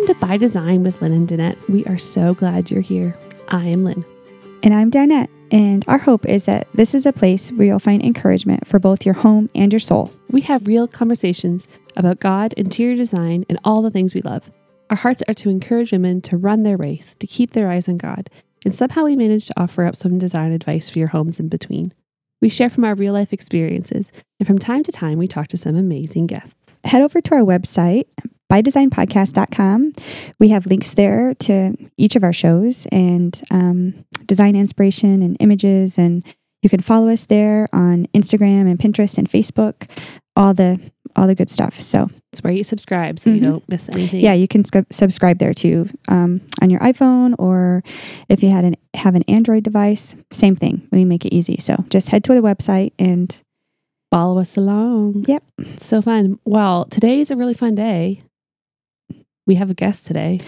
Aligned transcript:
Welcome 0.00 0.18
to 0.18 0.26
By 0.26 0.36
Design 0.38 0.82
with 0.82 1.02
Lynn 1.02 1.12
and 1.12 1.28
Danette. 1.28 1.68
We 1.68 1.84
are 1.84 1.98
so 1.98 2.32
glad 2.32 2.70
you're 2.70 2.80
here. 2.80 3.14
I 3.48 3.66
am 3.66 3.84
Lynn. 3.84 4.02
And 4.62 4.72
I'm 4.72 4.90
Danette. 4.90 5.28
And 5.50 5.84
our 5.88 5.98
hope 5.98 6.24
is 6.24 6.46
that 6.46 6.68
this 6.72 6.94
is 6.94 7.04
a 7.04 7.12
place 7.12 7.50
where 7.52 7.66
you'll 7.66 7.80
find 7.80 8.02
encouragement 8.02 8.66
for 8.66 8.78
both 8.78 9.04
your 9.04 9.14
home 9.14 9.50
and 9.54 9.70
your 9.70 9.78
soul. 9.78 10.10
We 10.30 10.40
have 10.42 10.66
real 10.66 10.88
conversations 10.88 11.68
about 11.96 12.18
God, 12.18 12.54
interior 12.54 12.96
design, 12.96 13.44
and 13.50 13.58
all 13.62 13.82
the 13.82 13.90
things 13.90 14.14
we 14.14 14.22
love. 14.22 14.50
Our 14.88 14.96
hearts 14.96 15.22
are 15.28 15.34
to 15.34 15.50
encourage 15.50 15.92
women 15.92 16.22
to 16.22 16.38
run 16.38 16.62
their 16.62 16.78
race, 16.78 17.14
to 17.16 17.26
keep 17.26 17.50
their 17.50 17.70
eyes 17.70 17.86
on 17.86 17.98
God, 17.98 18.30
and 18.64 18.74
somehow 18.74 19.04
we 19.04 19.16
manage 19.16 19.48
to 19.48 19.60
offer 19.60 19.84
up 19.84 19.96
some 19.96 20.18
design 20.18 20.52
advice 20.52 20.88
for 20.88 20.98
your 20.98 21.08
homes 21.08 21.38
in 21.38 21.48
between. 21.48 21.92
We 22.40 22.48
share 22.48 22.70
from 22.70 22.84
our 22.84 22.94
real 22.94 23.12
life 23.12 23.34
experiences, 23.34 24.12
and 24.38 24.46
from 24.46 24.58
time 24.58 24.82
to 24.84 24.92
time, 24.92 25.18
we 25.18 25.28
talk 25.28 25.48
to 25.48 25.58
some 25.58 25.76
amazing 25.76 26.26
guests. 26.26 26.78
Head 26.84 27.02
over 27.02 27.20
to 27.20 27.34
our 27.34 27.42
website, 27.42 28.06
bydesignpodcast.com. 28.50 29.92
We 30.38 30.48
have 30.48 30.66
links 30.66 30.94
there 30.94 31.34
to 31.34 31.76
each 31.96 32.16
of 32.16 32.24
our 32.24 32.32
shows 32.32 32.86
and 32.92 33.40
um, 33.50 34.04
design 34.26 34.56
inspiration 34.56 35.22
and 35.22 35.36
images. 35.40 35.96
And 35.98 36.24
you 36.62 36.68
can 36.68 36.80
follow 36.80 37.08
us 37.08 37.24
there 37.24 37.68
on 37.72 38.06
Instagram 38.14 38.70
and 38.70 38.78
Pinterest 38.78 39.16
and 39.18 39.28
Facebook, 39.30 39.88
all 40.36 40.52
the 40.54 40.78
all 41.16 41.26
the 41.26 41.34
good 41.34 41.50
stuff. 41.50 41.80
So 41.80 42.08
It's 42.32 42.40
where 42.44 42.52
you 42.52 42.62
subscribe 42.62 43.18
so 43.18 43.30
you 43.30 43.40
Mhm. 43.40 43.44
don't 43.44 43.68
miss 43.68 43.88
anything. 43.92 44.20
yeah, 44.20 44.32
you 44.32 44.46
can 44.46 44.64
sc- 44.64 44.86
subscribe 44.92 45.38
there 45.38 45.52
too 45.52 45.88
um, 46.06 46.40
on 46.62 46.70
your 46.70 46.78
iPhone 46.80 47.34
or 47.36 47.82
if 48.28 48.40
you 48.44 48.50
had 48.50 48.64
an 48.64 48.76
have 48.94 49.16
an 49.16 49.24
Android 49.26 49.64
device, 49.64 50.14
same 50.30 50.54
thing. 50.54 50.86
We 50.92 51.04
make 51.04 51.24
it 51.26 51.34
easy. 51.34 51.56
So 51.58 51.84
just 51.90 52.10
head 52.10 52.22
to 52.24 52.34
the 52.34 52.40
website 52.42 52.92
and 52.98 53.34
Follow 54.12 54.40
us 54.40 54.56
along. 54.56 55.24
Yep. 55.28 55.44
So 55.78 56.02
fun. 56.02 56.40
Well, 56.44 56.84
today 56.86 57.20
is 57.20 57.30
a 57.30 57.36
really 57.36 57.54
fun 57.54 57.76
day. 57.76 58.22
We 59.50 59.56
have 59.56 59.68
a 59.68 59.74
guest 59.74 60.06
today. 60.06 60.38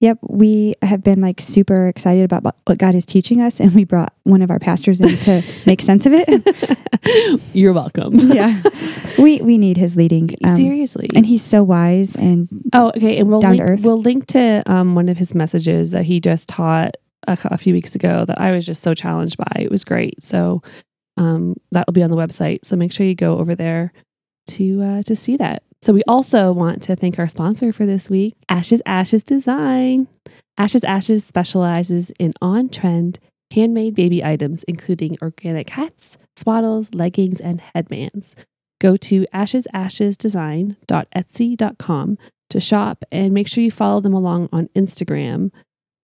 Yep, 0.00 0.18
we 0.22 0.74
have 0.82 1.04
been 1.04 1.20
like 1.20 1.40
super 1.40 1.86
excited 1.86 2.24
about 2.24 2.42
what- 2.42 2.78
God 2.78 2.96
is 2.96 3.06
teaching 3.06 3.40
us, 3.40 3.60
and 3.60 3.72
we 3.76 3.84
brought 3.84 4.12
one 4.24 4.42
of 4.42 4.50
our 4.50 4.58
pastors 4.58 5.00
in 5.00 5.16
to 5.18 5.42
make 5.66 5.80
sense 5.80 6.04
of 6.04 6.12
it. 6.16 7.40
You're 7.54 7.72
welcome. 7.72 8.16
yeah, 8.18 8.60
we 9.20 9.40
we 9.40 9.56
need 9.56 9.76
his 9.76 9.94
leading, 9.94 10.30
um, 10.42 10.56
Seriously. 10.56 11.08
and 11.14 11.24
he's 11.26 11.44
so 11.44 11.62
wise 11.62 12.16
and 12.16 12.48
oh, 12.72 12.88
okay. 12.96 13.18
And 13.18 13.28
we'll 13.28 13.38
link, 13.38 13.62
earth. 13.62 13.82
we'll 13.84 14.00
link 14.00 14.26
to 14.28 14.64
um, 14.66 14.96
one 14.96 15.08
of 15.08 15.16
his 15.16 15.32
messages 15.32 15.92
that 15.92 16.06
he 16.06 16.18
just 16.18 16.48
taught 16.48 16.96
a, 17.28 17.38
a 17.44 17.56
few 17.56 17.72
weeks 17.72 17.94
ago 17.94 18.24
that 18.24 18.40
I 18.40 18.50
was 18.50 18.66
just 18.66 18.82
so 18.82 18.94
challenged 18.94 19.36
by. 19.36 19.60
It 19.60 19.70
was 19.70 19.84
great. 19.84 20.20
So 20.24 20.60
um, 21.16 21.54
that 21.70 21.86
will 21.86 21.92
be 21.92 22.02
on 22.02 22.10
the 22.10 22.16
website. 22.16 22.64
So 22.64 22.74
make 22.74 22.90
sure 22.90 23.06
you 23.06 23.14
go 23.14 23.38
over 23.38 23.54
there 23.54 23.92
to 24.48 24.82
uh, 24.82 25.02
to 25.02 25.14
see 25.14 25.36
that. 25.36 25.62
So 25.82 25.94
we 25.94 26.02
also 26.06 26.52
want 26.52 26.82
to 26.82 26.94
thank 26.96 27.18
our 27.18 27.28
sponsor 27.28 27.72
for 27.72 27.86
this 27.86 28.10
week, 28.10 28.34
Ashes 28.48 28.82
Ashes 28.84 29.24
Design. 29.24 30.08
Ashes 30.58 30.84
Ashes 30.84 31.24
specializes 31.24 32.12
in 32.18 32.34
on-trend 32.42 33.18
handmade 33.52 33.94
baby 33.94 34.24
items, 34.24 34.62
including 34.64 35.16
organic 35.22 35.70
hats, 35.70 36.18
swaddles, 36.36 36.94
leggings, 36.94 37.40
and 37.40 37.62
headbands. 37.74 38.36
Go 38.80 38.96
to 38.96 39.26
ashesashesdesign.etsy.com 39.34 42.18
to 42.50 42.60
shop 42.60 43.04
and 43.10 43.32
make 43.32 43.48
sure 43.48 43.64
you 43.64 43.70
follow 43.70 44.00
them 44.00 44.14
along 44.14 44.48
on 44.52 44.68
Instagram. 44.76 45.50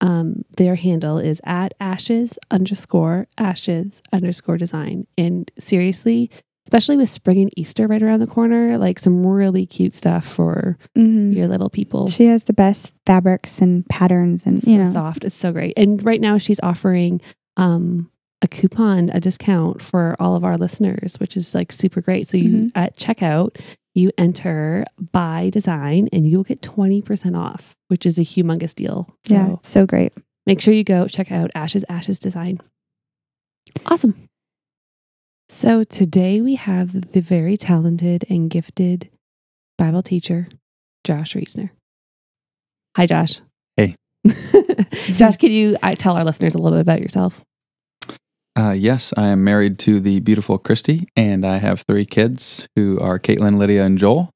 Um, 0.01 0.45
their 0.57 0.77
handle 0.77 1.19
is 1.19 1.43
at 1.45 1.75
ashes 1.81 2.39
underscore 2.51 3.27
ashes 3.39 4.03
underscore 4.13 4.59
design. 4.59 5.07
And 5.17 5.51
seriously, 5.59 6.31
especially 6.67 6.97
with 6.97 7.09
spring 7.09 7.41
and 7.41 7.51
Easter 7.57 7.87
right 7.87 8.03
around 8.03 8.19
the 8.21 8.27
corner, 8.27 8.77
like 8.77 8.99
some 8.99 9.25
really 9.25 9.65
cute 9.67 9.93
stuff 9.95 10.27
for 10.27 10.77
mhm. 10.97 11.33
your 11.35 11.47
little 11.47 11.71
people. 11.71 12.09
she 12.09 12.27
has 12.27 12.45
the 12.45 12.53
best 12.53 12.93
fabrics 13.07 13.61
and 13.63 13.87
patterns, 13.89 14.45
and 14.45 14.61
so 14.63 14.71
you 14.71 14.79
know, 14.79 14.85
soft. 14.85 15.23
It's 15.25 15.35
so 15.37 15.53
great. 15.53 15.75
And 15.77 16.05
right 16.05 16.21
now 16.21 16.39
she's 16.39 16.61
offering 16.63 17.21
um 17.57 18.11
a 18.43 18.49
coupon, 18.49 19.09
a 19.15 19.19
discount 19.21 19.81
for 19.81 20.15
all 20.21 20.37
of 20.37 20.45
our 20.45 20.59
listeners, 20.59 21.19
which 21.19 21.37
is 21.39 21.55
like 21.55 21.73
super 21.73 22.03
great. 22.03 22.29
So 22.29 22.37
you 22.37 22.51
Mhm. 22.51 22.73
at 22.75 22.95
checkout, 22.97 23.57
you 23.95 24.11
enter 24.19 24.85
by 25.13 25.49
design 25.51 26.09
and 26.13 26.27
you'll 26.29 26.45
get 26.45 26.61
20% 26.61 27.35
off, 27.35 27.75
which 27.89 28.05
is 28.05 28.19
a 28.19 28.23
humongous 28.23 28.75
deal. 28.75 29.09
So 29.25 29.35
yeah, 29.35 29.57
so 29.63 29.87
great. 29.87 30.13
make 30.47 30.61
sure 30.61 30.75
you 30.75 30.85
go 30.85 31.09
check 31.09 31.33
out 31.33 31.51
Ashes 31.55 31.83
Ashes 31.89 32.19
Design. 32.19 32.59
Awesome. 33.87 34.29
So 35.49 35.85
today 35.85 36.41
we 36.41 36.57
have 36.57 37.13
the 37.13 37.21
very 37.21 37.57
talented 37.57 38.25
and 38.29 38.51
gifted 38.51 39.11
Bible 39.79 40.03
teacher, 40.03 40.49
Josh 41.05 41.35
Reisner. 41.35 41.71
Hi, 42.97 43.07
Josh. 43.07 43.41
Hey. 43.77 43.95
Josh, 44.93 45.37
could 45.37 45.53
you 45.53 45.77
uh, 45.85 45.95
tell 45.95 46.17
our 46.17 46.25
listeners 46.25 46.57
a 46.57 46.59
little 46.59 46.77
bit 46.77 46.83
about 46.83 47.01
yourself? 47.01 47.45
Uh, 48.59 48.73
yes, 48.77 49.13
I 49.17 49.29
am 49.29 49.45
married 49.45 49.79
to 49.81 50.01
the 50.01 50.19
beautiful 50.19 50.59
Christy, 50.59 51.07
and 51.15 51.47
I 51.47 51.59
have 51.59 51.85
three 51.87 52.07
kids 52.07 52.67
who 52.75 52.99
are 52.99 53.21
Caitlin, 53.21 53.57
Lydia, 53.57 53.85
and 53.85 53.99
Joel. 53.99 54.31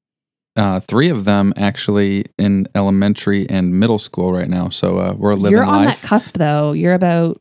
Uh, 0.55 0.79
three 0.79 1.09
of 1.09 1.25
them 1.25 1.53
actually 1.57 2.25
in 2.37 2.67
elementary 2.73 3.49
and 3.49 3.77
middle 3.77 3.99
school 3.99 4.31
right 4.31 4.49
now. 4.49 4.69
So 4.69 4.97
uh, 4.97 5.13
we're 5.17 5.33
living 5.33 5.57
You're 5.57 5.65
on 5.65 5.85
life 5.85 6.01
that 6.01 6.07
cusp, 6.07 6.37
though. 6.37 6.71
You're 6.71 6.93
about 6.93 7.37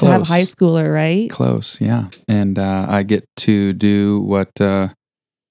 to 0.00 0.06
have 0.06 0.22
a 0.22 0.24
high 0.24 0.42
schooler, 0.42 0.92
right? 0.92 1.30
Close, 1.30 1.80
yeah. 1.80 2.08
And 2.28 2.58
uh, 2.58 2.86
I 2.88 3.02
get 3.02 3.24
to 3.38 3.72
do 3.72 4.20
what 4.20 4.50
uh, 4.60 4.88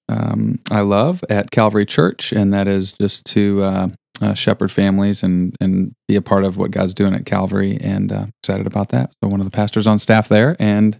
um, 0.08 0.58
I 0.70 0.80
love 0.80 1.24
at 1.30 1.50
Calvary 1.50 1.86
Church, 1.86 2.32
and 2.32 2.52
that 2.52 2.68
is 2.68 2.92
just 2.92 3.24
to 3.26 3.62
uh, 3.62 3.88
uh, 4.20 4.34
shepherd 4.34 4.70
families 4.70 5.22
and 5.22 5.54
and 5.60 5.94
be 6.08 6.16
a 6.16 6.22
part 6.22 6.44
of 6.44 6.56
what 6.56 6.70
God's 6.70 6.94
doing 6.94 7.14
at 7.14 7.26
Calvary. 7.26 7.78
And 7.80 8.12
uh, 8.12 8.26
excited 8.42 8.66
about 8.66 8.90
that. 8.90 9.12
So 9.22 9.28
one 9.28 9.40
of 9.40 9.46
the 9.46 9.54
pastors 9.56 9.86
on 9.86 9.98
staff 9.98 10.28
there, 10.28 10.56
and 10.58 10.98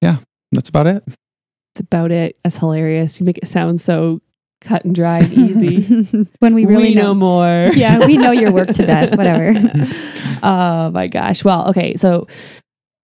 yeah, 0.00 0.18
that's 0.52 0.68
about 0.68 0.86
it. 0.86 1.04
It's 1.06 1.80
about 1.80 2.12
it. 2.12 2.38
That's 2.44 2.58
hilarious. 2.58 3.18
You 3.18 3.26
make 3.26 3.38
it 3.38 3.48
sound 3.48 3.80
so 3.80 4.20
cut 4.64 4.84
and 4.84 4.94
dry 4.94 5.18
and 5.18 5.32
easy. 5.32 6.26
when 6.38 6.54
we 6.54 6.66
really 6.66 6.94
know. 6.94 7.14
more. 7.14 7.70
yeah, 7.74 8.04
we 8.04 8.16
know 8.16 8.32
your 8.32 8.52
work 8.52 8.68
to 8.68 8.86
death. 8.86 9.16
Whatever. 9.16 9.54
oh 10.42 10.90
my 10.90 11.06
gosh. 11.06 11.44
Well, 11.44 11.68
okay. 11.68 11.94
So, 11.96 12.26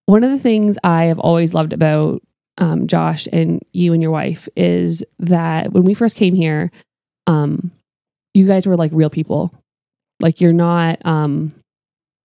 one 0.06 0.24
of 0.24 0.30
the 0.30 0.38
things 0.38 0.76
I 0.82 1.04
have 1.04 1.18
always 1.18 1.54
loved 1.54 1.72
about 1.72 2.22
um, 2.58 2.86
Josh 2.86 3.28
and 3.32 3.62
you 3.72 3.92
and 3.92 4.02
your 4.02 4.10
wife 4.10 4.48
is 4.56 5.04
that 5.20 5.72
when 5.72 5.84
we 5.84 5.94
first 5.94 6.16
came 6.16 6.34
here, 6.34 6.70
um, 7.26 7.70
you 8.34 8.46
guys 8.46 8.66
were 8.66 8.76
like 8.76 8.90
real 8.92 9.10
people. 9.10 9.52
Like, 10.18 10.40
you're 10.40 10.52
not, 10.52 11.04
um, 11.06 11.54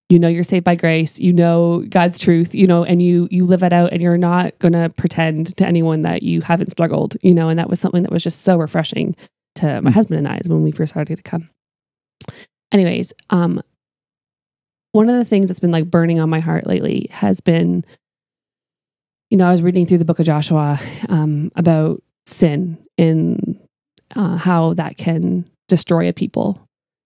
you 0.09 0.19
know, 0.19 0.27
you're 0.27 0.43
saved 0.43 0.63
by 0.63 0.75
grace, 0.75 1.19
you 1.19 1.33
know, 1.33 1.83
God's 1.89 2.19
truth, 2.19 2.53
you 2.53 2.67
know, 2.67 2.83
and 2.83 3.01
you, 3.01 3.27
you 3.31 3.43
live 3.43 3.63
it 3.63 3.73
out 3.73 3.91
and 3.91 4.01
you're 4.01 4.17
not 4.17 4.57
going 4.59 4.73
to 4.73 4.89
pretend 4.89 5.57
to 5.57 5.65
anyone 5.65 6.03
that 6.03 6.21
you 6.21 6.41
haven't 6.41 6.69
struggled, 6.69 7.17
you 7.23 7.33
know, 7.33 7.49
and 7.49 7.57
that 7.57 7.69
was 7.69 7.79
something 7.79 8.03
that 8.03 8.11
was 8.11 8.23
just 8.23 8.41
so 8.41 8.57
refreshing 8.57 9.15
to 9.55 9.81
my 9.81 9.89
Mm. 9.89 9.93
husband 9.93 10.17
and 10.19 10.27
I 10.27 10.39
when 10.45 10.61
we 10.61 10.71
first 10.71 10.91
started 10.91 11.15
to 11.15 11.23
come. 11.23 11.49
Anyways, 12.71 13.13
um, 13.31 13.61
one 14.91 15.09
of 15.09 15.15
the 15.15 15.25
things 15.25 15.47
that's 15.47 15.59
been 15.59 15.71
like 15.71 15.89
burning 15.89 16.19
on 16.19 16.29
my 16.29 16.39
heart 16.39 16.67
lately 16.67 17.07
has 17.11 17.41
been, 17.41 17.83
you 19.29 19.37
know, 19.37 19.47
I 19.47 19.51
was 19.51 19.63
reading 19.63 19.85
through 19.85 19.97
the 19.97 20.05
book 20.05 20.19
of 20.19 20.25
Joshua 20.25 20.79
um, 21.09 21.51
about 21.55 22.03
sin 22.27 22.77
and 22.97 23.59
uh, 24.15 24.37
how 24.37 24.73
that 24.75 24.97
can 24.97 25.49
destroy 25.67 26.07
a 26.09 26.13
people 26.13 26.61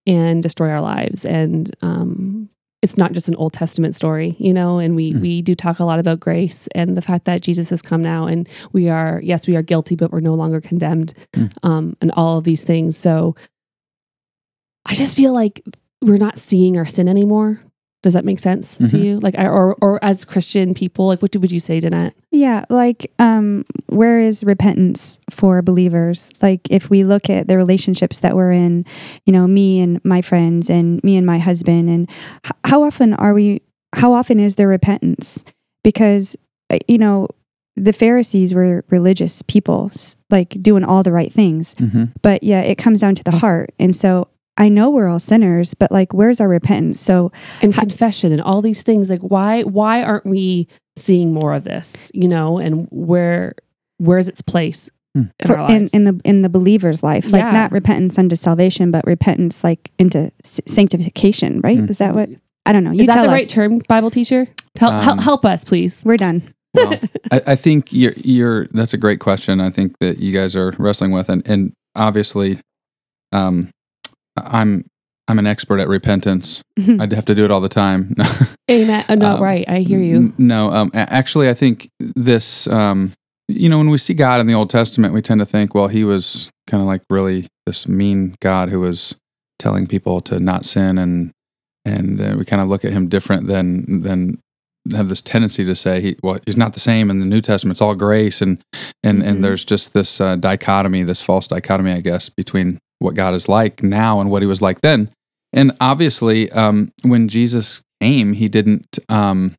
and 0.06 0.44
destroy 0.44 0.70
our 0.70 0.82
lives. 0.82 1.24
And 1.26 1.74
um, 1.82 2.50
it's 2.82 2.98
not 2.98 3.12
just 3.12 3.28
an 3.28 3.36
Old 3.36 3.52
Testament 3.54 3.96
story, 3.96 4.36
you 4.40 4.54
know, 4.54 4.80
and 4.80 4.96
we, 4.96 5.12
Mhm. 5.14 5.20
we 5.22 5.42
do 5.42 5.54
talk 5.54 5.80
a 5.80 5.84
lot 5.84 6.00
about 6.00 6.20
grace 6.20 6.68
and 6.74 6.96
the 6.96 7.02
fact 7.02 7.26
that 7.26 7.42
Jesus 7.42 7.70
has 7.72 7.82
come 7.82 8.02
now 8.02 8.26
and 8.26 8.48
we 8.72 8.88
are, 8.88 9.20
yes, 9.24 9.48
we 9.48 9.56
are 9.58 9.62
guilty, 9.62 9.96
but 9.96 10.12
we're 10.12 10.22
no 10.22 10.34
longer 10.34 10.62
condemned 10.62 11.14
Mm. 11.34 11.52
um, 11.64 11.98
and 12.02 12.12
all 12.12 12.38
of 12.38 12.46
these 12.46 12.64
things. 12.64 12.96
So 12.98 13.36
I 14.86 14.94
just 14.94 15.18
feel 15.18 15.34
like 15.34 15.62
we're 16.02 16.18
not 16.18 16.38
seeing 16.38 16.78
our 16.78 16.86
sin 16.86 17.08
anymore. 17.10 17.62
Does 18.02 18.14
that 18.14 18.24
make 18.24 18.40
sense 18.40 18.78
to 18.78 18.84
Mhm. 18.86 19.04
you? 19.04 19.20
Like, 19.20 19.38
I, 19.38 19.46
or 19.48 19.76
or 19.82 20.00
as 20.04 20.24
Christian 20.24 20.74
people, 20.74 21.08
like, 21.08 21.22
what 21.22 21.32
do, 21.32 21.40
would 21.40 21.52
you 21.52 21.60
say, 21.60 21.80
Danette? 21.82 22.14
Yeah, 22.32 22.64
like 22.70 23.12
um 23.20 23.66
where 23.88 24.20
is 24.20 24.44
repentance 24.44 25.20
for 25.30 25.62
believers? 25.62 26.30
Like 26.42 26.62
if 26.70 26.90
we 26.90 27.04
look 27.04 27.30
at 27.30 27.48
the 27.50 27.58
relationships 27.58 28.20
that 28.22 28.36
we're 28.38 28.52
in, 28.54 28.86
you 29.26 29.34
know, 29.34 29.48
me 29.48 29.82
and 29.82 30.00
my 30.06 30.22
friends 30.22 30.70
and 30.70 31.04
me 31.04 31.18
and 31.18 31.26
my 31.26 31.40
husband 31.40 31.90
and 31.90 32.10
h- 32.46 32.52
how 32.66 32.84
often 32.84 33.14
are 33.16 33.34
we 33.34 33.62
how 33.96 34.14
often 34.14 34.40
is 34.40 34.56
there 34.56 34.68
repentance? 34.70 35.44
Because 35.84 36.36
uh, 36.70 36.78
you 36.88 36.98
know, 36.98 37.28
the 37.76 37.92
Pharisees 37.94 38.54
were 38.54 38.86
religious 38.90 39.42
people, 39.42 39.92
like 40.30 40.50
doing 40.62 40.84
all 40.86 41.04
the 41.04 41.12
right 41.12 41.34
things. 41.34 41.76
Mm-hmm. 41.76 42.06
But 42.22 42.44
yeah, 42.44 42.62
it 42.62 42.78
comes 42.78 43.02
down 43.02 43.16
to 43.16 43.24
the 43.24 43.38
heart. 43.38 43.74
And 43.80 43.96
so 43.96 44.28
I 44.60 44.70
know 44.70 44.90
we're 44.92 45.08
all 45.08 45.20
sinners, 45.20 45.74
but 45.74 45.92
like 45.92 46.14
where's 46.14 46.40
our 46.40 46.48
repentance? 46.48 47.00
So 47.00 47.32
And 47.62 47.74
Ha- 47.74 47.82
confession 47.82 48.32
and 48.32 48.42
all 48.42 48.62
these 48.62 48.82
things. 48.84 49.10
Like, 49.10 49.22
why 49.22 49.64
why 49.64 50.04
aren't 50.04 50.26
we 50.26 50.68
seeing 50.96 51.34
more 51.34 51.54
of 51.54 51.64
this? 51.64 52.12
You 52.14 52.28
know, 52.28 52.58
and 52.60 52.88
where 52.92 53.56
where's 53.98 54.28
its 54.28 54.42
place 54.42 54.90
Hmm. 55.16 55.24
in 55.40 55.48
for, 55.48 55.58
our 55.58 55.72
in, 55.72 55.82
lives. 55.84 55.94
in 55.96 56.04
the 56.04 56.22
in 56.24 56.42
the 56.44 56.50
believer's 56.50 57.02
life 57.02 57.26
like 57.32 57.42
Yeah. 57.42 57.50
not 57.52 57.72
repentance 57.72 58.20
unto 58.20 58.36
salvation 58.36 58.92
but 58.92 59.04
repentance 59.08 59.64
like 59.64 59.90
into 59.98 60.30
s- 60.46 60.60
sanctification 60.68 61.62
right 61.64 61.80
Mm. 61.80 61.90
is 61.90 61.98
that 61.98 62.14
what 62.14 62.30
i 62.68 62.72
don't 62.72 62.84
know 62.84 62.92
you 62.92 63.02
Is 63.02 63.08
that 63.08 63.16
tell 63.16 63.24
the 63.24 63.30
us. 63.32 63.34
right 63.34 63.50
term, 63.50 63.80
Bible 63.88 64.12
teacher? 64.12 64.48
Help, 64.78 64.94
help, 65.02 65.18
Um, 65.18 65.18
help 65.18 65.46
us, 65.46 65.64
please. 65.64 66.04
we're 66.06 66.16
done 66.16 66.44
Well, 66.76 66.94
I, 67.32 67.42
I 67.48 67.56
think 67.56 67.92
you're, 67.92 68.14
you're. 68.18 68.68
That's 68.68 68.94
a 68.94 68.98
great 68.98 69.20
question. 69.20 69.60
I 69.60 69.72
think 69.72 69.98
that 70.00 70.20
you 70.20 70.32
guys 70.32 70.56
are 70.56 70.76
wrestling 70.78 71.10
with, 71.12 71.28
and 71.28 71.42
and 71.50 71.74
obviously, 71.96 72.58
um, 73.32 73.70
I'm 74.46 74.86
I'm 75.28 75.38
an 75.40 75.46
expert 75.48 75.80
at 75.80 75.88
repentance. 75.88 76.64
I'd 77.00 77.12
have 77.14 77.26
to 77.26 77.36
do 77.36 77.46
it 77.46 77.52
all 77.52 77.62
the 77.62 77.70
time. 77.70 78.16
Amen. 78.72 79.06
Oh, 79.10 79.16
no, 79.16 79.36
Um, 79.36 79.42
right. 79.44 79.64
I 79.70 79.80
hear 79.80 80.00
you. 80.00 80.16
N- 80.16 80.34
No, 80.38 80.72
um, 80.72 80.92
actually, 80.94 81.50
I 81.50 81.54
think 81.54 81.90
this. 82.00 82.68
Um, 82.68 83.14
you 83.48 83.68
know, 83.70 83.78
when 83.80 83.90
we 83.90 83.98
see 83.98 84.14
God 84.14 84.40
in 84.40 84.48
the 84.48 84.54
Old 84.54 84.70
Testament, 84.70 85.12
we 85.14 85.22
tend 85.24 85.40
to 85.40 85.46
think, 85.46 85.74
well, 85.74 85.88
he 85.88 86.04
was 86.04 86.52
kind 86.68 86.82
of 86.82 86.88
like 86.88 87.02
really 87.10 87.48
this 87.66 87.88
mean 87.88 88.36
God 88.42 88.70
who 88.70 88.80
was 88.80 89.16
telling 89.58 89.88
people 89.88 90.22
to 90.22 90.40
not 90.40 90.66
sin, 90.66 90.98
and 90.98 91.32
and 91.86 92.22
uh, 92.22 92.36
we 92.38 92.46
kind 92.46 92.62
of 92.62 92.68
look 92.68 92.86
at 92.86 92.92
him 92.92 93.08
different 93.08 93.48
than 93.48 94.02
than 94.02 94.40
have 94.92 95.10
this 95.10 95.22
tendency 95.22 95.64
to 95.66 95.76
say 95.76 96.02
he 96.02 96.16
well 96.24 96.40
he's 96.46 96.58
not 96.58 96.74
the 96.74 96.80
same 96.80 97.10
in 97.10 97.20
the 97.20 97.26
New 97.26 97.42
Testament. 97.42 97.74
It's 97.76 97.82
all 97.82 97.96
grace, 97.96 98.42
and 98.42 98.62
and 99.04 99.22
Mhm. 99.22 99.28
and 99.28 99.44
there's 99.44 99.64
just 99.66 99.94
this 99.94 100.20
uh, 100.22 100.36
dichotomy, 100.36 101.04
this 101.04 101.22
false 101.22 101.48
dichotomy, 101.48 101.92
I 101.92 102.02
guess, 102.02 102.30
between 102.30 102.80
what 103.00 103.16
God 103.16 103.34
is 103.34 103.48
like 103.48 103.82
now 103.84 104.20
and 104.20 104.30
what 104.30 104.42
he 104.42 104.48
was 104.48 104.62
like 104.62 104.82
then. 104.82 105.10
And 105.54 105.72
obviously, 105.82 106.52
um, 106.52 106.92
when 107.04 107.28
Jesus 107.28 107.82
came, 108.02 108.34
he 108.34 108.48
didn't. 108.50 109.00
Um, 109.10 109.56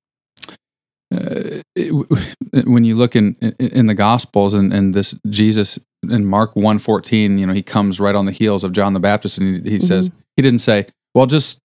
uh, 1.13 1.61
it- 1.75 2.67
when 2.67 2.85
you 2.85 2.95
look 2.97 3.17
in 3.17 3.35
in 3.59 3.87
the 3.87 3.95
Gospels 3.95 4.55
and, 4.55 4.73
and 4.73 4.95
this 4.95 5.15
Jesus 5.29 5.79
in 6.09 6.25
Mark 6.25 6.55
one 6.57 6.79
fourteen, 6.79 7.39
you 7.39 7.47
know, 7.47 7.53
he 7.53 7.63
comes 7.63 7.99
right 8.01 8.15
on 8.15 8.27
the 8.27 8.33
heels 8.33 8.65
of 8.65 8.73
John 8.73 8.93
the 8.95 9.01
Baptist, 9.01 9.39
and 9.39 9.65
he, 9.67 9.73
he 9.73 9.79
says 9.79 10.11
he 10.37 10.43
didn't 10.43 10.61
say, 10.61 10.87
"Well, 11.15 11.27
just 11.27 11.59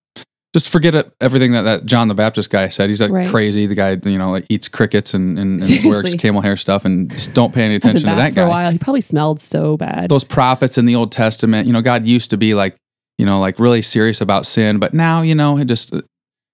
just 0.56 0.69
forget 0.69 0.96
it, 0.96 1.12
everything 1.19 1.52
that, 1.52 1.63
that 1.63 1.86
John 1.86 2.07
the 2.07 2.16
Baptist 2.16 2.50
guy 2.50 2.69
said." 2.69 2.88
He's 2.90 3.02
like 3.02 3.12
Right. 3.12 3.28
crazy. 3.28 3.66
The 3.68 3.75
guy, 3.75 3.98
you 4.06 4.18
know, 4.18 4.31
like 4.31 4.46
eats 4.48 4.69
crickets 4.69 5.13
and, 5.13 5.38
and, 5.38 5.62
and 5.62 5.86
wears 5.86 6.16
camel 6.16 6.42
hair 6.42 6.56
stuff, 6.56 6.86
and 6.86 7.10
just 7.12 7.34
don't 7.34 7.54
pay 7.54 7.63
any 7.63 7.75
attention 7.75 8.10
to 8.10 8.16
that 8.16 8.34
for 8.34 8.40
a 8.40 8.44
guy 8.46 8.50
while. 8.50 8.72
He 8.72 8.78
probably 8.78 9.02
smelled 9.02 9.42
so 9.42 9.75
bad. 9.75 10.10
those 10.10 10.24
prophets 10.24 10.78
in 10.78 10.86
the 10.86 10.96
Old 10.96 11.12
Testament, 11.12 11.68
you 11.68 11.74
know, 11.74 11.81
God 11.81 12.06
used 12.06 12.30
to 12.30 12.38
be 12.38 12.54
like, 12.54 12.78
you 13.18 13.25
know, 13.25 13.42
like 13.42 13.60
really 13.60 13.81
serious 13.81 14.22
about 14.22 14.46
sin, 14.46 14.80
but 14.80 14.94
now, 14.94 15.22
you 15.22 15.36
know, 15.36 15.57
it 15.57 15.66
just, 15.66 15.94
uh, 15.94 16.02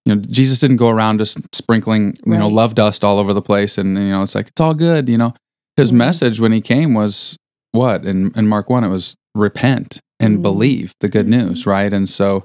you 0.06 0.16
know, 0.16 0.22
Jesus 0.22 0.58
didn't 0.60 0.78
go 0.78 0.90
around 0.90 1.20
just 1.20 1.38
sprinkling, 1.54 2.16
you 2.26 2.38
know, 2.40 2.48
love 2.48 2.74
dust 2.74 3.04
all 3.04 3.20
over 3.20 3.34
the 3.36 3.42
place, 3.42 3.78
and 3.78 3.96
you 3.98 4.10
know, 4.10 4.24
it's 4.24 4.34
like 4.34 4.48
it's 4.48 4.60
all 4.60 4.74
good, 4.74 5.08
you 5.10 5.18
know. 5.18 5.34
His 5.78 5.92
Mhm. 5.92 5.96
message 5.98 6.40
when 6.40 6.52
he 6.52 6.60
came 6.62 6.96
was 6.96 7.38
what 7.72 8.04
in 8.06 8.32
in 8.36 8.48
Mark 8.48 8.68
one, 8.70 8.84
it 8.84 8.90
was 8.90 9.16
repent 9.36 10.00
and 10.20 10.40
Mhm. 10.40 10.42
believe 10.42 10.94
the 11.02 11.08
good 11.08 11.28
news, 11.28 11.66
right? 11.66 11.94
And 11.94 12.10
so, 12.10 12.44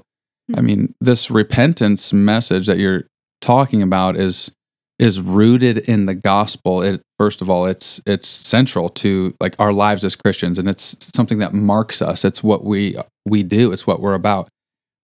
I 0.55 0.61
mean, 0.61 0.93
this 1.01 1.29
repentance 1.29 2.13
message 2.13 2.67
that 2.67 2.77
you're 2.77 3.05
talking 3.41 3.81
about 3.81 4.15
is 4.15 4.51
is 4.99 5.21
rooted 5.21 5.77
in 5.77 6.05
the 6.05 6.15
gospel. 6.15 6.81
It 6.81 7.01
first 7.19 7.41
of 7.41 7.49
all, 7.49 7.65
it's 7.65 8.01
it's 8.05 8.27
central 8.27 8.89
to 8.89 9.35
like 9.39 9.55
our 9.59 9.73
lives 9.73 10.03
as 10.05 10.15
Christians, 10.15 10.57
and 10.57 10.67
it's 10.67 10.95
something 11.15 11.39
that 11.39 11.53
marks 11.53 12.01
us. 12.01 12.25
It's 12.25 12.43
what 12.43 12.63
we 12.63 12.95
we 13.25 13.43
do. 13.43 13.71
It's 13.71 13.85
what 13.85 13.99
we're 13.99 14.13
about. 14.13 14.49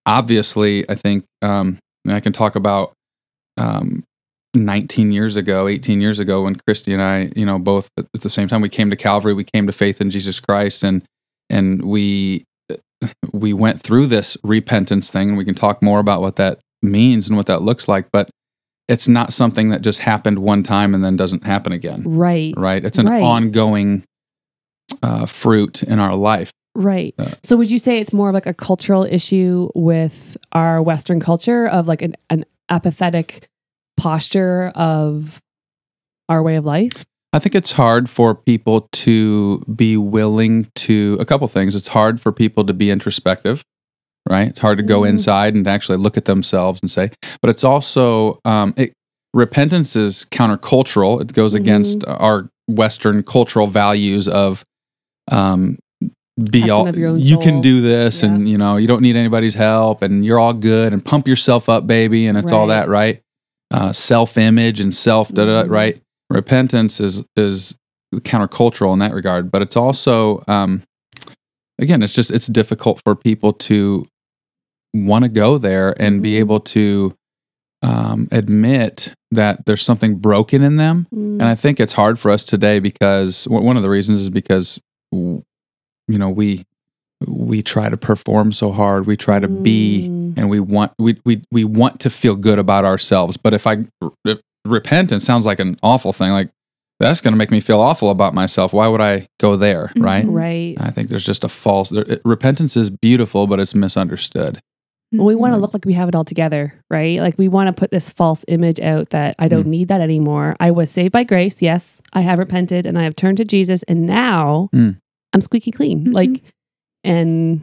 Obviously, 0.05 0.89
I 0.89 0.95
think 0.95 1.25
um, 1.41 1.77
I 2.07 2.19
can 2.19 2.33
talk 2.33 2.55
about 2.55 2.93
um, 3.57 4.03
19 4.55 5.11
years 5.11 5.37
ago, 5.37 5.67
18 5.67 6.01
years 6.01 6.19
ago, 6.19 6.43
when 6.43 6.55
Christy 6.55 6.93
and 6.93 7.01
I, 7.01 7.31
you 7.35 7.45
know, 7.45 7.57
both 7.57 7.89
at 7.97 8.21
the 8.21 8.29
same 8.29 8.47
time, 8.47 8.61
we 8.61 8.69
came 8.69 8.89
to 8.89 8.95
Calvary, 8.95 9.33
we 9.33 9.43
came 9.43 9.67
to 9.67 9.73
faith 9.73 10.01
in 10.01 10.09
Jesus 10.09 10.39
Christ, 10.39 10.83
and 10.83 11.03
and 11.49 11.83
we 11.83 12.45
we 13.31 13.53
went 13.53 13.81
through 13.81 14.07
this 14.07 14.38
repentance 14.44 15.09
thing, 15.09 15.29
and 15.29 15.38
we 15.38 15.45
can 15.45 15.55
talk 15.55 15.81
more 15.81 16.00
about 16.00 16.21
what 16.21 16.35
that 16.38 16.59
means 16.81 17.27
and 17.27 17.38
what 17.38 17.45
that 17.47 17.61
looks 17.61 17.88
like. 17.88 18.11
But 18.11 18.29
it's 18.88 19.07
not 19.07 19.31
something 19.31 19.69
that 19.69 19.81
just 19.81 20.00
happened 20.00 20.39
one 20.39 20.61
time 20.63 20.94
and 20.94 21.03
then 21.03 21.15
doesn't 21.15 21.44
happen 21.45 21.71
again, 21.71 22.03
right. 22.05 22.53
right? 22.57 22.83
It's 22.83 22.97
an 22.97 23.07
Right. 23.07 23.23
ongoing 23.23 24.03
uh, 25.01 25.25
fruit 25.25 25.83
in 25.83 26.00
our 26.00 26.15
life. 26.15 26.51
Right. 26.75 27.13
Uh, 27.17 27.29
so 27.44 27.55
would 27.55 27.71
you 27.71 27.79
say 27.79 28.00
it's 28.00 28.11
more 28.11 28.29
of 28.29 28.33
like 28.33 28.45
a 28.45 28.53
cultural 28.53 29.03
issue 29.05 29.69
with 29.75 30.35
our 30.51 30.81
Western 30.81 31.19
culture 31.19 31.67
of 31.67 31.88
like 31.88 32.01
an, 32.01 32.15
an 32.29 32.45
apathetic 32.69 33.47
posture 33.95 34.71
of 34.75 35.39
our 36.27 36.41
way 36.44 36.55
of 36.55 36.65
life? 36.65 37.05
I 37.33 37.39
think 37.39 37.56
it's 37.56 37.74
hard 37.74 38.09
for 38.09 38.35
people 38.35 38.88
to 38.91 39.59
be 39.75 39.97
willing 39.97 40.68
to 40.75 41.18
a 41.19 41.25
couple 41.25 41.47
things. 41.47 41.75
It's 41.75 41.88
hard 41.88 42.21
for 42.21 42.31
people 42.31 42.63
to 42.65 42.74
be 42.74 42.91
introspective, 42.91 43.63
right? 44.30 44.47
It's 44.50 44.59
hard 44.59 44.77
to 44.77 44.83
go 44.83 45.01
Mhm. 45.01 45.09
inside 45.09 45.56
and 45.56 45.68
actually 45.68 45.97
look 45.97 46.15
at 46.15 46.25
themselves 46.25 46.80
and 46.83 46.91
say, 46.91 47.09
but 47.41 47.50
it's 47.50 47.63
also 47.63 48.39
um, 48.45 48.74
it, 48.77 48.94
repentance 49.33 49.95
is 49.95 50.27
countercultural. 50.31 51.19
It 51.21 51.33
goes 51.33 51.53
Mhm. 51.53 51.57
against 51.57 52.06
our 52.07 52.50
Western 52.68 53.24
cultural 53.24 53.65
values 53.68 54.27
of 54.27 54.63
um, 55.31 55.77
be 56.51 56.59
Captain 56.62 56.69
all 56.71 56.88
of 56.88 56.97
your 56.97 57.09
own 57.12 57.19
you 57.19 57.38
can 57.38 57.62
do 57.62 57.79
this, 57.81 58.24
and 58.24 58.47
you 58.50 58.57
know 58.57 58.77
you 58.77 58.88
don't 58.88 59.01
need 59.01 59.15
anybody's 59.15 59.53
help, 59.56 60.01
and 60.01 60.25
you're 60.25 60.39
all 60.39 60.53
good, 60.53 60.91
and 60.94 61.03
pump 61.03 61.27
yourself 61.27 61.69
up, 61.69 61.88
baby, 61.88 62.27
and 62.27 62.38
it's 62.38 62.51
all 62.51 62.68
that, 62.68 62.89
right? 62.89 63.21
Uh, 63.71 63.91
self 63.91 64.38
image 64.38 64.79
and 64.79 64.94
self 64.94 65.31
da 65.31 65.45
da 65.45 65.63
Mhm. 65.63 65.69
right 65.69 66.00
repentance 66.33 67.00
is 67.00 67.24
is 67.35 67.75
countercultural 68.15 68.94
in 68.94 69.00
that 69.00 69.13
regard 69.13 69.51
but 69.51 69.62
it's 69.62 69.75
also 69.75 70.44
um 70.47 70.81
again 71.80 72.03
it's 72.03 72.13
just 72.13 72.30
it's 72.31 72.47
difficult 72.47 73.01
for 73.03 73.15
people 73.15 73.51
to 73.53 74.06
want 74.94 75.24
to 75.24 75.30
go 75.30 75.57
there 75.57 76.00
and 76.01 76.21
be 76.21 76.33
Mhm. 76.33 76.39
able 76.39 76.59
to 76.59 77.13
um, 77.81 78.27
admit 78.31 79.13
that 79.31 79.65
there's 79.65 79.81
something 79.81 80.15
broken 80.15 80.62
in 80.62 80.75
them 80.77 81.07
and 81.12 81.44
i 81.44 81.56
think 81.56 81.80
it's 81.80 81.94
hard 81.94 82.18
for 82.19 82.31
us 82.31 82.44
today 82.44 82.79
because 82.79 83.45
one 83.50 83.63
one 83.65 83.77
of 83.77 83.83
the 83.83 83.89
reasons 83.89 84.21
is 84.21 84.29
because 84.29 84.79
w- 85.12 85.41
you 86.07 86.18
know 86.18 86.29
we 86.29 86.63
we 87.27 87.62
try 87.63 87.89
to 87.89 87.97
perform 87.97 88.51
so 88.53 88.71
hard 88.71 89.06
we 89.07 89.18
try 89.18 89.39
to 89.39 89.47
be 89.50 90.07
Mm. 90.07 90.38
and 90.38 90.50
we 90.50 90.59
want 90.59 90.91
we, 91.00 91.18
we 91.25 91.41
we 91.51 91.63
want 91.63 92.00
to 92.01 92.09
feel 92.09 92.36
good 92.36 92.59
about 92.59 92.86
ourselves 92.86 93.36
but 93.38 93.53
if 93.53 93.65
i 93.68 93.83
if 94.25 94.39
repentance 94.65 95.24
sounds 95.25 95.45
like 95.45 95.60
an 95.60 95.77
awful 95.83 96.13
thing 96.13 96.31
like 96.31 96.50
that's 97.00 97.19
going 97.21 97.33
to 97.33 97.38
make 97.38 97.51
me 97.51 97.60
feel 97.60 97.81
awful 97.81 98.10
about 98.10 98.34
myself 98.34 98.72
why 98.74 98.88
would 98.88 99.01
i 99.01 99.27
go 99.39 99.55
there 99.58 99.91
Mhm. 99.96 100.03
right 100.03 100.25
Right. 100.25 100.75
i 100.79 100.89
think 100.89 101.10
there's 101.10 101.25
just 101.25 101.43
a 101.43 101.50
false 101.50 101.89
there, 101.89 102.03
it- 102.08 102.22
repentance 102.24 102.77
is 102.77 102.89
beautiful 102.89 103.46
but 103.48 103.60
it's 103.60 103.75
misunderstood 103.75 104.60
Well, 105.12 105.27
we 105.27 105.36
want 105.36 105.53
to 105.53 105.58
Mhm. 105.58 105.62
look 105.62 105.74
like 105.75 105.86
we 105.86 105.93
have 105.93 106.10
it 106.10 106.15
all 106.15 106.25
together, 106.25 106.74
right? 106.89 107.20
Like 107.20 107.38
we 107.38 107.48
want 107.48 107.67
to 107.67 107.79
put 107.79 107.91
this 107.91 108.10
false 108.10 108.43
image 108.48 108.79
out 108.79 109.12
that 109.12 109.36
I 109.38 109.48
don't 109.48 109.67
need 109.67 109.89
that 109.89 110.01
anymore. 110.01 110.55
I 110.60 110.72
was 110.72 110.89
saved 110.89 111.12
by 111.12 111.24
grace. 111.24 111.62
Yes, 111.62 112.01
I 112.13 112.22
have 112.22 112.39
repented 112.39 112.88
and 112.88 112.98
I 112.98 113.03
have 113.03 113.15
turned 113.15 113.38
to 113.38 113.46
Jesus, 113.46 113.84
and 113.84 114.08
now 114.08 114.70
Mm. 114.74 114.98
I'm 115.32 115.41
squeaky 115.41 115.70
clean. 115.70 116.05
Mhm. 116.05 116.13
Like, 116.15 116.41
and 117.03 117.62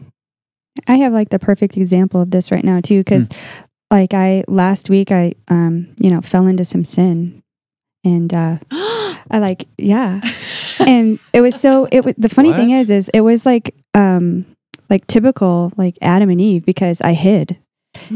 I 0.86 0.94
have 1.02 1.12
like 1.12 1.30
the 1.30 1.40
perfect 1.40 1.76
example 1.76 2.20
of 2.20 2.30
this 2.30 2.52
right 2.52 2.62
now 2.62 2.78
too, 2.80 3.00
because 3.00 3.28
like 3.90 4.14
I 4.14 4.44
last 4.48 4.88
week 4.90 5.10
I 5.12 5.34
um 5.48 5.94
you 6.00 6.10
know 6.10 6.20
fell 6.20 6.46
into 6.46 6.64
some 6.64 6.84
sin, 6.84 7.42
and 8.04 8.32
uh 8.32 8.58
I 9.30 9.38
like 9.38 9.66
yeah, 9.78 10.20
and 10.80 11.18
it 11.32 11.40
was 11.40 11.60
so 11.60 11.88
it 11.90 12.04
was 12.04 12.14
the 12.16 12.28
funny 12.28 12.52
thing 12.52 12.70
is 12.70 12.90
is 12.90 13.08
it 13.12 13.20
was 13.20 13.44
like 13.46 13.74
um 13.94 14.46
like 14.88 15.06
typical 15.06 15.72
like 15.76 15.96
Adam 16.02 16.30
and 16.30 16.40
Eve 16.40 16.64
because 16.64 17.00
I 17.00 17.12
hid. 17.12 17.58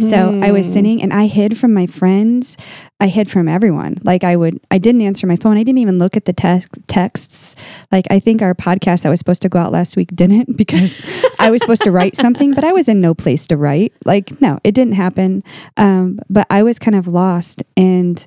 So 0.01 0.39
I 0.43 0.51
was 0.53 0.67
Hmm. 0.67 0.73
sinning 0.73 1.03
and 1.03 1.13
I 1.13 1.27
hid 1.27 1.59
from 1.59 1.73
my 1.75 1.87
friends. 1.87 2.57
I 3.01 3.09
hid 3.09 3.31
from 3.31 3.49
everyone. 3.49 3.99
Like 4.03 4.25
I 4.25 4.35
would, 4.37 4.59
I 4.71 4.79
didn't 4.79 5.03
answer 5.03 5.27
my 5.27 5.37
phone. 5.37 5.57
I 5.57 5.63
didn't 5.63 5.79
even 5.79 5.99
look 5.99 6.17
at 6.17 6.25
the 6.25 6.33
tex- 6.33 6.69
texts. 6.87 7.55
Like 7.93 8.07
I 8.11 8.19
think 8.19 8.41
our 8.41 8.55
podcast 8.55 9.03
that 9.03 9.11
was 9.11 9.19
supposed 9.19 9.43
to 9.43 9.49
go 9.49 9.59
out 9.59 9.73
last 9.73 9.97
week 9.97 10.15
didn't 10.15 10.57
because 10.57 11.05
I 11.39 11.51
was 11.51 11.61
supposed 11.61 11.83
to 11.83 11.91
write 11.91 12.17
something, 12.17 12.55
but 12.55 12.65
I 12.65 12.73
was 12.73 12.89
in 12.89 13.01
no 13.01 13.15
place 13.15 13.47
to 13.49 13.57
write. 13.57 13.93
Like 14.05 14.41
no, 14.41 14.59
it 14.65 14.73
didn't 14.75 14.95
happen. 14.95 15.43
Um, 15.77 16.19
but 16.31 16.47
I 16.51 16.63
was 16.63 16.79
kind 16.79 16.95
of 16.97 17.07
lost, 17.09 17.63
and 17.77 18.25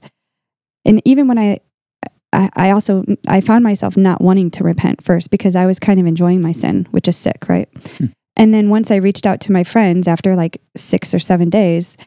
and 0.85 1.01
even 1.05 1.27
when 1.27 1.37
I, 1.39 1.59
I, 2.33 2.49
I 2.55 2.71
also 2.71 3.03
I 3.27 3.41
found 3.41 3.63
myself 3.63 3.97
not 3.97 4.21
wanting 4.21 4.51
to 4.51 4.63
repent 4.63 5.03
first 5.03 5.31
because 5.31 5.55
I 5.55 5.65
was 5.65 5.79
kind 5.79 5.99
of 5.99 6.05
enjoying 6.05 6.41
my 6.41 6.51
sin, 6.51 6.87
which 6.91 7.07
is 7.07 7.17
sick, 7.17 7.47
right? 7.49 7.67
And 8.37 8.53
then 8.53 8.69
once 8.69 8.91
I 8.91 8.95
reached 8.97 9.25
out 9.27 9.41
to 9.41 9.51
my 9.51 9.63
friends 9.65 10.07
after 10.07 10.35
like 10.35 10.61
six 10.77 11.13
or 11.13 11.19
seven 11.19 11.49
days, 11.49 11.97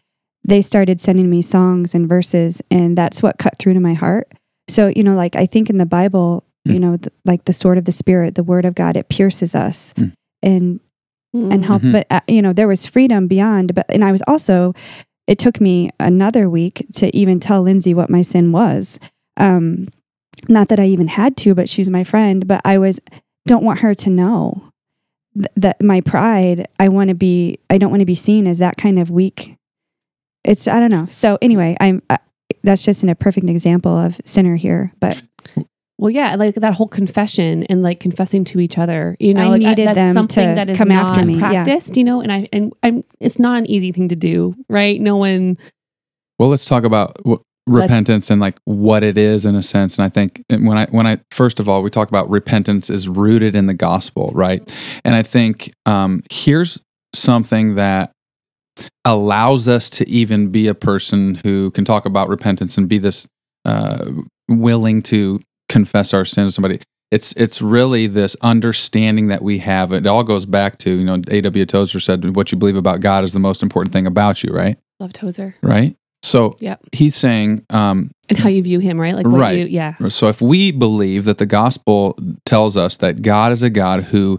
they 0.45 0.63
started 0.63 1.01
sending 1.01 1.29
me 1.29 1.43
songs 1.43 1.95
and 1.95 2.09
verses, 2.09 2.63
and 2.71 2.97
that's 2.97 3.23
what 3.23 3.37
cut 3.39 3.59
through 3.59 3.75
to 3.75 3.81
my 3.81 3.93
heart. 3.95 4.33
So, 4.69 4.89
you 4.95 5.03
know, 5.03 5.15
like 5.15 5.37
I 5.37 5.45
think 5.45 5.69
in 5.69 5.77
the 5.77 5.85
Bible, 5.87 6.45
you 6.65 6.75
Mm. 6.77 6.81
know, 6.81 6.97
th- 6.97 7.13
like 7.27 7.45
the 7.45 7.53
sword 7.53 7.77
of 7.79 7.85
the 7.85 7.93
Spirit, 7.93 8.37
the 8.37 8.43
word 8.45 8.65
of 8.65 8.75
God, 8.75 8.97
it 8.97 9.09
pierces 9.11 9.55
us 9.55 9.93
Mm. 9.99 10.13
and 10.43 10.81
and 11.33 11.65
help. 11.65 11.83
Mhm. 11.83 11.93
But 11.93 12.07
uh, 12.11 12.21
you 12.27 12.43
know, 12.43 12.53
there 12.53 12.67
was 12.67 12.87
freedom 12.87 13.29
beyond. 13.29 13.75
But 13.75 13.87
and 13.91 14.05
I 14.05 14.11
was 14.13 14.23
also. 14.27 14.73
It 15.29 15.39
took 15.39 15.61
me 15.61 15.91
another 16.01 16.51
week 16.51 16.85
to 16.95 17.15
even 17.17 17.39
tell 17.39 17.63
Lindsay 17.63 17.95
what 17.95 18.11
my 18.11 18.21
sin 18.23 18.51
was. 18.51 18.99
Um, 19.37 19.87
not 20.49 20.69
that 20.71 20.81
I 20.81 20.87
even 20.87 21.07
had 21.07 21.37
to, 21.39 21.55
but 21.55 21.69
she's 21.69 21.89
my 21.89 22.03
friend. 22.03 22.49
But 22.49 22.61
I 22.65 22.79
was 22.79 22.99
don't 23.47 23.63
want 23.63 23.79
her 23.81 23.95
to 23.95 24.11
know 24.11 24.70
th- 25.35 25.49
that 25.57 25.83
my 25.83 26.01
pride. 26.01 26.69
I 26.79 26.89
want 26.89 27.09
to 27.09 27.15
be. 27.15 27.59
I 27.69 27.79
don't 27.79 27.91
want 27.91 28.01
to 28.01 28.07
be 28.07 28.15
seen 28.15 28.47
as 28.47 28.59
that 28.59 28.77
kind 28.77 28.99
of 28.99 29.11
weak. 29.11 29.57
It's 30.45 30.67
I 30.69 30.81
don't 30.81 30.93
know. 30.93 31.07
So 31.11 31.39
anyway, 31.43 31.77
I'm. 31.81 32.03
Uh, 32.09 32.17
that's 32.63 32.85
just 32.85 33.03
an, 33.03 33.09
a 33.09 33.15
perfect 33.15 33.49
example 33.49 33.97
of 33.97 34.21
sinner 34.25 34.57
here, 34.57 34.93
but 35.01 35.23
Well, 36.01 36.11
yeah, 36.11 36.35
like 36.37 36.55
that 36.55 36.73
whole 36.73 36.89
confession 36.89 37.65
and 37.65 37.83
like 37.83 38.01
confessing 38.01 38.43
to 38.45 38.59
each 38.61 38.79
other. 38.79 39.19
You 39.21 39.35
know, 39.35 39.43
I 39.43 39.49
like, 39.49 39.61
needed 39.61 39.87
that's 39.87 39.97
them 39.97 40.15
something 40.15 40.49
to 40.49 40.55
that 40.55 40.71
is 40.71 40.79
come 40.79 40.89
not 40.89 41.09
after 41.09 41.27
me, 41.27 41.35
yeah. 41.35 41.63
practiced. 41.63 41.95
You 41.99 42.05
know, 42.05 42.23
and 42.23 42.33
I 42.33 42.49
and 42.55 42.73
I'm. 42.83 43.05
It's 43.21 43.39
not 43.39 43.59
an 43.59 43.67
easy 43.67 43.93
thing 43.93 44.09
to 44.09 44.17
do, 44.17 44.55
right? 44.71 44.99
No 44.99 45.19
one. 45.19 45.59
Well, 46.39 46.49
let's 46.49 46.65
talk 46.65 46.85
about 46.85 47.19
repentance 47.67 48.31
and 48.31 48.41
like 48.41 48.59
what 48.65 49.03
it 49.03 49.17
is 49.17 49.45
in 49.45 49.55
a 49.55 49.63
sense. 49.63 49.97
And 49.97 50.05
I 50.05 50.09
think 50.09 50.45
when 50.49 50.77
I 50.77 50.87
when 50.87 51.07
I 51.07 51.21
first 51.31 51.61
of 51.61 51.69
all 51.69 51.83
we 51.83 51.91
talk 51.91 52.09
about 52.09 52.29
repentance 52.31 52.91
is 52.91 53.09
rooted 53.09 53.55
in 53.55 53.67
the 53.67 53.75
gospel, 53.75 54.31
right? 54.35 54.61
And 55.05 55.15
I 55.15 55.23
think 55.23 55.73
um, 55.87 56.23
here's 56.31 56.81
something 57.15 57.75
that 57.75 58.13
allows 59.05 59.69
us 59.69 59.91
to 59.91 60.09
even 60.09 60.51
be 60.51 60.67
a 60.67 60.75
person 60.75 61.37
who 61.37 61.71
can 61.73 61.85
talk 61.85 62.07
about 62.07 62.29
repentance 62.29 62.79
and 62.79 62.89
be 62.89 62.99
this 62.99 63.27
uh, 63.65 64.11
willing 64.49 65.03
to 65.03 65.41
confess 65.69 66.15
our 66.15 66.25
sins 66.25 66.51
to 66.51 66.53
somebody. 66.53 66.81
It's 67.11 67.33
it's 67.33 67.61
really 67.61 68.07
this 68.07 68.37
understanding 68.41 69.29
that 69.29 69.43
we 69.43 69.59
have. 69.59 69.93
It 69.93 70.07
all 70.07 70.23
goes 70.23 70.47
back 70.47 70.79
to 70.79 70.91
you 70.91 71.05
know 71.05 71.21
A.W. 71.29 71.67
Tozer 71.67 71.99
said, 71.99 72.37
"What 72.37 72.53
you 72.53 72.59
believe 72.59 72.77
about 72.77 73.01
God 73.01 73.25
is 73.25 73.33
the 73.33 73.41
most 73.41 73.63
important 73.63 73.93
thing 73.93 74.07
about 74.07 74.45
you." 74.45 74.53
Right, 74.53 74.79
Love 75.01 75.13
Tozer 75.13 75.57
right. 75.61 75.97
So 76.23 76.55
Yep. 76.61 76.81
he's 76.93 77.15
saying, 77.17 77.65
um, 77.71 78.11
and 78.29 78.39
how 78.39 78.49
you 78.49 78.63
view 78.63 78.79
him, 78.79 79.01
right? 79.01 79.15
Like 79.15 79.27
Right. 79.27 79.59
you, 79.59 79.67
yeah, 79.67 79.95
so 80.09 80.29
if 80.29 80.41
we 80.43 80.71
believe 80.71 81.25
that 81.25 81.39
the 81.39 81.47
gospel 81.47 82.17
tells 82.45 82.77
us 82.77 82.97
that 82.99 83.23
God 83.23 83.53
is 83.53 83.63
a 83.63 83.71
God 83.71 84.05
who 84.05 84.39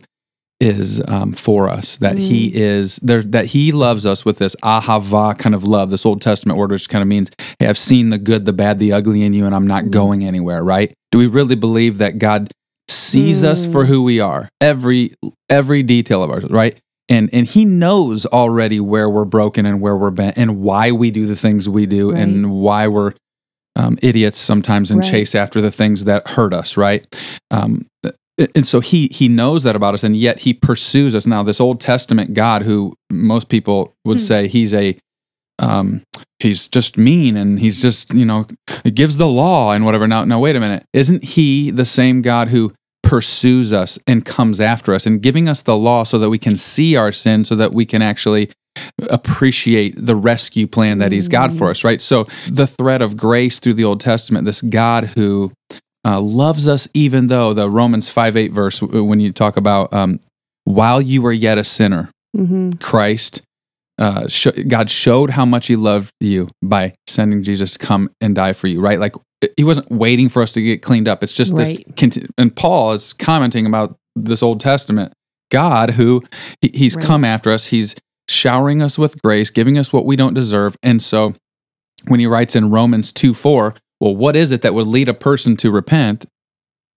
is 0.59 1.01
um, 1.07 1.33
for 1.33 1.67
us, 1.67 1.97
that 1.97 2.19
He 2.19 2.55
is 2.55 2.97
there, 2.97 3.23
that 3.23 3.47
He 3.47 3.71
loves 3.71 4.05
us 4.05 4.23
with 4.23 4.37
this 4.37 4.55
ahava 4.63 5.35
kind 5.37 5.55
of 5.55 5.63
love, 5.63 5.89
this 5.89 6.05
Old 6.05 6.21
Testament 6.21 6.57
word, 6.59 6.69
which 6.69 6.87
kind 6.87 7.01
of 7.01 7.07
means, 7.07 7.31
"Hey, 7.57 7.65
I've 7.67 7.79
seen 7.79 8.11
the 8.11 8.19
good, 8.19 8.45
the 8.45 8.53
bad, 8.53 8.77
the 8.77 8.93
ugly 8.93 9.23
in 9.23 9.33
you, 9.33 9.47
and 9.47 9.55
I'm 9.55 9.65
not 9.65 9.85
Mm. 9.85 9.91
going 9.91 10.23
anywhere." 10.23 10.63
Right? 10.63 10.93
Do 11.11 11.17
we 11.17 11.25
really 11.25 11.55
believe 11.55 11.97
that 11.97 12.19
God 12.19 12.51
sees 12.87 13.43
us 13.43 13.65
Mm. 13.65 13.71
for 13.71 13.85
who 13.85 14.03
we 14.03 14.19
are, 14.19 14.49
every 14.61 15.13
every 15.49 15.81
detail 15.81 16.21
of 16.21 16.29
ours, 16.29 16.45
right? 16.47 16.77
And 17.11 17.29
and 17.33 17.45
He 17.47 17.65
knows 17.65 18.25
already 18.25 18.79
where 18.79 19.09
we're 19.09 19.25
broken 19.25 19.65
and 19.65 19.81
where 19.81 19.97
we're 19.97 20.11
bent, 20.11 20.37
and 20.37 20.61
why 20.61 20.91
we 20.91 21.11
do 21.11 21.25
the 21.25 21.35
things 21.35 21.67
we 21.67 21.85
do, 21.85 22.11
Right. 22.11 22.21
and 22.21 22.51
why 22.51 22.87
we're 22.87 23.13
um, 23.75 23.97
idiots 24.01 24.37
sometimes 24.37 24.91
and 24.91 24.99
Right. 25.01 25.11
chase 25.11 25.33
after 25.35 25.61
the 25.61 25.71
things 25.71 26.03
that 26.05 26.27
hurt 26.27 26.53
us, 26.53 26.75
right? 26.77 27.05
Um, 27.51 27.85
and 28.55 28.65
so 28.65 28.79
he 28.79 29.07
he 29.11 29.27
knows 29.27 29.63
that 29.63 29.75
about 29.75 29.93
us, 29.93 30.03
and 30.03 30.15
yet 30.17 30.39
he 30.39 30.53
pursues 30.53 31.13
us. 31.15 31.25
Now, 31.27 31.43
this 31.43 31.61
Old 31.61 31.79
Testament 31.79 32.33
God, 32.33 32.63
who 32.63 32.93
most 33.11 33.49
people 33.49 33.93
would 34.05 34.17
Hmm. 34.17 34.27
say 34.31 34.47
he's 34.47 34.73
a 34.73 34.97
um, 35.59 36.01
he's 36.39 36.65
just 36.67 36.97
mean 36.97 37.37
and 37.37 37.59
he's 37.59 37.81
just 37.81 38.13
you 38.13 38.25
know 38.25 38.47
he 38.83 38.89
gives 38.91 39.17
the 39.17 39.27
law 39.27 39.73
and 39.73 39.85
whatever. 39.85 40.07
Now, 40.07 40.25
now 40.25 40.39
wait 40.39 40.55
a 40.55 40.59
minute, 40.59 40.83
isn't 40.93 41.23
he 41.23 41.71
the 41.71 41.85
same 41.85 42.21
God 42.23 42.47
who 42.47 42.73
pursues 43.11 43.73
us 43.73 43.99
and 44.07 44.23
comes 44.23 44.61
after 44.61 44.93
us 44.93 45.05
and 45.05 45.21
giving 45.21 45.49
us 45.49 45.63
the 45.63 45.75
law 45.75 46.03
so 46.03 46.17
that 46.17 46.29
we 46.29 46.37
can 46.37 46.55
see 46.55 46.95
our 46.95 47.11
sin, 47.11 47.43
so 47.43 47.57
that 47.57 47.73
we 47.73 47.85
can 47.85 48.01
actually 48.01 48.49
appreciate 49.09 49.93
the 49.97 50.15
rescue 50.15 50.65
plan 50.65 50.99
that 50.99 51.11
he's 51.11 51.27
got 51.27 51.51
for 51.51 51.69
us, 51.69 51.83
right? 51.83 51.99
So 51.99 52.23
the 52.49 52.65
thread 52.65 53.01
of 53.01 53.17
grace 53.17 53.59
through 53.59 53.73
the 53.73 53.83
Old 53.83 53.99
Testament, 53.99 54.45
this 54.45 54.61
God 54.61 55.07
who 55.07 55.51
uh, 56.05 56.21
loves 56.21 56.69
us, 56.69 56.87
even 56.93 57.27
though 57.27 57.53
the 57.53 57.69
Romans 57.69 58.07
5 58.07 58.37
8 58.37 58.53
verse, 58.53 58.81
when 58.81 59.19
you 59.19 59.33
talk 59.33 59.57
about 59.57 59.91
um, 59.91 60.21
while 60.63 61.01
you 61.01 61.21
were 61.21 61.33
yet 61.33 61.57
a 61.57 61.65
sinner, 61.65 62.11
hmm 62.33 62.71
Christ, 62.79 63.41
uh, 63.97 64.29
sh- 64.29 64.63
God 64.69 64.89
showed 64.89 65.31
how 65.31 65.43
much 65.43 65.67
he 65.67 65.75
loved 65.75 66.13
you 66.21 66.47
by 66.61 66.93
sending 67.07 67.43
Jesus 67.43 67.73
to 67.73 67.79
come 67.79 68.09
and 68.21 68.35
die 68.35 68.53
for 68.53 68.67
you, 68.67 68.79
right? 68.79 69.01
Like 69.01 69.15
he 69.57 69.63
wasn't 69.63 69.89
waiting 69.91 70.29
for 70.29 70.41
us 70.41 70.51
to 70.53 70.61
get 70.61 70.81
cleaned 70.81 71.07
up. 71.07 71.23
It's 71.23 71.33
just 71.33 71.55
this, 71.55 71.69
Right. 71.69 71.95
conti- 71.97 72.27
and 72.37 72.55
Paul 72.55 72.93
is 72.93 73.13
commenting 73.13 73.65
about 73.65 73.97
this 74.15 74.43
Old 74.43 74.59
Testament 74.59 75.13
God 75.49 75.91
who 75.91 76.21
he, 76.61 76.71
he's 76.73 76.95
Right. 76.95 77.05
come 77.05 77.23
after 77.25 77.51
us. 77.51 77.67
He's 77.67 77.95
showering 78.29 78.81
us 78.81 78.97
with 78.97 79.21
grace, 79.21 79.49
giving 79.49 79.77
us 79.77 79.91
what 79.91 80.05
we 80.05 80.15
don't 80.15 80.33
deserve. 80.33 80.75
And 80.83 81.01
so 81.03 81.33
when 82.07 82.19
he 82.19 82.25
writes 82.27 82.55
in 82.55 82.69
Romans 82.69 83.11
2 83.11 83.33
4, 83.33 83.75
well, 83.99 84.15
what 84.15 84.35
is 84.35 84.51
it 84.51 84.61
that 84.61 84.73
would 84.73 84.87
lead 84.87 85.09
a 85.09 85.13
person 85.13 85.57
to 85.57 85.71
repent? 85.71 86.25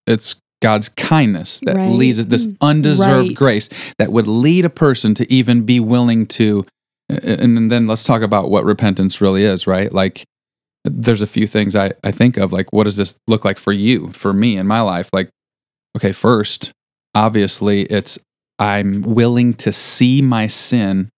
It's 0.07 0.37
God's 0.63 0.89
kindness 0.89 1.61
that 1.65 1.77
Right. 1.77 1.91
leads 1.91 2.25
this 2.27 2.47
mm, 2.47 2.57
undeserved 2.61 3.29
Right. 3.29 3.37
grace 3.37 3.69
that 3.99 4.13
would 4.13 4.27
lead 4.27 4.65
a 4.65 4.71
person 4.71 5.15
to 5.15 5.33
even 5.33 5.63
be 5.63 5.81
willing 5.81 6.27
to. 6.27 6.65
And 7.11 7.71
then 7.71 7.87
let's 7.87 8.03
talk 8.05 8.23
about 8.23 8.51
what 8.51 8.65
repentance 8.65 9.21
really 9.21 9.45
is, 9.45 9.67
right? 9.67 9.93
Like, 9.93 10.25
there's 10.85 11.23
a 11.23 11.27
few 11.27 11.47
things 11.47 11.75
I, 11.75 11.93
I 12.03 12.11
think 12.13 12.37
of, 12.37 12.53
like, 12.53 12.73
what 12.73 12.85
does 12.85 12.97
this 12.97 13.17
look 13.27 13.45
like 13.45 13.59
for 13.59 13.73
you, 13.73 14.09
for 14.09 14.33
me 14.33 14.57
in 14.57 14.67
my 14.67 14.81
life? 14.81 15.09
Like, 15.13 15.31
okay, 15.97 16.13
first, 16.13 16.73
obviously, 17.15 17.83
it's 17.83 18.19
I'm 18.59 19.03
willing 19.03 19.55
to 19.55 19.73
see 19.73 20.23
my 20.23 20.47
sin 20.47 21.11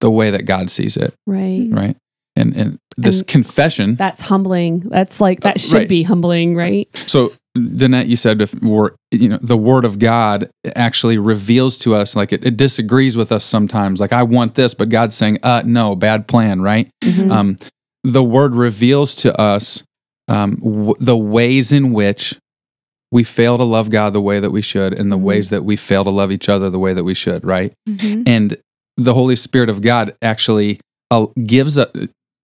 the 0.00 0.10
way 0.10 0.30
that 0.30 0.42
God 0.44 0.70
sees 0.70 0.96
it, 0.96 1.14
right. 1.26 1.68
right? 1.70 1.96
And 2.36 2.54
and 2.56 2.78
this 2.96 3.20
And 3.20 3.28
confession. 3.28 3.94
That's 3.94 4.20
humbling. 4.20 4.80
That's 4.80 5.20
like 5.20 5.40
that 5.42 5.56
Uh, 5.56 5.60
should 5.60 5.74
right. 5.74 5.88
be 5.88 6.02
humbling, 6.02 6.56
right? 6.56 6.88
So, 7.06 7.32
Danette, 7.56 8.08
you 8.08 8.16
said 8.16 8.42
if 8.42 8.52
we're, 8.60 8.90
you 9.12 9.28
know, 9.28 9.38
the 9.40 9.56
word 9.56 9.84
of 9.84 9.98
God 10.00 10.50
actually 10.74 11.16
reveals 11.18 11.78
to 11.78 11.94
us, 11.94 12.16
like 12.16 12.32
it, 12.32 12.44
it 12.44 12.56
disagrees 12.56 13.16
with 13.16 13.30
us 13.30 13.44
sometimes. 13.44 14.00
Like, 14.00 14.12
I 14.12 14.24
want 14.24 14.56
this, 14.56 14.74
but 14.74 14.88
God's 14.88 15.14
saying, 15.14 15.38
uh, 15.44 15.62
no, 15.64 15.94
bad 15.94 16.26
plan, 16.26 16.60
right? 16.60 16.90
Mhm. 17.04 17.30
Um, 17.30 17.56
the 18.04 18.22
word 18.22 18.54
reveals 18.54 19.14
to 19.16 19.38
us 19.40 19.82
um, 20.28 20.56
w- 20.56 20.94
the 21.00 21.16
ways 21.16 21.72
in 21.72 21.92
which 21.92 22.38
we 23.12 23.24
fail 23.24 23.58
to 23.58 23.64
love 23.64 23.90
God 23.90 24.12
the 24.14 24.20
way 24.22 24.40
that 24.40 24.50
we 24.50 24.62
should, 24.62 24.92
and 24.94 25.12
the 25.12 25.18
Mhm. 25.18 25.22
ways 25.22 25.48
that 25.50 25.64
we 25.64 25.76
fail 25.76 26.02
to 26.04 26.10
love 26.10 26.32
each 26.32 26.48
other 26.48 26.70
the 26.70 26.78
way 26.78 26.94
that 26.94 27.04
we 27.04 27.14
should, 27.14 27.44
right? 27.44 27.72
Mhm. 27.88 28.22
and 28.26 28.56
the 28.96 29.12
Holy 29.14 29.36
Spirit 29.36 29.68
of 29.68 29.82
God 29.82 30.14
actually 30.22 30.78
uh, 31.10 31.26
gives 31.44 31.76
us 31.78 31.88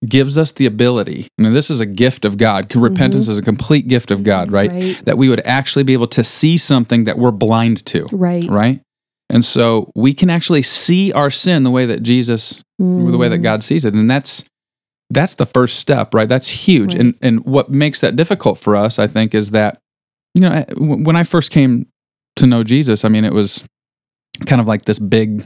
gives 0.07 0.39
us 0.39 0.53
the 0.53 0.65
ability. 0.67 1.27
I 1.39 1.43
mean, 1.43 1.53
this 1.53 1.71
is 1.71 1.81
a 1.81 1.87
gift 1.87 2.25
of 2.25 2.39
God. 2.39 2.75
Repentance 2.75 3.29
is 3.29 3.37
a 3.37 3.43
complete 3.43 3.87
gift 3.87 4.11
of 4.11 4.23
God, 4.25 4.51
right? 4.51 4.73
Right. 4.73 5.05
That 5.05 5.19
we 5.19 5.29
would 5.29 5.43
actually 5.45 5.83
be 5.83 5.93
able 5.93 6.07
to 6.09 6.25
see 6.25 6.57
something 6.57 7.05
that 7.05 7.19
we're 7.19 7.33
blind 7.33 7.85
to, 7.87 8.07
Right. 8.11 8.49
right? 8.49 8.81
And 9.29 9.45
so 9.45 9.91
we 9.95 10.15
can 10.15 10.31
actually 10.31 10.63
see 10.63 11.13
our 11.13 11.31
sin 11.31 11.65
the 11.65 11.71
way 11.71 11.85
that 11.87 12.03
Jesus, 12.03 12.63
the 12.79 13.17
way 13.19 13.29
that 13.29 13.41
Mm. 13.41 13.43
God 13.43 13.63
sees 13.63 13.85
it, 13.85 13.93
and 13.95 14.11
that's 14.11 14.43
that's 15.11 15.35
the 15.35 15.47
first 15.47 15.79
step, 15.79 16.15
right? 16.15 16.29
That's 16.29 16.49
huge. 16.49 16.95
Right. 16.95 17.01
And 17.01 17.15
and 17.21 17.45
what 17.45 17.71
makes 17.71 18.01
that 18.01 18.17
difficult 18.17 18.59
for 18.59 18.77
us, 18.77 18.99
I 18.99 19.07
think, 19.07 19.35
is 19.35 19.51
that 19.51 19.81
you 20.35 20.43
know 20.43 20.65
when 20.77 21.17
I 21.17 21.25
first 21.25 21.51
came 21.51 21.87
to 22.37 22.47
know 22.47 22.63
Jesus, 22.63 23.05
I 23.05 23.09
mean, 23.09 23.25
it 23.25 23.35
was 23.35 23.65
kind 24.47 24.61
of 24.61 24.67
like 24.67 24.85
this 24.85 24.99
big 24.99 25.45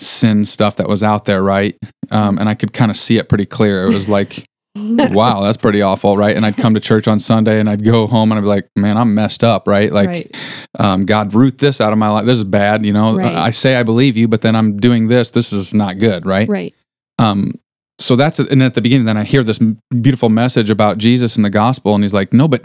sin 0.00 0.44
stuff 0.44 0.76
that 0.76 0.88
was 0.88 1.02
out 1.02 1.24
there, 1.24 1.42
right? 1.42 1.76
Um, 2.10 2.38
and 2.38 2.48
I 2.48 2.54
could 2.54 2.72
kind 2.72 2.90
of 2.90 2.96
see 2.96 3.18
it 3.18 3.28
pretty 3.28 3.46
clear. 3.46 3.84
It 3.84 3.94
was 3.94 4.08
like, 4.08 4.44
wow, 4.76 5.40
that's 5.42 5.56
pretty 5.56 5.82
awful, 5.82 6.16
right? 6.16 6.36
And 6.36 6.46
I'd 6.46 6.56
come 6.56 6.74
to 6.74 6.80
church 6.80 7.08
on 7.08 7.20
Sunday 7.20 7.58
and 7.58 7.68
I'd 7.68 7.84
go 7.84 8.06
home 8.06 8.30
and 8.30 8.38
I'd 8.38 8.42
be 8.42 8.48
like, 8.48 8.68
man, 8.76 8.96
I'm 8.96 9.14
messed 9.14 9.42
up, 9.42 9.66
right? 9.66 9.90
Like, 9.90 10.08
right. 10.08 10.36
um, 10.78 11.04
God, 11.04 11.34
root 11.34 11.58
this 11.58 11.80
out 11.80 11.92
of 11.92 11.98
my 11.98 12.10
life. 12.10 12.26
This 12.26 12.38
is 12.38 12.44
bad, 12.44 12.84
you 12.86 12.92
know. 12.92 13.16
Right. 13.16 13.34
I 13.34 13.50
say 13.50 13.76
I 13.76 13.82
believe 13.82 14.16
you, 14.16 14.28
but 14.28 14.42
then 14.42 14.54
I'm 14.54 14.76
doing 14.76 15.08
this. 15.08 15.30
This 15.30 15.52
is 15.52 15.74
not 15.74 15.98
good, 15.98 16.26
right? 16.26 16.48
Right. 16.48 16.74
Um, 17.18 17.54
so 17.98 18.16
that's 18.16 18.38
and 18.38 18.62
at 18.62 18.74
the 18.74 18.80
beginning, 18.80 19.06
then 19.06 19.16
I 19.16 19.24
hear 19.24 19.42
this 19.44 19.58
beautiful 20.00 20.28
message 20.28 20.70
about 20.70 20.98
Jesus 20.98 21.36
and 21.36 21.44
the 21.44 21.50
gospel, 21.50 21.94
and 21.94 22.04
he's 22.04 22.14
like, 22.14 22.32
"No, 22.32 22.48
but 22.48 22.64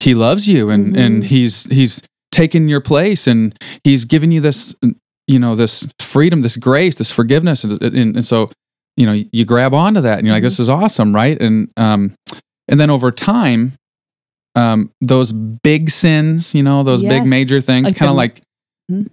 he 0.00 0.14
loves 0.14 0.48
you, 0.48 0.70
and 0.70 0.94
Mhm. 0.94 0.98
and 0.98 1.24
he's 1.24 1.64
he's 1.64 2.02
taken 2.32 2.68
your 2.68 2.80
place, 2.80 3.26
and 3.26 3.54
he's 3.84 4.04
given 4.04 4.32
you 4.32 4.40
this, 4.40 4.74
you 5.28 5.38
know, 5.38 5.54
this 5.54 5.86
freedom, 6.00 6.42
this 6.42 6.56
grace, 6.56 6.96
this 6.96 7.10
forgiveness, 7.10 7.64
and 7.64 7.80
and, 7.82 8.16
and 8.16 8.26
so 8.26 8.50
you 8.96 9.06
know 9.06 9.22
you 9.32 9.44
grab 9.44 9.74
onto 9.74 10.00
that, 10.00 10.18
and 10.18 10.26
you're 10.26 10.34
like, 10.34 10.42
Mhm. 10.42 10.46
"This 10.46 10.60
is 10.60 10.68
awesome, 10.68 11.14
right?" 11.14 11.40
And 11.40 11.68
um, 11.76 12.12
and 12.68 12.80
then 12.80 12.90
over 12.90 13.10
time, 13.12 13.74
um, 14.56 14.90
those 15.00 15.32
big 15.32 15.90
sins, 15.90 16.54
you 16.54 16.62
know, 16.62 16.82
those 16.82 17.02
big 17.02 17.26
major 17.26 17.60
things, 17.60 17.92
kind 17.92 18.08
of 18.10 18.16
like 18.16 18.40
Mhm. 18.90 19.08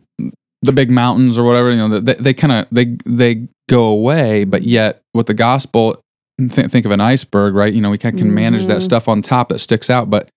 the 0.62 0.72
big 0.72 0.90
mountains 0.92 1.38
or 1.38 1.44
whatever, 1.44 1.72
you 1.72 1.78
know, 1.78 2.00
they, 2.00 2.14
they 2.14 2.34
kind 2.34 2.52
of 2.54 2.66
they 2.72 2.96
they 3.06 3.48
go 3.72 3.86
away, 3.86 4.44
but 4.44 4.64
yet 4.64 5.02
with 5.14 5.28
the 5.28 5.34
gospel, 5.34 6.02
th- 6.40 6.70
think 6.70 6.86
of 6.86 6.92
an 6.92 7.02
iceberg, 7.02 7.54
right? 7.56 7.74
You 7.74 7.82
know, 7.82 7.90
we 7.90 7.98
can, 7.98 8.18
can 8.18 8.34
manage 8.34 8.66
that 8.68 8.80
Mhm. 8.80 8.84
stuff 8.84 9.08
on 9.08 9.22
top 9.22 9.50
that 9.50 9.60
sticks 9.60 9.90
out, 9.90 10.10
but 10.10 10.30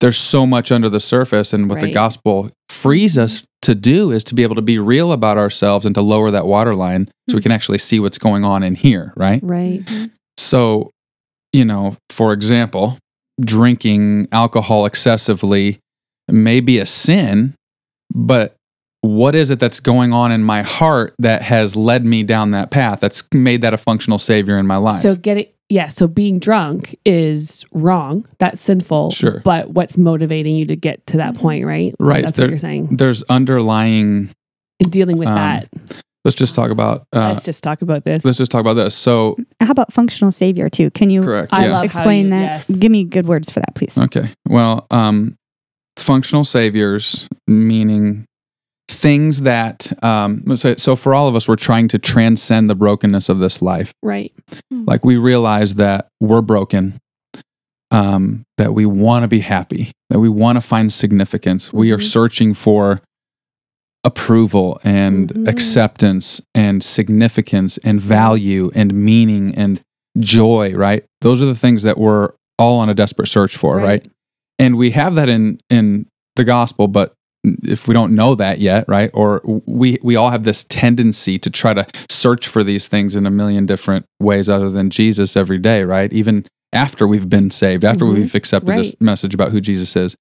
there's 0.00 0.18
so 0.18 0.46
much 0.46 0.70
under 0.72 0.88
the 0.88 0.98
surface, 1.00 1.52
and 1.52 1.68
what 1.70 1.80
the 1.80 1.86
gospel 1.94 2.50
frees 2.68 3.16
us 3.16 3.44
to 3.62 3.74
do 3.76 4.10
is 4.10 4.24
to 4.24 4.34
be 4.34 4.42
able 4.42 4.56
to 4.56 4.62
be 4.62 4.78
real 4.78 5.12
about 5.12 5.38
ourselves 5.38 5.86
and 5.86 5.94
to 5.94 6.02
lower 6.02 6.30
that 6.32 6.46
waterline 6.46 7.08
so 7.30 7.36
we 7.36 7.42
can 7.42 7.52
actually 7.52 7.78
see 7.78 8.00
what's 8.00 8.18
going 8.18 8.44
on 8.44 8.62
in 8.64 8.74
here, 8.74 9.12
right? 9.16 9.40
Right. 9.44 9.82
So, 10.36 10.90
you 11.52 11.64
know, 11.64 11.96
for 12.10 12.32
example, 12.32 12.98
drinking 13.40 14.26
alcohol 14.32 14.84
excessively 14.86 15.78
may 16.28 16.60
be 16.60 16.78
a 16.80 16.86
sin, 16.86 17.54
but 18.12 18.54
what 19.02 19.34
is 19.34 19.50
it 19.50 19.58
that's 19.58 19.80
going 19.80 20.12
on 20.12 20.32
in 20.32 20.42
my 20.44 20.62
heart 20.62 21.14
that 21.18 21.42
has 21.42 21.76
led 21.76 22.04
me 22.04 22.22
down 22.22 22.50
that 22.50 22.70
path 22.70 23.00
that's 23.00 23.22
made 23.34 23.60
that 23.60 23.74
a 23.74 23.78
functional 23.78 24.18
savior 24.18 24.56
in 24.58 24.66
my 24.66 24.76
life 24.76 25.00
So 25.02 25.14
getting 25.16 25.46
yeah, 25.68 25.88
so 25.88 26.06
being 26.06 26.38
drunk 26.38 26.94
is 27.06 27.64
wrong. 27.72 28.26
That's 28.38 28.60
sinful. 28.60 29.10
Sure. 29.12 29.40
But 29.42 29.70
what's 29.70 29.96
motivating 29.96 30.54
you 30.54 30.66
to 30.66 30.76
get 30.76 31.06
to 31.06 31.16
that 31.16 31.34
point, 31.34 31.64
right? 31.64 31.94
Right. 31.98 32.20
That's 32.24 32.36
There- 32.36 32.44
what 32.46 32.50
you're 32.50 32.58
saying. 32.58 32.96
there's 32.96 33.22
underlying 33.22 34.28
And 34.80 34.92
dealing 34.92 35.16
with 35.16 35.28
um, 35.28 35.34
that. 35.36 35.68
let's 36.26 36.34
just 36.34 36.54
talk 36.54 36.70
about 36.70 37.06
uh, 37.14 37.30
Let's 37.30 37.44
just 37.44 37.64
talk 37.64 37.80
about 37.80 38.04
this. 38.04 38.22
let's 38.24 38.36
just 38.38 38.50
talk 38.50 38.60
about 38.60 38.74
this 38.74 38.94
so 38.94 39.36
How 39.60 39.70
about 39.70 39.92
functional 39.94 40.30
savior 40.30 40.68
too? 40.68 40.90
Can 40.90 41.08
you 41.10 41.22
correct 41.22 41.54
I 41.54 41.62
yeah. 41.64 41.68
love 41.70 41.78
how 41.78 41.82
explain 41.84 42.26
you- 42.26 42.30
that? 42.32 42.42
yes. 42.42 42.70
Give 42.70 42.92
me 42.92 43.04
good 43.04 43.26
words 43.26 43.50
for 43.50 43.60
that, 43.60 43.74
please. 43.74 43.96
Okay. 43.98 44.28
Well, 44.46 44.86
um, 44.90 45.36
functional 45.96 46.44
saviors 46.44 47.28
meaning 47.48 48.26
things 49.02 49.40
that 49.42 49.92
um, 50.02 50.42
let's 50.46 50.64
so 50.82 50.94
for 50.96 51.12
all 51.14 51.26
of 51.28 51.34
us, 51.34 51.46
we're 51.48 51.56
trying 51.56 51.88
to 51.88 51.98
transcend 51.98 52.70
the 52.70 52.74
brokenness 52.76 53.28
of 53.28 53.38
this 53.40 53.60
life. 53.60 53.92
right. 54.02 54.32
Like 54.70 55.04
we 55.04 55.16
realize 55.16 55.74
that 55.76 56.08
we're 56.20 56.40
broken, 56.40 56.98
um, 57.90 58.44
that 58.58 58.72
we 58.74 58.86
want 58.86 59.24
to 59.24 59.28
be 59.28 59.40
happy, 59.40 59.90
that 60.10 60.18
we 60.20 60.28
want 60.28 60.56
to 60.56 60.60
find 60.60 60.92
significance. 60.92 61.72
We 61.72 61.90
are 61.92 61.98
Mhm. 61.98 62.02
searching 62.10 62.54
for 62.54 62.98
approval 64.04 64.80
and 64.82 65.28
Mhm. 65.32 65.48
acceptance 65.48 66.40
and 66.54 66.82
significance 66.82 67.78
and 67.78 68.00
value 68.00 68.70
and 68.74 68.92
meaning 68.94 69.54
and 69.54 69.80
joy, 70.18 70.72
right? 70.74 71.04
Those 71.20 71.40
are 71.40 71.46
the 71.46 71.54
things 71.54 71.82
that 71.84 71.98
we're 71.98 72.30
all 72.58 72.78
on 72.80 72.88
a 72.88 72.94
desperate 72.94 73.28
search 73.28 73.56
for, 73.56 73.76
right? 73.78 74.06
And 74.58 74.76
we 74.76 74.90
have 74.92 75.14
that 75.16 75.28
in 75.28 75.58
in 75.70 76.06
the 76.36 76.44
gospel, 76.44 76.88
but 76.88 77.12
if 77.44 77.88
we 77.88 77.94
don't 77.94 78.14
know 78.14 78.34
that 78.34 78.60
yet, 78.60 78.84
right? 78.88 79.10
Or 79.14 79.40
we 79.66 79.98
we 80.02 80.16
all 80.16 80.30
have 80.30 80.44
this 80.44 80.64
tendency 80.64 81.38
to 81.40 81.50
try 81.50 81.74
to 81.74 81.86
search 82.08 82.46
for 82.46 82.62
these 82.62 82.86
things 82.86 83.16
in 83.16 83.26
a 83.26 83.30
million 83.30 83.66
different 83.66 84.06
ways 84.20 84.48
other 84.48 84.70
than 84.70 84.90
Jesus 84.90 85.36
every 85.36 85.58
day, 85.58 85.82
right? 85.84 86.12
Even 86.12 86.44
after 86.72 87.06
we've 87.06 87.28
been 87.28 87.50
saved, 87.50 87.84
after 87.84 88.04
Mhm. 88.04 88.14
we've 88.14 88.34
accepted 88.34 88.68
this 88.76 88.94
message 89.00 89.34
about 89.34 89.50
who 89.50 89.60
Jesus 89.60 89.96
is. 89.96 90.16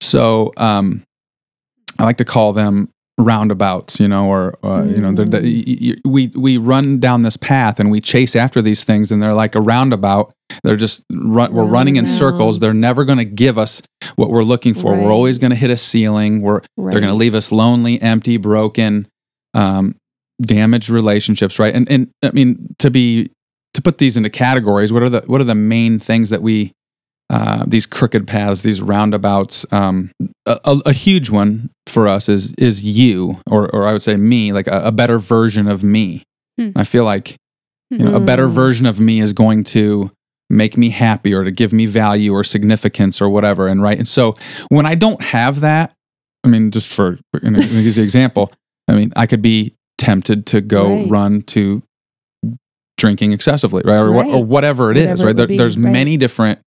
So, 0.00 0.52
um 0.56 1.02
I 1.98 2.04
like 2.04 2.16
to 2.16 2.24
call 2.24 2.52
them 2.52 2.88
roundabouts, 3.18 4.00
you 4.00 4.08
know, 4.08 4.26
or 4.26 4.58
uh, 4.64 4.82
you 4.84 4.98
know, 4.98 5.12
they're, 5.12 5.24
the, 5.24 5.40
y- 5.40 5.92
y- 5.94 6.00
we 6.04 6.26
we 6.34 6.56
run 6.56 6.98
down 6.98 7.22
this 7.22 7.36
path 7.36 7.78
and 7.78 7.90
we 7.90 8.00
chase 8.00 8.34
after 8.34 8.60
these 8.60 8.82
things, 8.84 9.12
and 9.12 9.22
they're 9.22 9.34
like 9.34 9.54
a 9.54 9.60
roundabout. 9.60 10.32
They're 10.62 10.76
just 10.76 11.04
run, 11.12 11.52
we're 11.52 11.64
running 11.64 11.96
in 11.96 12.06
circles. 12.06 12.60
They're 12.60 12.74
never 12.74 13.04
going 13.04 13.18
to 13.18 13.24
give 13.24 13.56
us 13.58 13.82
what 14.16 14.30
we're 14.30 14.42
looking 14.44 14.74
for. 14.74 14.92
Right. 14.92 15.02
We're 15.02 15.12
always 15.12 15.38
going 15.38 15.50
to 15.50 15.56
hit 15.56 15.70
a 15.70 15.76
ceiling. 15.76 16.42
We're 16.42 16.60
right. 16.76 16.90
they're 16.92 17.00
going 17.00 17.12
to 17.12 17.14
leave 17.14 17.34
us 17.34 17.50
lonely, 17.52 18.00
empty, 18.02 18.36
broken, 18.36 19.08
um, 19.54 19.96
damaged 20.42 20.90
relationships, 20.90 21.58
right? 21.58 21.74
And 21.74 21.90
and 21.90 22.10
I 22.22 22.30
mean 22.32 22.74
to 22.80 22.90
be 22.90 23.30
to 23.74 23.82
put 23.82 23.98
these 23.98 24.16
into 24.16 24.30
categories. 24.30 24.92
What 24.92 25.02
are 25.02 25.08
the 25.10 25.22
what 25.26 25.40
are 25.40 25.44
the 25.44 25.54
main 25.54 25.98
things 25.98 26.30
that 26.30 26.42
we 26.42 26.72
uh, 27.30 27.64
these 27.66 27.86
crooked 27.86 28.26
paths, 28.26 28.62
these 28.62 28.80
roundabouts? 28.82 29.64
Um, 29.72 30.10
a, 30.46 30.58
a, 30.64 30.78
a 30.86 30.92
huge 30.92 31.30
one 31.30 31.70
for 31.86 32.06
us 32.08 32.28
is 32.28 32.52
is 32.54 32.84
you, 32.84 33.38
or 33.50 33.68
or 33.74 33.86
I 33.86 33.92
would 33.92 34.02
say 34.02 34.16
me, 34.16 34.52
like 34.52 34.66
a, 34.66 34.82
a 34.86 34.92
better 34.92 35.18
version 35.18 35.68
of 35.68 35.82
me. 35.84 36.22
Hmm. 36.58 36.70
I 36.76 36.84
feel 36.84 37.04
like 37.04 37.36
you 37.90 37.98
know 37.98 38.14
a 38.14 38.20
better 38.20 38.48
Mm. 38.48 38.52
version 38.52 38.86
of 38.86 38.98
me 39.00 39.20
is 39.20 39.32
going 39.32 39.64
to 39.64 40.10
make 40.50 40.76
me 40.76 40.90
happy 40.90 41.32
or 41.34 41.44
to 41.44 41.50
give 41.50 41.72
me 41.72 41.86
value 41.86 42.32
or 42.32 42.42
significance 42.44 43.20
or 43.20 43.28
whatever 43.28 43.66
and 43.68 43.82
right 43.82 43.98
and 43.98 44.08
so 44.08 44.34
when 44.68 44.84
i 44.86 44.94
don't 44.94 45.22
have 45.22 45.60
that 45.60 45.92
i 46.44 46.48
mean 46.48 46.70
just 46.70 46.86
for 46.88 47.18
you 47.42 47.50
know, 47.50 47.58
to 47.58 47.64
use 47.66 47.96
the 47.96 48.02
example 48.10 48.52
i 48.88 48.94
mean 48.94 49.12
i 49.16 49.26
could 49.26 49.40
be 49.42 49.74
tempted 49.98 50.44
to 50.46 50.60
go 50.60 50.88
Right. 50.96 51.10
run 51.10 51.42
to 51.42 51.82
drinking 52.96 53.32
excessively 53.32 53.82
right 53.84 53.96
or, 53.98 54.12
what, 54.12 54.26
or 54.26 54.44
whatever 54.44 54.90
it 54.90 54.96
is 54.96 55.20
Whatever 55.20 55.22
it 55.22 55.26
right 55.26 55.36
there, 55.36 55.46
be, 55.46 55.56
there's 55.56 55.76
right. 55.78 55.92
many 55.92 56.16
different 56.16 56.58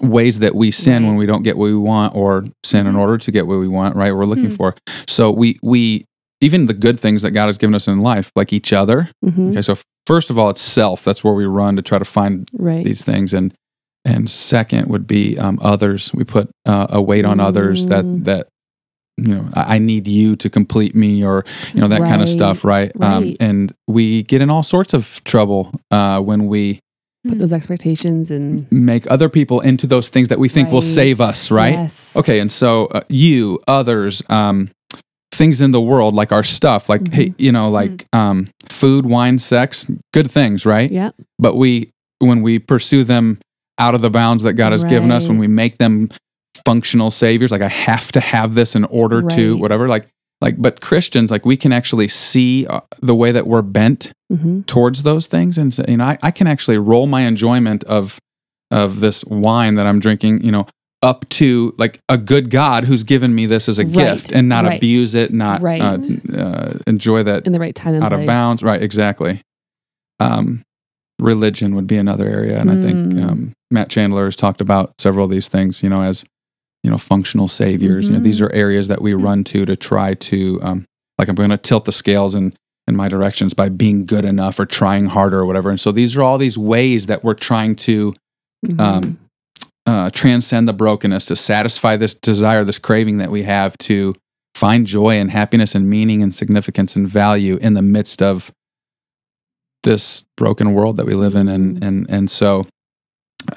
ways 0.00 0.38
that 0.38 0.54
we 0.54 0.70
sin 0.70 1.06
when 1.06 1.16
we 1.16 1.26
don't 1.26 1.42
get 1.42 1.56
what 1.56 1.64
we 1.66 1.74
want 1.76 2.14
or 2.14 2.44
sin 2.64 2.86
in 2.86 2.94
Mhm. 2.94 2.98
order 3.00 3.18
to 3.18 3.30
get 3.32 3.46
what 3.48 3.58
we 3.58 3.66
want 3.68 3.96
right 3.96 4.12
we're 4.14 4.26
looking 4.26 4.50
Hmm. 4.50 4.54
for 4.56 4.74
so 5.08 5.30
we 5.30 5.58
we 5.62 6.04
even 6.40 6.66
the 6.66 6.74
good 6.74 7.00
things 7.00 7.22
that 7.22 7.32
god 7.32 7.46
has 7.46 7.58
given 7.58 7.74
us 7.74 7.88
in 7.88 7.98
life 7.98 8.30
like 8.36 8.52
each 8.52 8.72
other 8.72 9.10
Mhm. 9.24 9.50
Okay, 9.50 9.62
so 9.62 9.76
first 10.06 10.30
of 10.30 10.38
all, 10.38 10.48
it's 10.50 10.60
self. 10.62 11.04
That's 11.04 11.22
where 11.24 11.34
we 11.34 11.44
run 11.44 11.74
to 11.76 11.82
try 11.82 11.98
to 11.98 12.04
find 12.04 12.48
Right. 12.54 12.84
these 12.84 13.02
things, 13.02 13.34
and 13.34 13.52
and 14.04 14.30
second 14.30 14.86
would 14.88 15.06
be 15.06 15.36
um, 15.38 15.58
others. 15.60 16.14
We 16.14 16.24
put 16.24 16.48
uh, 16.64 16.86
a 16.90 17.02
weight 17.02 17.24
on 17.26 17.40
others 17.40 17.86
that 17.86 18.04
Mm. 18.06 18.24
that 18.24 18.46
you 19.18 19.34
know 19.34 19.44
I, 19.54 19.74
I 19.74 19.78
need 19.80 20.06
you 20.06 20.36
to 20.36 20.48
complete 20.48 20.94
me, 20.94 21.24
or 21.24 21.44
you 21.74 21.80
know 21.80 21.88
that 21.88 22.04
kind 22.04 22.22
of 22.22 22.28
stuff, 22.28 22.64
right? 22.64 22.90
Um, 23.02 23.32
and 23.40 23.72
we 23.88 24.22
get 24.22 24.40
in 24.40 24.48
all 24.48 24.62
sorts 24.62 24.94
of 24.94 25.20
trouble 25.24 25.72
uh, 25.90 26.20
when 26.20 26.46
we 26.46 26.78
Put 27.28 27.38
those 27.38 27.52
expectations 27.52 28.30
and 28.30 28.70
make 28.72 29.10
other 29.10 29.28
people 29.28 29.60
into 29.60 29.86
those 29.86 30.08
things 30.08 30.28
that 30.28 30.38
we 30.38 30.48
think 30.48 30.70
will 30.70 30.82
save 30.82 31.20
us, 31.20 31.50
right? 31.50 31.72
Yes. 31.74 32.16
Okay, 32.16 32.40
and 32.40 32.50
so 32.50 32.86
uh, 32.86 33.02
you, 33.08 33.60
others, 33.68 34.22
um, 34.28 34.70
things 35.32 35.60
in 35.60 35.70
the 35.70 35.80
world 35.80 36.14
like 36.14 36.32
our 36.32 36.42
stuff, 36.42 36.88
like 36.88 37.12
hey, 37.12 37.34
you 37.38 37.52
know, 37.52 37.68
like 37.68 38.04
um, 38.12 38.48
food, 38.68 39.06
wine, 39.06 39.38
sex, 39.38 39.86
good 40.12 40.30
things, 40.30 40.66
right? 40.66 40.90
Yeah. 40.90 41.10
But 41.38 41.54
we, 41.56 41.88
when 42.18 42.42
we 42.42 42.58
pursue 42.58 43.04
them 43.04 43.38
out 43.78 43.94
of 43.94 44.02
the 44.02 44.10
bounds 44.10 44.42
that 44.42 44.54
God 44.54 44.72
has 44.72 44.82
given 44.84 45.12
us, 45.12 45.28
when 45.28 45.38
we 45.38 45.46
make 45.46 45.78
them 45.78 46.08
functional 46.64 47.10
saviors, 47.10 47.52
like 47.52 47.62
I 47.62 47.68
have 47.68 48.10
to 48.12 48.20
have 48.20 48.54
this 48.54 48.74
in 48.74 48.84
order 48.86 49.22
to 49.36 49.56
whatever, 49.56 49.86
like, 49.88 50.08
like, 50.40 50.56
but 50.60 50.80
Christians, 50.80 51.30
like 51.30 51.44
we 51.44 51.56
can 51.56 51.72
actually 51.72 52.08
see 52.08 52.66
uh, 52.66 52.80
the 53.00 53.14
way 53.14 53.32
that 53.32 53.46
we're 53.46 53.62
bent 53.62 54.12
hmm 54.32 54.60
towards 54.66 55.02
those 55.02 55.26
things, 55.26 55.56
and 55.56 55.72
say, 55.74 55.84
you 55.88 55.96
know, 55.96 56.04
I, 56.04 56.18
I 56.22 56.30
can 56.30 56.46
actually 56.46 56.76
roll 56.78 57.06
my 57.06 57.22
enjoyment 57.22 57.84
of 57.84 58.18
of 58.70 59.00
this 59.00 59.24
wine 59.24 59.76
that 59.76 59.86
I'm 59.86 59.98
drinking, 59.98 60.42
you 60.42 60.52
know, 60.52 60.66
up 61.02 61.26
to 61.30 61.74
like 61.78 62.00
a 62.10 62.18
good 62.18 62.50
God 62.50 62.84
who's 62.84 63.02
given 63.04 63.34
me 63.34 63.46
this 63.46 63.68
as 63.68 63.78
a 63.78 63.84
Right. 63.84 63.94
gift, 63.94 64.30
and 64.32 64.48
not 64.48 64.64
Right. 64.66 64.76
abuse 64.76 65.14
it, 65.14 65.32
not 65.32 65.62
Right. 65.62 65.80
uh, 65.80 65.98
uh, 66.36 66.74
enjoy 66.86 67.22
that 67.22 67.46
In 67.46 67.52
the 67.52 67.58
right 67.60 67.74
time 67.74 68.02
out 68.02 68.12
of 68.12 68.26
bounds. 68.26 68.62
Right, 68.62 68.82
exactly. 68.82 69.40
Um, 70.20 70.62
religion 71.20 71.74
would 71.74 71.86
be 71.86 71.96
another 71.96 72.26
area, 72.26 72.58
and 72.60 72.70
I 72.70 72.76
think 72.76 73.00
Mm. 73.00 73.24
um, 73.24 73.52
Matt 73.70 73.88
Chandler 73.88 74.26
has 74.26 74.36
talked 74.36 74.60
about 74.60 74.92
several 75.00 75.24
of 75.24 75.30
these 75.30 75.48
things. 75.48 75.82
You 75.82 75.88
know, 75.88 76.02
as 76.02 76.24
you 76.84 76.90
know, 76.90 76.98
functional 76.98 77.48
saviors. 77.48 78.08
You 78.08 78.14
know, 78.14 78.20
these 78.20 78.40
Mhm. 78.40 78.46
are 78.46 78.52
areas 78.52 78.88
that 78.88 79.02
we 79.02 79.12
run 79.14 79.44
to 79.44 79.64
to 79.66 79.76
try 79.76 80.14
to, 80.14 80.60
um, 80.62 80.84
like, 81.18 81.28
I'm 81.28 81.34
going 81.34 81.50
to 81.50 81.56
tilt 81.58 81.84
the 81.84 81.92
scales 81.92 82.34
in 82.34 82.52
in 82.86 82.96
my 82.96 83.06
directions 83.08 83.52
by 83.52 83.68
being 83.68 84.06
good 84.06 84.24
enough 84.24 84.58
or 84.58 84.64
trying 84.64 85.04
harder 85.06 85.40
or 85.40 85.44
whatever. 85.44 85.68
And 85.68 85.78
so 85.78 85.92
these 85.92 86.16
are 86.16 86.22
all 86.22 86.38
these 86.38 86.56
ways 86.56 87.04
that 87.04 87.22
we're 87.22 87.34
trying 87.34 87.76
to 87.76 88.14
Mhm. 88.66 88.80
um, 88.80 89.18
uh, 89.84 90.08
transcend 90.10 90.66
the 90.66 90.72
brokenness, 90.72 91.26
to 91.26 91.36
satisfy 91.36 91.96
this 91.96 92.14
desire, 92.14 92.64
this 92.64 92.78
craving 92.78 93.18
that 93.18 93.30
we 93.30 93.42
have 93.42 93.76
to 93.78 94.14
find 94.54 94.86
joy 94.86 95.18
and 95.18 95.30
happiness 95.30 95.74
and 95.74 95.88
meaning 95.90 96.22
and 96.22 96.34
significance 96.34 96.96
and 96.96 97.06
value 97.08 97.56
in 97.60 97.74
the 97.74 97.82
midst 97.82 98.22
of 98.22 98.50
this 99.82 100.24
broken 100.36 100.72
world 100.72 100.96
that 100.96 101.04
we 101.06 101.14
live 101.14 101.34
in. 101.34 101.48
And 101.48 101.82
and 101.84 102.06
and 102.08 102.30
so, 102.30 102.66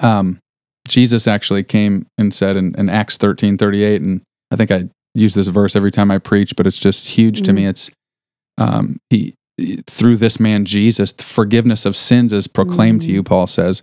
um, 0.00 0.38
Jesus 0.88 1.26
actually 1.28 1.62
came 1.64 2.06
and 2.18 2.34
said 2.34 2.56
in, 2.56 2.74
in 2.76 2.88
Acts 2.88 3.16
thirteen 3.16 3.56
thirty 3.56 3.84
eight, 3.84 4.02
and 4.02 4.20
I 4.50 4.56
think 4.56 4.70
I 4.70 4.88
use 5.14 5.34
this 5.34 5.48
verse 5.48 5.76
every 5.76 5.90
time 5.90 6.10
I 6.10 6.18
preach, 6.18 6.54
but 6.56 6.66
it's 6.66 6.78
just 6.78 7.06
huge 7.08 7.42
to 7.42 7.52
me. 7.52 7.66
It's 7.66 7.90
um, 8.58 8.98
he 9.10 9.34
through 9.86 10.16
this 10.16 10.40
man 10.40 10.64
Jesus, 10.64 11.12
the 11.12 11.22
forgiveness 11.24 11.84
of 11.86 11.96
sins 11.96 12.32
is 12.32 12.46
proclaimed 12.48 13.02
to 13.02 13.08
Mm. 13.08 13.12
you. 13.12 13.22
Paul 13.22 13.46
says, 13.46 13.82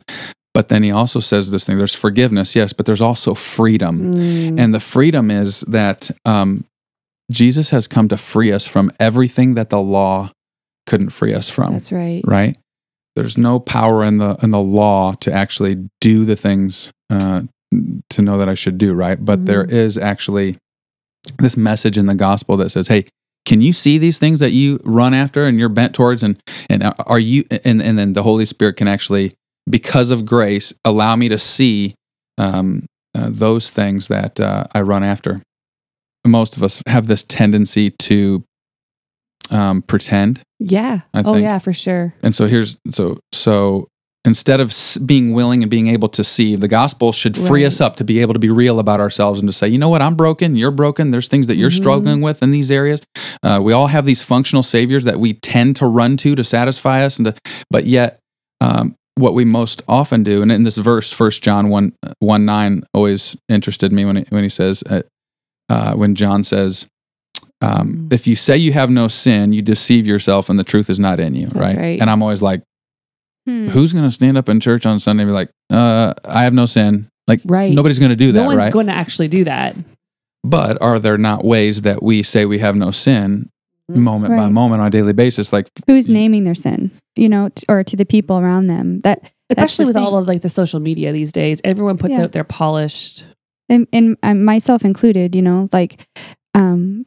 but 0.54 0.68
then 0.70 0.84
he 0.84 0.92
also 0.92 1.20
says 1.20 1.52
this 1.52 1.66
thing: 1.66 1.78
there's 1.78 1.96
forgiveness, 1.96 2.56
yes, 2.56 2.74
but 2.74 2.86
there's 2.86 3.02
also 3.02 3.34
freedom. 3.34 4.14
Mm. 4.14 4.60
And 4.60 4.74
the 4.74 4.80
freedom 4.80 5.32
is 5.32 5.62
that 5.62 6.12
um, 6.26 6.66
Jesus 7.32 7.70
has 7.70 7.88
come 7.88 8.08
to 8.10 8.18
free 8.18 8.52
us 8.52 8.68
from 8.68 8.92
everything 9.00 9.54
that 9.54 9.70
the 9.70 9.82
law 9.82 10.32
couldn't 10.88 11.12
free 11.12 11.34
us 11.34 11.50
from. 11.50 11.74
That's 11.74 11.92
right. 11.92 12.22
Right? 12.26 12.58
There's 13.20 13.38
no 13.38 13.60
power 13.60 14.04
in 14.06 14.18
the 14.18 14.38
in 14.42 14.52
the 14.52 14.62
law 14.62 15.14
to 15.16 15.32
actually 15.34 15.90
do 16.00 16.24
the 16.24 16.36
things 16.38 16.92
uh, 17.10 17.42
to 18.10 18.22
know 18.22 18.38
that 18.38 18.48
I 18.48 18.54
should 18.54 18.78
do. 18.78 18.94
Right? 18.94 19.24
But 19.24 19.46
there 19.46 19.66
Mhm. 19.66 19.72
is 19.74 19.98
actually 19.98 20.58
this 21.40 21.58
message 21.58 21.98
in 21.98 22.06
the 22.06 22.16
gospel 22.16 22.56
that 22.58 22.70
says, 22.70 22.88
"Hey." 22.88 23.06
Can 23.46 23.62
you 23.62 23.74
see 23.74 23.98
these 23.98 24.20
things 24.20 24.42
that 24.42 24.52
you 24.52 24.80
run 24.84 25.14
after 25.16 25.46
and 25.48 25.58
you're 25.58 25.70
bent 25.70 25.96
towards, 25.96 26.22
and 26.22 26.36
and 26.70 26.94
are 27.08 27.18
you 27.18 27.46
and 27.64 27.82
and 27.82 27.98
then 27.98 28.14
the 28.14 28.22
Holy 28.22 28.46
Spirit 28.46 28.76
can 28.76 28.88
actually, 28.88 29.32
because 29.68 30.12
of 30.12 30.24
grace, 30.24 30.72
allow 30.86 31.16
me 31.16 31.30
to 31.30 31.38
see 31.38 31.96
um, 32.38 32.86
uh, 33.16 33.30
those 33.32 33.72
things 33.72 34.08
that 34.08 34.40
uh, 34.40 34.66
I 34.76 34.82
run 34.82 35.04
after. 35.04 35.42
Most 36.28 36.58
of 36.58 36.64
us 36.64 36.84
have 36.86 37.08
this 37.08 37.24
tendency 37.24 37.90
to 37.92 38.44
um, 39.52 39.82
pretend, 39.82 40.42
Yeah. 40.60 41.02
Oh 41.14 41.36
yeah, 41.36 41.58
for 41.60 41.74
sure. 41.74 42.14
and 42.24 42.34
so 42.36 42.48
here's 42.48 42.78
so 42.92 43.20
so 43.34 43.88
instead 44.26 44.60
of 44.60 44.76
being 45.06 45.32
willing 45.32 45.64
and 45.64 45.70
being 45.72 45.88
able 45.88 46.10
to 46.10 46.24
see, 46.24 46.56
the 46.58 46.68
gospel 46.68 47.12
should 47.14 47.38
free 47.38 47.62
Right. 47.64 47.68
us 47.68 47.80
up 47.80 47.96
to 47.96 48.04
be 48.04 48.20
able 48.20 48.34
to 48.34 48.40
be 48.40 48.50
real 48.50 48.78
about 48.80 49.00
ourselves 49.00 49.40
and 49.40 49.48
to 49.48 49.54
say, 49.54 49.68
you 49.70 49.78
know 49.78 49.88
what, 49.88 50.02
I'm 50.02 50.16
broken, 50.16 50.58
you're 50.58 50.72
broken. 50.72 51.12
There's 51.12 51.30
things 51.30 51.48
that 51.48 51.56
you're 51.56 51.70
Mhm. 51.70 51.78
struggling 51.78 52.22
with 52.22 52.44
in 52.44 52.52
these 52.52 52.70
areas. 52.70 53.02
Uh, 53.42 53.62
we 53.64 53.72
all 53.72 53.88
have 53.88 54.06
these 54.06 54.22
functional 54.22 54.62
saviors 54.62 55.06
that 55.06 55.20
we 55.22 55.34
tend 55.34 55.78
to 55.78 55.88
run 55.88 56.18
to 56.18 56.36
to 56.36 56.44
satisfy 56.44 57.04
us, 57.06 57.18
and 57.18 57.28
to, 57.28 57.36
but 57.70 57.86
yet. 57.86 58.20
Um, 58.62 58.96
what 59.16 59.34
we 59.34 59.44
most 59.46 59.82
often 59.88 60.24
do, 60.24 60.42
and 60.42 60.50
in 60.52 60.64
this 60.64 60.78
verse, 60.78 61.12
First 61.12 61.42
John 61.44 61.68
1, 61.70 61.92
1 62.20 62.46
9, 62.46 62.84
always 62.94 63.36
interested 63.50 63.92
me 63.92 64.06
when 64.06 64.16
he, 64.18 64.26
when 64.30 64.44
he 64.44 64.50
says, 64.50 64.82
uh, 64.90 65.02
uh, 65.70 65.94
when 65.94 66.16
John 66.16 66.44
says, 66.46 66.86
um, 67.62 68.08
Mm. 68.10 68.14
if 68.14 68.26
you 68.28 68.36
say 68.36 68.58
you 68.58 68.72
have 68.74 68.90
no 68.90 69.08
sin, 69.08 69.52
you 69.54 69.62
deceive 69.62 70.08
yourself 70.08 70.50
and 70.50 70.58
the 70.58 70.64
truth 70.64 70.90
is 70.90 71.00
not 71.00 71.20
in 71.20 71.36
you, 71.36 71.48
right? 71.50 71.78
right. 71.78 72.02
And 72.02 72.10
I'm 72.10 72.22
always 72.22 72.42
like, 72.42 72.62
Hmm. 73.48 73.68
who's 73.70 73.94
going 73.94 74.06
to 74.06 74.12
stand 74.12 74.38
up 74.38 74.48
in 74.50 74.60
church 74.60 74.86
on 74.86 75.00
Sunday 75.00 75.24
and 75.24 75.30
be 75.30 75.34
like, 75.34 75.50
uh, 75.72 76.14
I 76.26 76.44
have 76.44 76.54
no 76.54 76.66
sin? 76.66 77.08
Like, 77.28 77.42
Right. 77.46 77.74
nobody's 77.74 78.00
going 78.00 78.10
to 78.12 78.16
do 78.16 78.32
that, 78.34 78.42
no 78.42 78.48
one's 78.48 78.58
right? 78.58 78.74
going 78.74 78.88
to 78.88 78.94
actually 78.94 79.28
do 79.28 79.44
that. 79.46 79.76
but 80.44 80.82
are 80.82 81.00
there 81.00 81.18
not 81.18 81.44
ways 81.44 81.82
that 81.82 82.02
we 82.02 82.24
say 82.24 82.46
we 82.46 82.60
have 82.60 82.76
no 82.76 82.92
sin 82.92 83.50
Mm-hmm. 83.92 84.02
moment 84.04 84.38
by 84.38 84.48
moment 84.50 84.82
on 84.82 84.88
a 84.88 84.92
daily 84.92 85.14
basis? 85.14 85.52
Like, 85.52 85.68
Who's 85.88 86.08
naming 86.08 86.44
their 86.44 86.54
sin? 86.56 86.92
You 87.16 87.28
know, 87.28 87.50
t- 87.50 87.66
or 87.68 87.84
to 87.84 87.96
the 87.98 88.06
people 88.06 88.38
around 88.38 88.68
them. 88.68 89.02
That 89.02 89.32
Especially 89.50 89.84
the 89.86 89.88
with 89.88 89.98
all 89.98 90.16
of 90.18 90.28
like 90.28 90.42
the 90.44 90.50
social 90.50 90.80
media 90.80 91.12
these 91.12 91.32
days, 91.32 91.60
everyone 91.64 91.98
puts 91.98 92.18
Yeah. 92.18 92.26
out 92.26 92.32
their 92.34 92.44
polished. 92.44 93.26
and, 93.68 93.88
and 93.92 94.16
um, 94.24 94.44
myself 94.46 94.86
included, 94.86 95.36
you 95.36 95.42
know, 95.42 95.68
like 95.74 96.06
um, 96.56 96.80
w- 96.90 96.99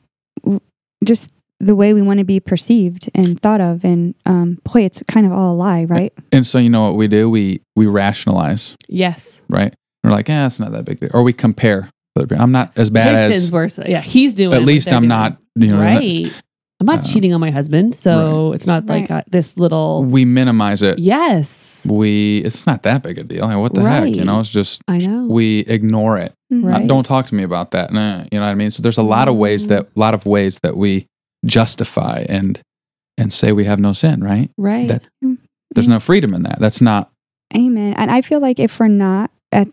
just 1.04 1.30
the 1.60 1.74
way 1.76 1.94
we 1.94 2.02
want 2.02 2.18
to 2.18 2.24
be 2.24 2.40
perceived 2.40 3.08
and 3.14 3.38
thought 3.40 3.60
of, 3.60 3.84
and 3.84 4.14
um, 4.26 4.58
boy, 4.64 4.82
it's 4.84 5.02
kind 5.06 5.24
of 5.26 5.32
all 5.32 5.54
a 5.54 5.56
lie, 5.56 5.84
right? 5.84 6.12
and 6.32 6.46
so 6.46 6.58
you 6.58 6.68
know 6.68 6.84
what 6.84 6.96
we 6.96 7.06
do? 7.08 7.30
We 7.30 7.60
we 7.76 7.86
rationalize, 7.86 8.76
Yes, 8.88 9.42
right? 9.48 9.74
We're 10.02 10.10
like, 10.10 10.28
yeah, 10.28 10.46
it's 10.46 10.58
not 10.58 10.72
that 10.72 10.84
big, 10.84 10.98
deal. 11.00 11.10
or 11.14 11.22
we 11.22 11.32
compare. 11.32 11.88
I'm 12.36 12.52
not 12.52 12.76
as 12.78 12.90
bad 12.90 13.08
his 13.10 13.18
as. 13.18 13.30
sin's 13.42 13.52
worse. 13.52 13.78
Yeah, 13.78 14.00
he's 14.02 14.34
doing. 14.34 14.52
At 14.54 14.62
least 14.64 14.92
I'm 14.92 15.02
doing. 15.02 15.08
not. 15.08 15.38
You 15.54 15.68
know, 15.68 15.80
right. 15.80 16.42
I'm 16.80 16.86
not 16.86 16.98
uh, 16.98 17.02
cheating 17.04 17.32
on 17.32 17.40
my 17.40 17.50
husband, 17.52 17.94
so 17.94 18.52
it's 18.52 18.66
not 18.66 18.86
like 18.86 19.08
Right. 19.08 19.20
uh, 19.20 19.22
this 19.30 19.56
little. 19.56 20.02
We 20.04 20.24
minimize 20.24 20.82
it. 20.82 20.98
Yes, 20.98 21.71
We 21.86 22.38
it's 22.44 22.66
not 22.66 22.82
that 22.84 23.02
big 23.02 23.18
a 23.18 23.24
deal. 23.24 23.46
Like, 23.46 23.56
what 23.56 23.74
the 23.74 23.82
heck? 23.82 24.14
You 24.14 24.24
know, 24.24 24.40
it's 24.40 24.50
just 24.50 24.82
I 24.88 24.98
know. 24.98 25.26
we 25.26 25.60
ignore 25.60 26.16
it. 26.18 26.32
Mhm. 26.52 26.72
Uh, 26.72 26.86
don't 26.86 27.04
talk 27.04 27.26
to 27.26 27.34
me 27.34 27.42
about 27.42 27.70
that. 27.72 27.92
Nah, 27.92 28.24
you 28.30 28.38
know 28.38 28.46
what 28.46 28.52
I 28.52 28.54
mean? 28.54 28.70
So 28.70 28.82
there's 28.82 28.98
a 28.98 29.02
lot 29.02 29.28
of 29.28 29.36
ways 29.36 29.64
Mm. 29.66 29.68
that 29.68 29.82
a 29.96 30.00
lot 30.00 30.14
of 30.14 30.26
ways 30.26 30.58
that 30.62 30.76
we 30.76 31.04
justify 31.44 32.24
and 32.28 32.60
and 33.18 33.32
say 33.32 33.52
we 33.52 33.64
have 33.64 33.78
no 33.80 33.92
sin, 33.92 34.22
right? 34.24 34.50
right. 34.56 34.88
that- 34.88 35.06
There's 35.74 35.88
no 35.88 36.00
freedom 36.00 36.34
in 36.34 36.42
that. 36.44 36.58
That's 36.60 36.80
not 36.80 37.10
Amen. 37.54 37.94
And 37.98 38.10
I 38.10 38.22
feel 38.22 38.40
like 38.40 38.58
if 38.58 38.78
we're 38.80 38.88
not 38.88 39.30
at, 39.52 39.68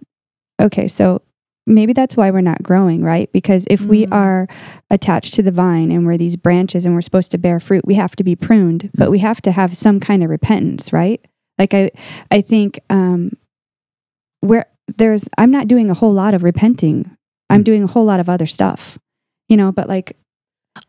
okay, 0.62 0.88
so 0.89 1.22
maybe 1.65 1.93
that's 1.93 2.17
why 2.17 2.30
we're 2.32 2.41
not 2.41 2.62
growing, 2.63 3.04
right? 3.04 3.32
Because 3.32 3.65
if 3.69 3.82
we 3.82 4.06
Mm. 4.06 4.13
are 4.13 4.48
attached 4.89 5.34
to 5.36 5.41
the 5.43 5.52
vine 5.52 5.89
and 5.91 6.06
we're 6.06 6.17
these 6.17 6.36
branches 6.36 6.86
and 6.86 6.93
we're 6.95 7.02
supposed 7.02 7.32
to 7.32 7.38
bear 7.38 7.60
fruit, 7.60 7.86
we 7.86 7.93
have 7.95 8.15
to 8.17 8.24
be 8.24 8.36
pruned, 8.36 8.89
but 8.95 9.10
we 9.12 9.19
have 9.19 9.41
to 9.43 9.52
have 9.54 9.78
some 9.78 10.00
kind 10.02 10.24
of 10.24 10.30
repentance, 10.30 10.91
right? 10.91 11.22
Like 11.60 11.74
I, 11.74 11.91
I 12.32 12.41
think 12.41 12.80
um, 12.89 13.32
where 14.39 14.65
there's, 14.98 15.28
I'm 15.38 15.52
not 15.52 15.67
doing 15.67 15.89
a 15.89 15.93
whole 15.93 16.13
lot 16.13 16.34
of 16.34 16.43
repenting. 16.43 17.15
I'm 17.50 17.62
Mm. 17.62 17.65
doing 17.65 17.84
a 17.84 17.88
whole 17.88 18.06
lot 18.06 18.19
of 18.19 18.30
other 18.30 18.45
stuff, 18.45 18.98
you 19.50 19.58
know. 19.58 19.72
But 19.72 19.89
like, 19.89 20.15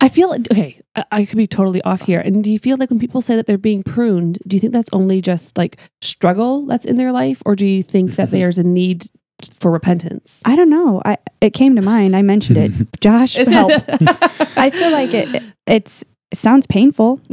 I 0.00 0.08
feel 0.08 0.28
like 0.30 0.42
okay. 0.52 0.80
I, 0.94 1.04
I 1.10 1.24
could 1.24 1.36
be 1.38 1.46
totally 1.46 1.80
off 1.82 2.02
here. 2.02 2.20
And 2.20 2.44
do 2.44 2.52
you 2.52 2.58
feel 2.58 2.76
like 2.76 2.90
when 2.90 2.98
people 3.00 3.20
say 3.22 3.34
that 3.36 3.46
they're 3.46 3.58
being 3.58 3.82
pruned, 3.82 4.38
do 4.46 4.54
you 4.56 4.60
think 4.60 4.72
that's 4.74 4.90
only 4.92 5.20
just 5.22 5.56
like 5.58 5.78
struggle 6.02 6.66
that's 6.66 6.84
in 6.86 6.96
their 6.96 7.12
life, 7.12 7.42
or 7.46 7.56
do 7.56 7.66
you 7.66 7.82
think 7.82 8.12
that 8.12 8.30
there's 8.30 8.58
a 8.58 8.62
need 8.62 9.06
for 9.54 9.70
repentance? 9.70 10.40
I 10.44 10.54
don't 10.54 10.68
know. 10.70 11.00
I 11.04 11.16
it 11.40 11.54
came 11.54 11.74
to 11.76 11.82
mind. 11.82 12.14
I 12.14 12.20
mentioned 12.22 12.58
it. 12.58 12.72
Josh, 13.00 13.34
help. 13.36 13.72
I 14.56 14.68
feel 14.70 14.90
like 14.92 15.14
it. 15.14 15.42
It's 15.66 16.04
it 16.30 16.38
sounds 16.38 16.66
painful. 16.66 17.20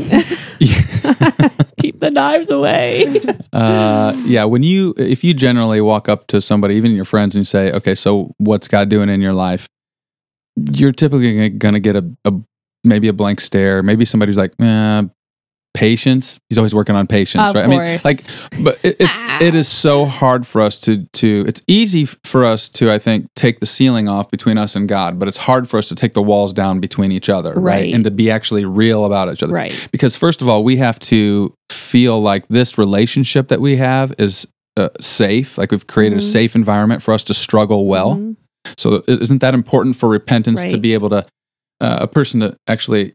Keep 1.79 1.99
the 1.99 2.09
knives 2.11 2.49
away. 2.49 3.21
uh 3.53 4.13
yeah, 4.25 4.43
when 4.45 4.63
you 4.63 4.93
if 4.97 5.23
you 5.23 5.33
generally 5.33 5.81
walk 5.81 6.09
up 6.09 6.27
to 6.27 6.41
somebody, 6.41 6.75
even 6.75 6.91
your 6.91 7.05
friends, 7.05 7.35
and 7.35 7.41
you 7.41 7.45
say, 7.45 7.71
Okay, 7.73 7.95
so 7.95 8.33
what's 8.37 8.67
God 8.67 8.89
doing 8.89 9.09
in 9.09 9.21
your 9.21 9.33
life? 9.33 9.67
You're 10.55 10.91
typically 10.91 11.49
gonna 11.49 11.79
get 11.79 11.95
a, 11.95 12.09
a 12.25 12.33
maybe 12.83 13.07
a 13.07 13.13
blank 13.13 13.41
stare, 13.41 13.83
maybe 13.83 14.05
somebody's 14.05 14.37
like, 14.37 14.53
eh, 14.59 15.03
patience. 15.77 16.39
He's 16.49 16.57
always 16.57 16.73
working 16.73 16.95
on 16.95 17.05
patience, 17.07 17.49
of 17.51 17.55
right? 17.55 17.65
course. 17.65 17.77
I 17.77 17.83
mean, 17.83 17.99
like 18.03 18.63
but 18.63 18.83
it, 18.83 18.95
it's 18.99 19.19
it 19.41 19.53
is 19.55 19.67
so 19.67 20.05
hard 20.05 20.45
for 20.47 20.61
us 20.61 20.79
to 20.81 21.05
to 21.13 21.45
it's 21.47 21.61
easy 21.67 22.05
for 22.05 22.43
us 22.43 22.67
to 22.69 22.91
i 22.91 22.97
think 22.97 23.27
take 23.35 23.59
the 23.59 23.65
ceiling 23.65 24.07
off 24.09 24.31
between 24.31 24.57
us 24.57 24.75
and 24.75 24.89
god 24.89 25.19
but 25.19 25.27
it's 25.27 25.37
hard 25.37 25.69
for 25.69 25.77
us 25.77 25.87
to 25.89 25.95
take 25.95 26.13
the 26.13 26.21
walls 26.21 26.51
down 26.53 26.79
between 26.79 27.11
each 27.11 27.29
other 27.29 27.53
right, 27.53 27.63
Right. 27.63 27.93
and 27.93 28.03
to 28.05 28.11
be 28.11 28.31
actually 28.31 28.65
real 28.65 29.05
about 29.05 29.31
each 29.31 29.43
other 29.43 29.53
right. 29.53 29.87
because 29.91 30.15
first 30.15 30.41
of 30.41 30.47
all 30.49 30.63
we 30.63 30.77
have 30.77 30.97
to 31.13 31.53
feel 31.71 32.19
like 32.21 32.47
this 32.47 32.77
relationship 32.77 33.47
that 33.49 33.61
we 33.61 33.77
have 33.77 34.13
is 34.17 34.47
uh, 34.77 34.89
safe 34.99 35.57
like 35.57 35.71
we've 35.71 35.87
created 35.87 36.17
Mhm. 36.17 36.21
a 36.21 36.25
safe 36.25 36.55
environment 36.55 37.03
for 37.03 37.13
us 37.13 37.23
to 37.25 37.33
struggle 37.33 37.85
well 37.85 38.15
Mhm. 38.15 38.35
so 38.77 39.03
isn't 39.07 39.41
that 39.41 39.53
important 39.53 39.95
for 39.95 40.09
repentance 40.09 40.65
to 40.65 40.77
be 40.77 40.93
able 40.95 41.09
to 41.09 41.25
uh, 41.81 41.97
a 42.01 42.07
person 42.07 42.39
to 42.39 42.55
actually 42.67 43.13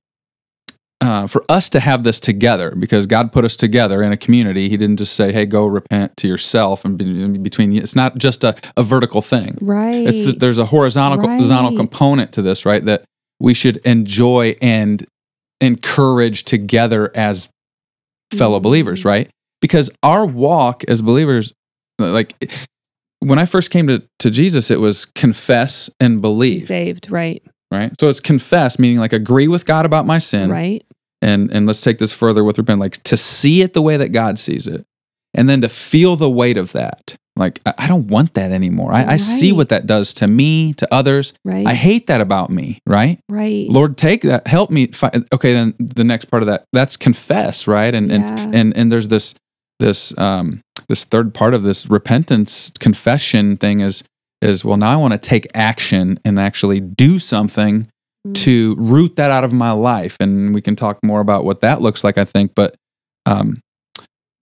uh, 1.03 1.27
for 1.27 1.43
us 1.49 1.69
to 1.71 1.81
have 1.81 2.05
this 2.05 2.19
together 2.21 2.75
because 2.79 3.07
God 3.07 3.33
put 3.33 3.45
us 3.45 3.57
together 3.57 4.03
in 4.03 4.13
a 4.13 4.17
community. 4.17 4.69
He 4.69 4.77
didn't 4.77 4.97
just 4.99 5.15
say, 5.15 5.33
"Hey, 5.33 5.45
go 5.47 5.67
repent 5.67 6.17
to 6.19 6.29
yourself 6.29 6.85
and 6.85 6.97
be, 6.97 7.39
between." 7.39 7.73
you. 7.73 7.83
It's 7.83 7.97
not 7.97 8.17
just 8.19 8.45
a, 8.45 8.55
a 8.77 8.83
vertical 8.83 9.21
thing. 9.21 9.59
Right. 9.61 10.07
It's 10.07 10.25
the, 10.27 10.33
there's 10.33 10.59
a 10.59 10.65
horizontal 10.67 11.21
horizontal 11.21 11.77
component 11.77 12.33
to 12.33 12.43
this, 12.43 12.65
right? 12.65 12.85
That 12.85 13.05
we 13.41 13.53
should 13.55 13.79
enjoy 13.79 14.55
and 14.63 15.05
encourage 15.61 16.45
together 16.45 17.11
as 17.15 17.51
fellow 18.33 18.59
Mhm. 18.59 18.63
believers, 18.63 19.05
right? 19.05 19.31
Because 19.61 19.91
our 20.03 20.27
walk 20.27 20.85
as 20.89 21.03
believers, 21.03 21.53
like 21.99 22.35
when 23.21 23.39
I 23.39 23.47
first 23.47 23.71
came 23.71 23.87
to, 23.87 24.03
to 24.19 24.31
Jesus, 24.31 24.71
it 24.71 24.81
was 24.81 25.05
confess 25.05 25.89
and 26.01 26.17
Be 26.19 26.21
believe, 26.23 26.63
saved. 26.63 27.11
Right. 27.11 27.43
right? 27.71 27.93
So 28.01 28.09
it's 28.09 28.19
confess, 28.21 28.79
meaning 28.79 28.99
like 28.99 29.13
agree 29.13 29.47
with 29.49 29.65
God 29.67 29.87
about 29.87 30.07
my 30.07 30.19
sin, 30.19 30.51
Right. 30.51 30.85
And 31.23 31.51
and 31.51 31.67
let's 31.67 31.81
take 31.81 31.99
this 31.99 32.13
further 32.13 32.45
with 32.45 32.59
repent, 32.59 32.81
like 32.81 33.03
to 33.05 33.17
see 33.17 33.63
it 33.63 33.73
the 33.73 33.83
way 33.83 33.97
that 33.97 34.11
God 34.11 34.39
sees 34.39 34.67
it, 34.67 34.85
and 35.33 35.49
then 35.49 35.61
to 35.63 35.69
feel 35.69 36.17
the 36.17 36.31
weight 36.31 36.57
of 36.57 36.73
that. 36.73 37.17
Like 37.35 37.61
I, 37.65 37.73
I 37.79 37.87
don't 37.89 38.09
want 38.09 38.35
that 38.35 38.53
anymore. 38.53 38.93
I, 38.93 39.15
I 39.15 39.17
see 39.17 39.53
what 39.53 39.71
that 39.71 39.87
does 39.87 40.13
to 40.15 40.27
me, 40.27 40.75
to 40.75 40.95
others. 40.95 41.33
Right. 41.45 41.67
I 41.67 41.73
hate 41.75 42.09
that 42.09 42.21
about 42.21 42.51
me, 42.51 42.81
right? 42.87 43.19
right. 43.31 43.67
Lord, 43.71 43.97
take 43.97 44.21
that, 44.23 44.47
help 44.47 44.71
me. 44.71 44.89
Fi- 44.89 45.23
okay, 45.33 45.55
then 45.55 45.75
the 45.79 46.05
next 46.05 46.27
part 46.27 46.43
of 46.43 46.49
that, 46.49 46.67
that's 46.75 46.99
confess, 46.99 47.67
right? 47.67 47.95
And 47.95 48.11
Yeah. 48.11 48.39
and 48.39 48.55
and 48.55 48.77
and 48.77 48.93
there's 48.93 49.09
this 49.09 49.35
this 49.81 50.17
um 50.19 50.61
this 50.89 51.05
third 51.05 51.33
part 51.33 51.55
of 51.55 51.63
this 51.63 51.89
repentance 51.89 52.71
confession 52.79 53.57
thing 53.57 53.81
is 53.81 54.05
is 54.43 54.65
well 54.65 54.77
now 54.77 54.93
I 54.93 54.97
want 54.97 55.13
to 55.13 55.19
take 55.19 55.47
action 55.55 56.19
and 56.25 56.39
actually 56.39 56.81
do 56.81 57.19
something 57.19 57.89
Mm. 58.27 58.35
to 58.37 58.77
root 58.79 59.17
that 59.17 59.33
out 59.33 59.43
of 59.43 59.53
my 59.53 59.73
life, 59.73 60.17
and 60.21 60.55
we 60.55 60.61
can 60.61 60.77
talk 60.77 60.99
more 61.03 61.21
about 61.21 61.45
what 61.45 61.61
that 61.61 61.81
looks 61.81 62.05
like. 62.05 62.19
I 62.19 62.25
think, 62.25 62.53
but 62.55 62.77
um, 63.27 63.59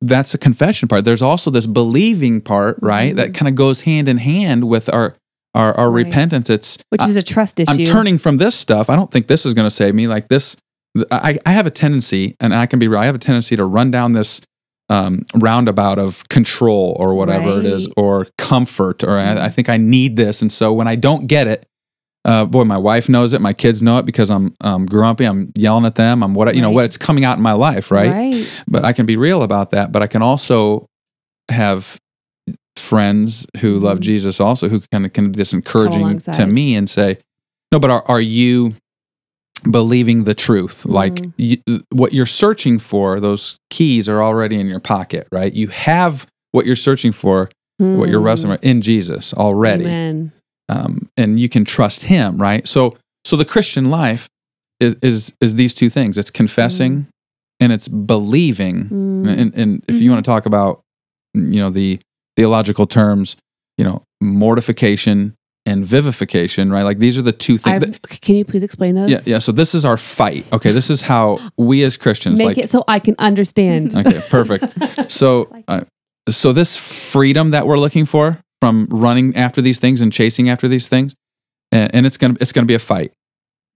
that's 0.02 0.32
the 0.32 0.38
confession 0.38 0.86
part. 0.86 1.04
There's 1.06 1.22
also 1.22 1.50
this 1.50 1.64
believing 1.66 2.42
part, 2.42 2.76
right? 2.82 3.16
That 3.16 3.28
Mhm. 3.30 3.34
kind 3.34 3.48
of 3.48 3.54
goes 3.54 3.82
hand 3.82 4.06
in 4.08 4.18
hand 4.18 4.64
with 4.68 4.92
our 4.92 5.16
our, 5.54 5.76
our 5.76 5.90
Right. 5.90 6.04
repentance. 6.06 6.48
It's 6.48 6.78
Which 6.90 7.02
is 7.02 7.16
a 7.16 7.22
trust 7.24 7.58
issue. 7.58 7.72
I'm 7.72 7.84
turning 7.84 8.18
from 8.18 8.36
this 8.36 8.54
stuff. 8.54 8.88
I 8.88 8.94
don't 8.94 9.10
think 9.10 9.26
this 9.26 9.44
is 9.44 9.52
going 9.52 9.66
to 9.66 9.70
save 9.74 9.96
me. 9.96 10.06
Like 10.06 10.28
this, 10.28 10.56
I, 11.10 11.38
I 11.44 11.50
have 11.52 11.66
a 11.66 11.70
tendency, 11.72 12.36
and 12.38 12.54
I 12.54 12.66
can 12.66 12.78
be 12.78 12.86
real. 12.86 13.00
I 13.00 13.06
have 13.06 13.16
a 13.16 13.18
tendency 13.18 13.56
to 13.56 13.64
run 13.64 13.90
down 13.90 14.12
this 14.12 14.40
um, 14.90 15.24
roundabout 15.34 15.98
of 15.98 16.28
control 16.28 16.96
or 17.00 17.14
whatever 17.14 17.58
it 17.60 17.64
is, 17.66 17.88
or 17.96 18.26
comfort, 18.38 19.02
or 19.02 19.16
Mhm. 19.16 19.38
I, 19.38 19.46
I 19.46 19.48
think 19.48 19.68
I 19.68 19.76
need 19.76 20.16
this. 20.16 20.40
And 20.42 20.52
so 20.52 20.72
when 20.72 20.86
I 20.86 20.96
don't 20.96 21.26
get 21.26 21.46
it, 21.48 21.64
uh, 22.24 22.44
boy, 22.44 22.64
my 22.64 22.76
wife 22.78 23.08
knows 23.08 23.32
it. 23.32 23.40
My 23.40 23.52
kids 23.52 23.82
know 23.82 23.96
it 23.98 24.04
because 24.06 24.30
I'm 24.30 24.54
um, 24.60 24.84
grumpy. 24.86 25.24
I'm 25.24 25.52
yelling 25.56 25.86
at 25.86 25.94
them. 25.94 26.22
I'm 26.22 26.34
what 26.34 26.54
you 26.54 26.60
know 26.60 26.68
Right. 26.68 26.74
what 26.74 26.84
it's 26.84 26.98
coming 26.98 27.24
out 27.24 27.36
in 27.38 27.42
my 27.42 27.52
life, 27.54 27.90
right? 27.90 28.10
Right. 28.10 28.62
But 28.68 28.84
I 28.84 28.92
can 28.92 29.06
be 29.06 29.16
real 29.16 29.42
about 29.42 29.70
that. 29.70 29.90
But 29.92 30.02
I 30.02 30.06
can 30.06 30.20
also 30.22 30.86
have 31.50 31.98
friends 32.76 33.46
who 33.60 33.78
love 33.78 33.98
Mhm. 33.98 34.02
Jesus 34.02 34.40
also 34.40 34.68
who 34.68 34.80
kind 34.92 35.04
of 35.06 35.12
can 35.12 35.30
be 35.32 35.36
this 35.36 35.52
encouraging 35.52 36.18
to 36.18 36.46
me 36.46 36.74
and 36.74 36.88
say, 36.90 37.18
no, 37.72 37.78
but 37.78 37.90
are, 37.90 38.02
are 38.06 38.20
you 38.20 38.74
believing 39.70 40.24
the 40.24 40.34
truth? 40.34 40.86
Like 40.86 41.14
Mm. 41.14 41.32
you, 41.36 41.58
what 41.92 42.12
you're 42.12 42.26
searching 42.26 42.78
for, 42.78 43.20
those 43.20 43.56
keys 43.70 44.08
are 44.08 44.22
already 44.22 44.58
in 44.58 44.66
your 44.66 44.80
pocket, 44.80 45.28
right? 45.30 45.52
You 45.52 45.68
have 45.68 46.26
what 46.52 46.66
you're 46.66 46.76
searching 46.76 47.12
for, 47.12 47.48
what 47.78 48.08
you're 48.08 48.20
Mm. 48.20 48.24
wrestling 48.24 48.50
with 48.52 48.64
in 48.64 48.82
Jesus 48.82 49.32
already. 49.34 49.84
Amen. 49.84 50.32
Um, 50.70 51.08
and 51.16 51.40
you 51.40 51.48
can 51.48 51.64
trust 51.64 52.04
him, 52.04 52.38
right? 52.38 52.66
So, 52.68 52.92
so 53.24 53.36
the 53.36 53.44
Christian 53.44 53.90
life 53.90 54.28
is, 54.78 54.94
is, 55.02 55.32
is 55.40 55.54
these 55.56 55.74
two 55.74 55.90
things. 55.90 56.16
It's 56.16 56.30
confessing 56.30 57.08
and 57.58 57.72
it's 57.72 57.88
believing 57.88 58.84
Mm. 58.84 59.38
and, 59.40 59.54
and 59.54 59.84
if 59.88 60.00
you 60.00 60.10
want 60.12 60.24
to 60.24 60.30
talk 60.30 60.46
about 60.46 60.80
you 61.34 61.60
know 61.60 61.70
the 61.70 61.98
theological 62.36 62.86
terms, 62.86 63.36
you 63.78 63.84
know, 63.84 64.02
mortification 64.20 65.34
and 65.66 65.84
vivification, 65.84 66.70
right? 66.70 66.82
Like 66.84 66.98
these 66.98 67.18
are 67.18 67.22
the 67.22 67.32
two 67.32 67.56
things. 67.58 67.84
I've- 67.84 67.98
can 68.20 68.34
you 68.36 68.44
please 68.44 68.62
explain 68.62 68.94
those? 68.94 69.10
yeah, 69.10 69.18
yeah. 69.26 69.38
So 69.38 69.52
this 69.52 69.74
is 69.74 69.84
our 69.84 69.96
fight. 69.96 70.44
Okay, 70.52 70.72
this 70.72 70.88
is 70.90 71.02
how 71.02 71.38
we 71.58 71.84
as 71.84 71.96
Christians 71.96 72.38
Make 72.38 72.46
like. 72.46 72.58
it 72.58 72.68
so 72.70 72.82
I 72.88 72.98
can 72.98 73.14
understand. 73.18 73.94
okay, 73.96 74.20
perfect. 74.30 74.64
So, 75.10 75.48
uh, 75.68 75.82
so 76.28 76.52
this 76.52 76.76
freedom 76.76 77.50
that 77.50 77.66
we're 77.66 77.78
looking 77.78 78.06
for 78.06 78.38
from 78.60 78.86
running 78.90 79.36
after 79.36 79.62
these 79.62 79.78
things 79.78 80.00
and 80.00 80.12
chasing 80.12 80.48
after 80.48 80.68
these 80.68 80.88
things, 80.88 81.14
and, 81.72 81.94
and 81.94 82.06
it's 82.06 82.16
gonna 82.16 82.36
it's 82.40 82.52
gonna 82.52 82.66
be 82.66 82.74
a 82.74 82.78
fight, 82.78 83.12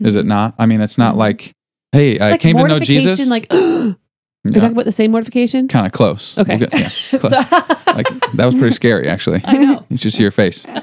is 0.00 0.14
it 0.14 0.26
not? 0.26 0.54
I 0.58 0.66
mean, 0.66 0.80
it's 0.80 0.98
not 0.98 1.14
Mhm. 1.14 1.18
like, 1.18 1.52
hey, 1.92 2.18
I 2.18 2.32
like 2.32 2.40
came 2.40 2.56
to 2.56 2.68
know 2.68 2.78
Jesus. 2.78 3.28
Like, 3.28 3.46
are 3.52 3.56
you 3.56 3.96
yeah, 4.44 4.60
talking 4.60 4.72
about 4.72 4.84
the 4.84 4.92
same 4.92 5.10
mortification? 5.12 5.68
kind 5.68 5.86
of 5.86 5.92
close. 5.92 6.36
Okay. 6.36 6.56
We'll 6.58 6.68
get- 6.68 7.12
yeah, 7.12 7.18
close. 7.18 7.32
Like 7.32 8.08
that 8.34 8.46
was 8.46 8.54
pretty 8.54 8.74
scary, 8.74 9.08
actually. 9.08 9.40
I 9.44 9.56
know. 9.56 9.86
You 9.88 9.96
should 9.96 10.12
see 10.12 10.22
your 10.22 10.32
face. 10.32 10.64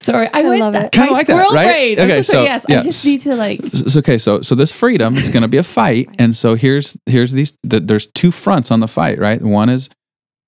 Sorry, 0.00 0.28
I, 0.32 0.42
went 0.42 0.60
love 0.60 0.72
that, 0.72 0.86
it. 0.86 0.92
Kinda 0.92 1.12
my 1.12 1.18
like 1.18 1.26
that, 1.28 1.50
right? 1.52 1.96
brain. 1.96 2.00
I'm 2.00 2.10
Okay, 2.10 2.22
so 2.24 2.32
so, 2.32 2.42
yes, 2.42 2.66
I 2.68 2.82
just 2.82 3.06
need 3.06 3.20
to 3.20 3.36
like. 3.36 3.62
S- 3.64 3.96
okay, 3.98 4.18
so 4.18 4.40
so 4.42 4.56
this 4.56 4.72
freedom 4.72 5.14
is 5.14 5.28
going 5.28 5.42
to 5.42 5.48
be 5.48 5.58
a 5.58 5.62
fight, 5.62 6.08
and 6.18 6.36
so 6.36 6.56
here's 6.56 6.96
here's 7.06 7.30
these. 7.30 7.56
The, 7.62 7.78
there's 7.78 8.06
two 8.06 8.32
fronts 8.32 8.72
on 8.72 8.80
the 8.80 8.88
fight, 8.88 9.20
right? 9.20 9.40
One 9.40 9.68
is 9.68 9.88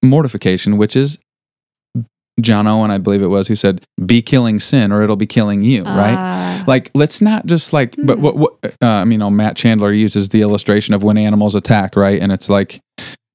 mortification, 0.04 0.76
which 0.76 0.96
is 0.96 1.18
John 2.40 2.66
Owen, 2.66 2.90
I 2.90 2.98
believe 2.98 3.22
it 3.22 3.28
was, 3.28 3.48
who 3.48 3.54
said, 3.54 3.84
"Be 4.04 4.20
killing 4.20 4.58
sin, 4.58 4.90
or 4.90 5.02
it'll 5.02 5.16
be 5.16 5.26
killing 5.26 5.62
you." 5.62 5.84
right? 5.84 6.16
ah, 6.16 6.64
Like, 6.66 6.90
let's 6.94 7.20
not 7.20 7.46
just 7.46 7.72
like. 7.72 7.94
But 8.04 8.18
what? 8.18 8.36
what 8.36 8.52
uh, 8.64 8.86
I 8.86 9.04
mean, 9.04 9.12
you 9.12 9.18
know, 9.18 9.30
Matt 9.30 9.56
Chandler 9.56 9.92
uses 9.92 10.30
the 10.30 10.42
illustration 10.42 10.94
of 10.94 11.04
when 11.04 11.16
animals 11.16 11.54
attack, 11.54 11.96
right? 11.96 12.20
And 12.20 12.32
it's 12.32 12.48
like. 12.48 12.78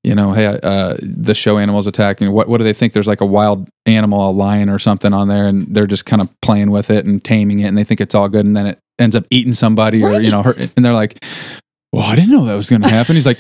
You 0.02 0.16
know, 0.16 0.32
hey, 0.32 0.46
uh, 0.46 0.96
the 1.02 1.34
show 1.34 1.58
Animals 1.58 1.86
Attack. 1.86 2.22
And 2.22 2.32
what 2.32 2.48
what 2.48 2.60
do 2.60 2.64
they 2.64 2.72
think? 2.72 2.94
There's 2.94 3.06
like 3.06 3.20
a 3.20 3.26
wild 3.26 3.68
animal, 3.86 4.30
a 4.30 4.32
lion 4.32 4.70
or 4.70 4.80
something 4.80 5.12
on 5.12 5.28
there, 5.28 5.46
and 5.46 5.64
they're 5.76 5.88
just 5.88 6.06
kind 6.06 6.22
of 6.22 6.30
playing 6.42 6.72
with 6.72 6.90
it 6.90 7.06
and 7.06 7.22
taming 7.22 7.60
it, 7.60 7.66
and 7.66 7.78
they 7.78 7.84
think 7.84 8.00
it's 8.00 8.16
all 8.16 8.30
good, 8.30 8.46
and 8.46 8.56
then 8.56 8.66
it 8.66 8.80
ends 8.98 9.14
up 9.14 9.26
eating 9.30 9.52
somebody, 9.52 10.02
or 10.02 10.22
you 10.22 10.32
know, 10.32 10.42
hurt, 10.42 10.58
and 10.58 10.86
they're 10.86 10.94
like, 10.94 11.20
"Well, 11.92 12.06
I 12.06 12.16
didn't 12.16 12.32
know 12.32 12.46
that 12.46 12.56
was 12.56 12.70
going 12.70 12.82
to 12.84 12.88
happen." 12.88 13.16
He's 13.16 13.26
like, 13.26 13.40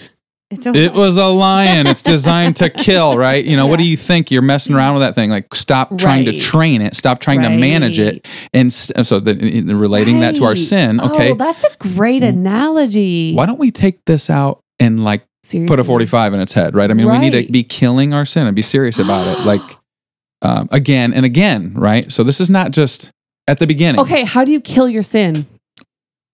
"It 0.51 0.93
was 0.93 1.17
a 1.17 1.27
lion. 1.27 1.85
It's 1.85 2.01
designed 2.01 2.55
to 2.57 2.69
kill, 2.85 3.17
right? 3.17 3.43
You 3.45 3.55
know, 3.55 3.67
what 3.67 3.77
do 3.77 3.83
you 3.83 3.95
think? 3.95 4.31
You're 4.31 4.41
messing 4.41 4.73
around 4.75 4.95
with 4.95 5.01
that 5.01 5.13
thing. 5.13 5.29
Like, 5.29 5.53
stop 5.53 5.97
trying 5.97 6.25
to 6.25 6.39
train 6.39 6.81
it. 6.81 6.95
Stop 6.95 7.19
trying 7.19 7.41
to 7.43 7.49
manage 7.49 7.99
it, 7.99 8.27
and 8.53 8.73
so 8.73 9.19
the, 9.19 9.35
relating 9.75 10.21
that 10.21 10.35
to 10.37 10.45
our 10.45 10.55
sin. 10.55 10.99
Okay, 10.99 11.31
Oh, 11.31 11.35
that's 11.35 11.63
a 11.63 11.69
great 11.77 12.23
analogy. 12.23 13.33
why 13.33 13.45
don't 13.45 13.59
we 13.59 13.71
take 13.71 14.03
this 14.05 14.29
out 14.29 14.61
and 14.79 15.03
like 15.03 15.23
Seriously. 15.43 15.71
put 15.71 15.79
a 15.79 15.83
45 15.83 16.33
in 16.33 16.39
its 16.41 16.53
head, 16.53 16.75
right? 16.75 16.89
I 16.89 16.93
mean, 16.93 17.09
we 17.09 17.17
need 17.19 17.31
to 17.45 17.51
be 17.51 17.63
killing 17.63 18.13
our 18.13 18.25
sin 18.25 18.47
and 18.47 18.55
be 18.55 18.61
serious 18.61 18.97
about 18.99 19.27
it, 19.27 19.45
like 19.45 19.61
um, 20.41 20.67
again 20.71 21.13
and 21.13 21.25
again, 21.25 21.73
right? 21.75 22.11
So 22.11 22.23
this 22.23 22.41
is 22.41 22.49
not 22.49 22.71
just 22.71 23.11
at 23.47 23.59
the 23.59 23.67
beginning. 23.67 24.01
Okay, 24.01 24.23
how 24.23 24.43
do 24.43 24.51
you 24.51 24.61
kill 24.61 24.89
your 24.89 25.03
sin? 25.03 25.45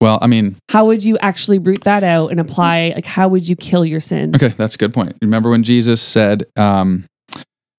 Well, 0.05 0.19
I 0.21 0.27
mean, 0.27 0.55
How 0.69 0.85
would 0.85 1.03
you 1.03 1.17
actually 1.17 1.57
root 1.57 1.81
that 1.85 2.03
out 2.03 2.29
and 2.29 2.39
apply? 2.39 2.91
Like, 2.93 3.07
how 3.07 3.27
would 3.27 3.49
you 3.49 3.55
kill 3.55 3.83
your 3.83 3.99
sin? 3.99 4.35
okay, 4.35 4.49
that's 4.49 4.75
a 4.75 4.77
good 4.77 4.93
point. 4.93 5.13
Remember 5.19 5.49
when 5.49 5.63
Jesus 5.63 5.99
said, 5.99 6.43
um, 6.55 7.05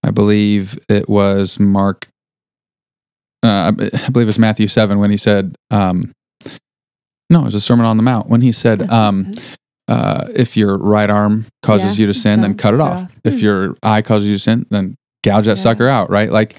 I 0.02 0.10
believe 0.10 0.76
it 0.88 1.08
was 1.08 1.60
Mark, 1.60 2.08
uh, 3.44 3.70
I 3.70 3.70
believe 3.70 4.26
it 4.26 4.26
was 4.26 4.40
Matthew 4.40 4.66
7 4.66 4.98
when 4.98 5.12
he 5.12 5.16
said, 5.16 5.54
um, 5.70 6.12
no, 7.30 7.42
it 7.42 7.44
was 7.44 7.54
a 7.54 7.60
Sermon 7.60 7.86
on 7.86 7.96
the 7.96 8.02
Mount 8.02 8.28
when 8.28 8.40
he 8.40 8.50
said, 8.50 8.90
um, 8.90 9.30
uh, 9.86 10.26
if 10.34 10.56
your 10.56 10.76
right 10.78 11.08
arm 11.08 11.46
causes 11.62 11.96
Yeah, 11.96 12.02
you 12.02 12.06
to 12.12 12.14
sin, 12.18 12.40
then 12.40 12.56
cut 12.56 12.74
it 12.74 12.80
off. 12.80 13.04
off. 13.04 13.16
If 13.22 13.40
your 13.40 13.76
eye 13.84 14.02
causes 14.02 14.28
you 14.28 14.34
to 14.34 14.40
sin, 14.42 14.66
then 14.70 14.96
gouge 15.22 15.44
that 15.44 15.58
Yeah. 15.58 15.62
sucker 15.62 15.86
out, 15.86 16.10
right? 16.10 16.32
Like, 16.32 16.58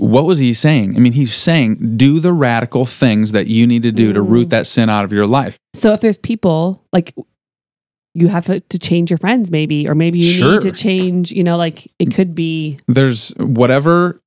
what 0.00 0.24
was 0.24 0.38
he 0.38 0.52
saying? 0.54 0.96
I 0.96 0.98
mean, 1.00 1.12
he's 1.12 1.34
saying, 1.34 1.96
do 1.96 2.20
the 2.20 2.32
radical 2.32 2.84
things 2.86 3.32
that 3.32 3.46
you 3.46 3.66
need 3.66 3.82
to 3.82 3.92
do 3.92 4.12
to 4.12 4.20
Mm. 4.20 4.28
root 4.30 4.50
that 4.50 4.66
sin 4.66 4.88
out 4.90 5.04
of 5.04 5.12
your 5.12 5.26
life. 5.26 5.56
So 5.74 5.92
if 5.92 6.00
there's 6.00 6.18
people 6.18 6.82
like 6.92 7.14
you 8.14 8.26
have 8.28 8.46
to 8.46 8.58
to 8.60 8.78
change 8.78 9.10
your 9.10 9.18
friends, 9.18 9.50
maybe, 9.52 9.88
or 9.88 9.94
maybe 9.94 10.18
you 10.18 10.32
Sure. 10.32 10.52
need 10.54 10.62
to 10.62 10.72
change. 10.72 11.30
You 11.30 11.44
know, 11.44 11.56
like 11.56 11.88
it 12.00 12.12
could 12.14 12.34
be 12.34 12.78
There's 12.88 13.30
whatever 13.38 14.20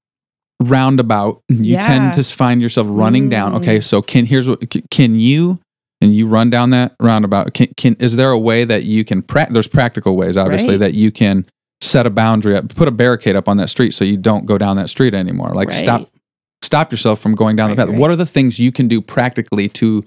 roundabout 0.62 1.42
you 1.50 1.74
Yeah. 1.74 1.80
tend 1.80 2.14
to 2.14 2.24
find 2.24 2.62
yourself 2.62 2.88
running 2.90 3.28
down. 3.30 3.52
Mm. 3.54 3.58
Okay, 3.58 3.80
so 3.82 4.02
can 4.02 4.26
here's 4.26 4.48
what 4.48 4.62
can 4.90 5.20
you 5.20 5.60
and 6.00 6.16
you 6.16 6.28
run 6.28 6.50
down 6.50 6.70
that 6.70 6.94
roundabout? 7.00 7.54
Can, 7.54 7.68
can 7.76 7.96
is 8.00 8.16
there 8.16 8.32
a 8.32 8.40
way 8.40 8.64
that 8.64 8.84
you 8.84 9.04
can? 9.04 9.22
Pra- 9.22 9.48
there's 9.52 9.68
practical 9.68 10.16
ways, 10.16 10.38
obviously, 10.38 10.76
Right. 10.76 10.80
that 10.80 10.94
you 10.94 11.12
can 11.12 11.46
set 11.84 12.06
a 12.06 12.10
boundary 12.10 12.56
up, 12.56 12.70
put 12.76 12.88
a 12.88 12.92
barricade 12.92 13.36
up 13.36 13.48
on 13.50 13.58
that 13.58 13.70
street 13.70 13.94
so 13.94 14.06
you 14.06 14.18
don't 14.18 14.46
go 14.46 14.58
down 14.58 14.78
that 14.78 14.90
street 14.90 15.14
anymore. 15.14 15.54
Like 15.54 15.70
Right. 15.70 15.78
stop 15.78 16.10
stop 16.62 16.92
yourself 16.92 17.20
from 17.20 17.36
going 17.36 17.56
down 17.56 17.70
Right, 17.70 17.76
the 17.76 17.82
path. 17.84 17.90
right. 17.92 18.00
What 18.00 18.10
are 18.12 18.16
the 18.16 18.26
things 18.26 18.60
you 18.60 18.72
can 18.72 18.88
do 18.88 19.02
practically 19.02 19.68
to 19.70 20.02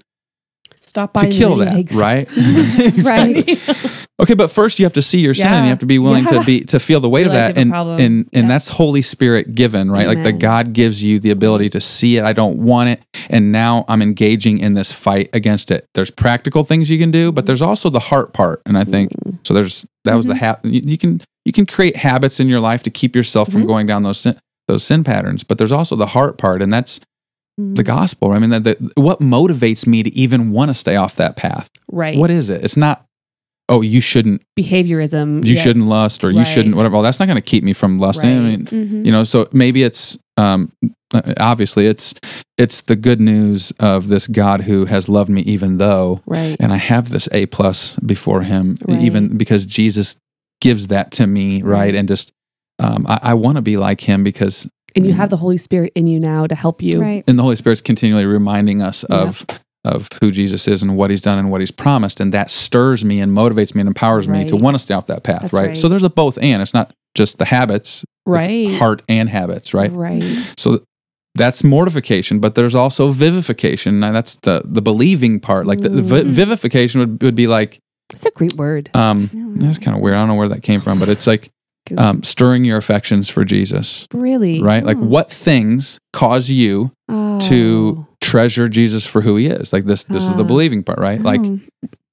stop 0.81 1.13
to 1.13 1.29
kill 1.29 1.57
that? 1.57 1.75
eggs. 1.75 1.95
Right. 1.95 2.27
Right. 3.05 3.59
Okay, 4.19 4.33
but 4.33 4.49
first 4.49 4.79
you 4.79 4.85
have 4.85 4.93
to 4.93 5.01
see 5.01 5.19
your 5.19 5.35
sin 5.35 5.45
and 5.53 5.65
you 5.65 5.69
have 5.69 5.77
to 5.79 5.85
be 5.85 5.99
willing 5.99 6.23
Yeah. 6.23 6.39
to 6.39 6.43
be 6.43 6.61
to 6.61 6.79
feel 6.79 6.99
the 6.99 7.07
weight 7.09 7.27
Realize 7.27 7.49
of 7.49 7.55
that. 7.55 7.61
And 7.61 7.69
problem. 7.71 7.99
and 7.99 8.29
and 8.33 8.43
Yeah. 8.45 8.47
that's 8.47 8.67
Holy 8.69 9.03
Spirit 9.03 9.53
given, 9.53 9.91
right? 9.91 10.07
Like 10.07 10.23
that 10.23 10.29
Amen. 10.29 10.39
God 10.39 10.73
gives 10.73 11.03
you 11.03 11.19
the 11.19 11.29
ability 11.29 11.69
to 11.69 11.79
see 11.79 12.17
it. 12.17 12.23
I 12.23 12.33
don't 12.33 12.57
want 12.57 12.89
it. 12.89 13.03
And 13.29 13.51
now 13.51 13.85
I'm 13.87 14.01
engaging 14.01 14.57
in 14.57 14.73
this 14.73 14.91
fight 14.91 15.29
against 15.33 15.69
it. 15.69 15.85
There's 15.93 16.09
practical 16.09 16.63
things 16.63 16.89
you 16.89 16.97
can 16.97 17.11
do, 17.11 17.31
but 17.31 17.45
there's 17.45 17.61
also 17.61 17.91
the 17.91 17.99
heart 17.99 18.33
part. 18.33 18.61
And 18.65 18.75
I 18.77 18.83
think 18.85 19.11
Mm. 19.25 19.37
so 19.43 19.53
there's 19.53 19.85
that 20.05 20.15
was 20.15 20.25
the 20.25 20.33
Mm-hmm. 20.33 20.45
ha- 20.45 20.57
you, 20.63 20.81
you 20.83 20.97
can 20.97 21.21
you 21.45 21.51
can 21.51 21.65
create 21.67 21.95
habits 21.97 22.39
in 22.39 22.47
your 22.47 22.59
life 22.59 22.81
to 22.83 22.89
keep 22.89 23.15
yourself 23.15 23.49
from 23.51 23.63
Mhm. 23.63 23.67
going 23.67 23.85
down 23.87 24.01
those 24.03 24.17
sin, 24.19 24.35
those 24.67 24.83
sin 24.83 25.03
patterns, 25.03 25.43
but 25.43 25.57
there's 25.59 25.71
also 25.71 25.95
the 25.95 26.07
heart 26.07 26.37
part 26.39 26.61
and 26.63 26.73
that's 26.73 26.99
the 27.59 27.83
gospel. 27.83 28.31
I 28.31 28.39
mean 28.39 28.49
that, 28.51 28.63
that 28.65 28.77
what 28.97 29.19
motivates 29.19 29.87
me 29.87 30.03
to 30.03 30.13
even 30.15 30.51
want 30.51 30.69
to 30.69 30.75
stay 30.75 30.95
off 30.95 31.15
that 31.17 31.35
path? 31.35 31.69
right. 31.91 32.17
What 32.17 32.29
is 32.31 32.49
it? 32.49 32.63
It's 32.63 32.77
not 32.77 33.03
oh, 33.69 33.81
you 33.81 33.99
shouldn't 34.01 34.41
behaviorism? 34.59 35.45
you 35.45 35.55
Yeah. 35.55 35.61
shouldn't 35.61 35.87
lust 35.87 36.23
or 36.23 36.31
you 36.31 36.37
Right. 36.39 36.47
shouldn't 36.47 36.75
whatever. 36.75 36.93
Well, 36.93 37.03
that's 37.03 37.19
not 37.19 37.27
going 37.27 37.35
to 37.37 37.41
keep 37.41 37.63
me 37.63 37.73
from 37.73 37.99
lusting. 37.99 38.29
I 38.29 38.35
Right. 38.49 38.71
mean, 38.71 38.87
Mhm. 38.89 39.05
you 39.05 39.11
know, 39.11 39.23
so 39.23 39.47
maybe 39.51 39.83
it's 39.83 40.17
um, 40.39 40.71
uh, 41.13 41.21
obviously 41.39 41.87
it's 41.87 42.13
it's 42.59 42.81
the 42.81 42.95
good 42.95 43.19
news 43.19 43.71
of 43.79 44.07
this 44.07 44.27
God 44.27 44.61
who 44.61 44.85
has 44.85 45.09
loved 45.09 45.29
me 45.29 45.41
even 45.41 45.77
though, 45.77 46.21
Right. 46.27 46.55
and 46.59 46.71
I 46.71 46.77
have 46.77 47.09
this 47.09 47.27
A 47.31 47.45
plus 47.47 47.95
before 48.05 48.41
Him, 48.43 48.75
Right. 48.87 49.01
even 49.01 49.37
because 49.37 49.65
Jesus 49.65 50.15
gives 50.61 50.87
that 50.87 51.11
to 51.11 51.25
me, 51.27 51.61
right? 51.63 51.79
Right. 51.79 51.95
And 51.95 52.07
just 52.07 52.31
um, 52.79 53.05
I, 53.09 53.19
I 53.23 53.33
want 53.33 53.55
to 53.55 53.61
be 53.63 53.77
like 53.77 54.01
Him 54.01 54.23
because 54.23 54.67
And 54.95 55.05
you 55.05 55.13
have 55.13 55.29
the 55.31 55.37
Holy 55.37 55.57
Spirit 55.57 55.91
in 55.95 56.05
you 56.07 56.19
now 56.19 56.45
to 56.45 56.53
help 56.55 56.81
you. 56.83 57.01
Right. 57.01 57.23
and 57.27 57.37
the 57.39 57.43
Holy 57.43 57.55
Spirit's 57.55 57.81
continually 57.81 58.25
reminding 58.25 58.81
us 58.83 59.03
Yeah. 59.09 59.15
of 59.23 59.43
of 59.87 60.07
who 60.21 60.31
Jesus 60.31 60.67
is 60.67 60.81
and 60.83 60.95
what 60.97 61.09
He's 61.09 61.21
done 61.21 61.37
and 61.39 61.49
what 61.51 61.61
He's 61.61 61.71
promised, 61.71 62.19
and 62.19 62.31
that 62.33 62.51
stirs 62.51 63.03
me 63.05 63.21
and 63.21 63.31
motivates 63.35 63.73
me 63.75 63.81
and 63.81 63.87
empowers 63.87 64.27
me 64.27 64.45
to 64.45 64.55
want 64.55 64.75
to 64.75 64.79
stay 64.79 64.93
off 64.93 65.07
that 65.07 65.23
path, 65.23 65.53
right? 65.53 65.67
right. 65.69 65.77
So 65.77 65.87
there's 65.89 66.03
a 66.03 66.09
both 66.09 66.37
and. 66.41 66.61
It's 66.61 66.73
not 66.73 66.93
just 67.15 67.37
the 67.37 67.45
habits, 67.45 68.05
Right. 68.25 68.49
it's 68.49 68.79
heart 68.79 69.01
and 69.09 69.29
habits, 69.29 69.73
right? 69.73 69.91
Right. 69.91 70.23
So 70.57 70.83
that's 71.35 71.63
mortification, 71.63 72.39
but 72.39 72.55
there's 72.55 72.75
also 72.75 73.09
vivification. 73.09 74.03
And 74.03 74.15
that's 74.15 74.35
the 74.37 74.61
the 74.65 74.81
believing 74.81 75.39
part. 75.39 75.67
Like 75.67 75.81
the, 75.81 75.89
the 75.89 76.01
vi- 76.01 76.21
Mm. 76.23 76.27
vivification 76.27 76.99
would, 76.99 77.21
would 77.23 77.35
be 77.35 77.47
like, 77.47 77.79
It's 78.11 78.25
a 78.25 78.31
great 78.31 78.53
word. 78.55 78.89
um, 78.95 79.29
that's 79.59 79.77
kind 79.79 79.95
of 79.95 80.01
weird. 80.01 80.15
I 80.15 80.19
don't 80.21 80.27
know 80.29 80.35
where 80.35 80.49
that 80.49 80.63
came 80.63 80.81
from, 80.81 80.99
but 80.99 81.09
it's 81.09 81.27
like 81.27 81.49
um, 81.97 82.21
stirring 82.23 82.65
your 82.65 82.77
affections 82.77 83.29
for 83.29 83.45
Jesus, 83.45 84.07
really. 84.13 84.61
right? 84.61 84.83
Like 84.83 84.97
Oh. 84.97 85.05
what 85.05 85.31
things 85.31 85.99
cause 86.11 86.49
you 86.49 86.91
Oh. 87.07 87.39
to 87.41 88.06
treasure 88.21 88.67
Jesus 88.67 89.05
for 89.05 89.21
who 89.21 89.35
He 89.35 89.47
is? 89.47 89.71
Like 89.73 89.85
this, 89.85 90.03
this 90.05 90.23
is 90.23 90.35
the 90.35 90.43
Ah. 90.43 90.47
believing 90.47 90.83
part, 90.83 90.99
right? 90.99 91.21
Like 91.21 91.41
Oh. 91.41 91.59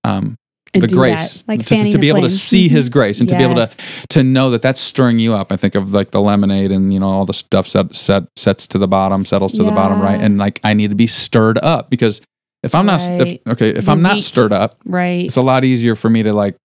um, 0.04 0.36
the 0.72 0.88
grace, 0.88 1.44
Like 1.46 1.64
to, 1.66 1.76
to, 1.76 1.90
to 1.92 1.98
be 1.98 2.08
able 2.08 2.22
to 2.22 2.30
see 2.30 2.68
His 2.68 2.88
grace 2.88 3.20
and 3.20 3.28
to 3.28 3.36
be 3.36 3.44
able 3.44 3.54
to 3.54 3.68
to 4.08 4.24
know 4.24 4.50
that 4.50 4.60
that's 4.62 4.80
stirring 4.80 5.20
you 5.20 5.32
up. 5.34 5.52
I 5.52 5.56
think 5.56 5.76
of 5.76 5.92
like 5.92 6.10
the 6.10 6.20
lemonade 6.20 6.72
and 6.72 6.92
you 6.92 6.98
know 6.98 7.06
all 7.06 7.24
the 7.24 7.32
stuff 7.34 7.68
set, 7.68 7.94
set 7.94 8.24
sets 8.36 8.66
to 8.68 8.78
the 8.78 8.88
bottom, 8.88 9.24
settles 9.24 9.52
to 9.52 9.62
the 9.62 9.70
bottom, 9.70 10.00
right? 10.00 10.20
And 10.20 10.36
like 10.36 10.58
I 10.64 10.74
need 10.74 10.90
to 10.90 10.96
be 10.96 11.06
stirred 11.06 11.58
up 11.58 11.90
because 11.90 12.20
if 12.64 12.74
I'm 12.74 12.86
not 12.86 13.02
if, 13.08 13.38
okay, 13.46 13.68
if 13.70 13.84
You're 13.86 13.92
I'm 13.92 14.02
not 14.02 14.22
stirred 14.24 14.52
up, 14.52 14.74
Right. 14.84 15.26
it's 15.26 15.36
a 15.36 15.42
lot 15.42 15.62
easier 15.64 15.94
for 15.94 16.10
me 16.10 16.24
to 16.24 16.32
like 16.32 16.56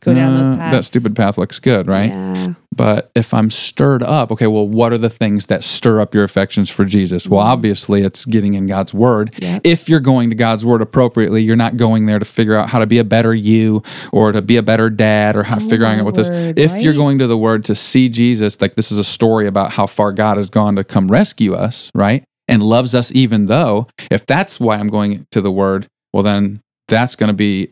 Go 0.00 0.14
down 0.14 0.36
those 0.38 0.48
"Uh, 0.48 0.56
paths. 0.56 0.76
That 0.76 0.84
stupid 0.84 1.16
path 1.16 1.38
looks 1.38 1.58
good, 1.58 1.86
right? 1.88 2.10
Yeah. 2.10 2.52
But 2.74 3.10
if 3.16 3.34
I'm 3.34 3.50
stirred 3.50 4.04
up, 4.04 4.30
okay, 4.30 4.46
well, 4.46 4.68
what 4.68 4.92
are 4.92 4.98
the 4.98 5.10
things 5.10 5.46
that 5.46 5.64
stir 5.64 6.00
up 6.00 6.14
your 6.14 6.22
affections 6.22 6.70
for 6.70 6.84
Jesus? 6.84 7.28
Well, 7.28 7.40
Mhm. 7.44 7.48
obviously, 7.48 8.02
it's 8.02 8.24
getting 8.24 8.54
in 8.54 8.66
God's 8.66 8.94
word. 8.94 9.30
Yeah. 9.38 9.58
If 9.64 9.88
you're 9.88 9.98
going 9.98 10.30
to 10.30 10.36
God's 10.36 10.64
word 10.64 10.80
appropriately, 10.80 11.42
you're 11.42 11.56
not 11.56 11.76
going 11.76 12.06
there 12.06 12.20
to 12.20 12.24
figure 12.24 12.54
out 12.54 12.68
how 12.68 12.78
to 12.78 12.86
be 12.86 12.98
a 12.98 13.04
better 13.04 13.34
you 13.34 13.82
or 14.12 14.30
to 14.30 14.40
be 14.40 14.56
a 14.56 14.62
better 14.62 14.90
dad 14.90 15.34
or 15.34 15.42
how 15.42 15.56
Oh, 15.56 15.60
figuring 15.60 15.98
out 15.98 16.04
what 16.04 16.14
this. 16.14 16.30
word, 16.30 16.56
If 16.58 16.80
you're 16.80 16.92
going 16.94 17.18
to 17.18 17.26
the 17.26 17.38
word 17.38 17.64
to 17.64 17.74
see 17.74 18.08
Jesus, 18.08 18.60
like 18.60 18.76
this 18.76 18.92
is 18.92 18.98
a 18.98 19.04
story 19.04 19.48
about 19.48 19.72
how 19.72 19.86
far 19.86 20.12
God 20.12 20.36
has 20.36 20.48
gone 20.48 20.76
to 20.76 20.84
come 20.84 21.08
rescue 21.08 21.54
us, 21.54 21.90
right? 21.96 22.22
And 22.46 22.62
loves 22.62 22.94
us 22.94 23.10
even 23.12 23.46
though, 23.46 23.88
if 24.10 24.24
that's 24.24 24.60
why 24.60 24.76
I'm 24.76 24.88
going 24.88 25.26
to 25.32 25.40
the 25.40 25.50
word, 25.50 25.86
well, 26.12 26.22
then 26.22 26.60
that's 26.88 27.14
going 27.16 27.28
to 27.28 27.34
be 27.34 27.68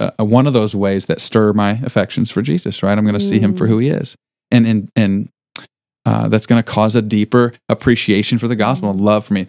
uh, 0.00 0.10
uh, 0.18 0.24
one 0.24 0.46
of 0.46 0.52
those 0.52 0.74
ways 0.74 1.06
that 1.06 1.20
stir 1.20 1.52
my 1.52 1.72
affections 1.84 2.30
for 2.30 2.42
Jesus, 2.42 2.82
right? 2.82 2.96
I'm 2.98 3.04
going 3.04 3.14
to 3.18 3.20
see 3.20 3.38
him 3.38 3.54
for 3.54 3.66
Mm. 3.66 3.68
who 3.68 3.78
he 3.78 3.88
is. 3.88 4.16
And, 4.50 4.66
and, 4.66 4.88
and, 4.96 5.28
uh, 6.04 6.28
that's 6.28 6.46
going 6.46 6.62
to 6.62 6.68
cause 6.68 6.94
a 6.96 7.02
deeper 7.02 7.52
appreciation 7.68 8.38
for 8.38 8.46
the 8.48 8.56
gospel 8.56 8.90
and 8.90 9.00
love 9.00 9.24
for 9.26 9.34
me. 9.34 9.46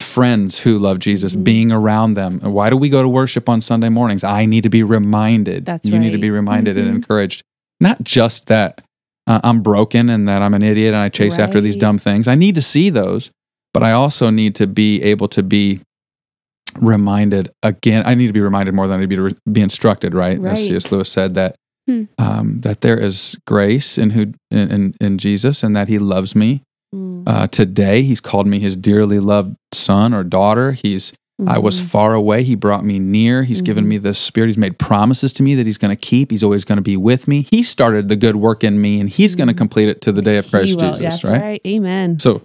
Friends 0.00 0.60
who 0.60 0.78
love 0.78 0.98
Jesus, 1.00 1.34
Mhm. 1.36 1.44
being 1.44 1.72
around 1.72 2.14
them. 2.14 2.40
And 2.42 2.52
Why 2.54 2.70
do 2.70 2.76
we 2.76 2.88
go 2.88 3.02
to 3.02 3.08
worship 3.08 3.48
on 3.48 3.60
Sunday 3.60 3.88
mornings? 3.88 4.22
I 4.24 4.46
need 4.46 4.62
to 4.62 4.70
be 4.70 4.82
reminded. 4.82 5.64
That's 5.64 5.88
you 5.88 5.98
need 5.98 6.12
to 6.12 6.18
be 6.18 6.30
reminded 6.30 6.76
and 6.78 6.88
Mhm. 6.88 6.94
encouraged. 6.96 7.42
Not 7.80 8.02
just 8.02 8.46
that 8.46 8.82
uh, 9.26 9.40
I'm 9.44 9.60
broken 9.60 10.08
and 10.08 10.26
that 10.26 10.40
I'm 10.40 10.54
an 10.54 10.62
idiot 10.62 10.94
and 10.94 11.02
I 11.02 11.10
chase 11.10 11.38
after 11.38 11.60
these 11.60 11.76
dumb 11.76 11.98
things. 11.98 12.26
I 12.26 12.34
need 12.34 12.54
to 12.54 12.62
see 12.62 12.88
those, 12.88 13.30
but 13.74 13.82
I 13.82 13.92
also 13.92 14.30
need 14.30 14.54
to 14.54 14.66
be 14.66 15.02
able 15.02 15.28
to 15.28 15.42
be 15.42 15.80
reminded 16.80 17.50
again. 17.62 18.02
I 18.06 18.14
need 18.14 18.26
to 18.28 18.32
be 18.32 18.40
reminded 18.40 18.74
more 18.74 18.86
than 18.86 18.96
I 18.98 19.00
need 19.00 19.10
to 19.10 19.16
be, 19.16 19.18
re- 19.20 19.52
be 19.52 19.60
instructed. 19.60 20.14
Right? 20.14 20.38
Right. 20.40 20.52
As 20.52 20.66
C.S. 20.66 20.90
Lewis 20.92 21.10
said 21.10 21.34
that 21.34 21.56
Hmm. 21.86 22.02
um, 22.18 22.60
that 22.60 22.82
there 22.82 22.98
is 23.00 23.34
grace 23.46 23.96
in 23.96 24.10
who 24.10 24.34
in, 24.50 24.70
in, 24.70 24.94
in 25.00 25.16
Jesus 25.18 25.62
and 25.62 25.74
that 25.74 25.88
He 25.88 25.98
loves 25.98 26.36
me. 26.36 26.62
Mm. 26.94 27.22
Uh, 27.26 27.46
today, 27.46 28.02
He's 28.02 28.20
called 28.20 28.46
me 28.46 28.58
His 28.60 28.76
dearly 28.76 29.18
loved 29.20 29.56
son 29.72 30.12
or 30.12 30.22
daughter. 30.24 30.72
He's 30.72 31.12
I 31.46 31.58
was 31.60 31.80
Mhm. 31.80 31.84
far 31.86 32.14
away. 32.14 32.42
He 32.42 32.56
brought 32.56 32.84
me 32.84 32.98
near. 32.98 33.44
He's 33.44 33.62
given 33.62 33.84
Mhm. 33.84 33.88
me 33.88 33.98
the 33.98 34.12
Spirit. 34.12 34.48
He's 34.48 34.58
made 34.58 34.76
promises 34.76 35.32
to 35.34 35.44
me 35.44 35.54
that 35.54 35.66
He's 35.66 35.78
going 35.78 35.90
to 35.92 35.96
keep. 35.96 36.32
He's 36.32 36.42
always 36.42 36.64
going 36.64 36.78
to 36.78 36.82
be 36.82 36.96
with 36.96 37.28
me. 37.28 37.46
He 37.50 37.62
started 37.62 38.08
the 38.08 38.16
good 38.16 38.34
work 38.34 38.64
in 38.64 38.80
me, 38.80 38.98
and 38.98 39.08
He's 39.08 39.36
going 39.36 39.46
to 39.46 39.54
complete 39.54 39.88
it 39.88 40.00
to 40.00 40.10
the 40.10 40.20
day 40.20 40.36
of 40.38 40.50
Christ. 40.50 40.78
Jesus. 40.80 40.98
That's 40.98 41.22
right? 41.24 41.40
right. 41.40 41.60
Amen. 41.64 42.18
So, 42.18 42.42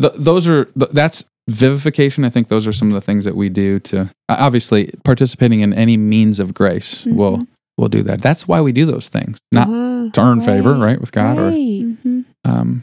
th- 0.00 0.12
those 0.16 0.46
are 0.46 0.66
th- 0.66 0.90
that's 0.92 1.24
vivification. 1.48 2.24
I 2.24 2.30
think 2.30 2.48
those 2.48 2.66
are 2.66 2.72
some 2.72 2.88
of 2.88 2.94
the 2.94 3.00
things 3.00 3.24
that 3.24 3.36
we 3.36 3.48
do 3.48 3.78
to 3.80 4.10
obviously 4.28 4.90
participating 5.04 5.60
in 5.60 5.72
any 5.72 5.96
means 5.96 6.40
of 6.40 6.54
grace. 6.54 7.06
will 7.06 7.38
Mhm. 7.38 7.46
will 7.78 7.88
do 7.90 8.02
that. 8.02 8.22
That's 8.22 8.48
why 8.48 8.62
we 8.62 8.72
do 8.72 8.86
those 8.86 9.08
things, 9.10 9.38
not 9.52 9.68
Uh-huh. 9.68 10.08
to 10.12 10.20
earn 10.22 10.40
favor, 10.40 10.72
Right. 10.72 10.80
right, 10.80 11.00
with 11.00 11.12
God, 11.12 11.38
or 11.38 11.48
Right. 11.50 11.84
Mhm. 12.06 12.24
um, 12.44 12.82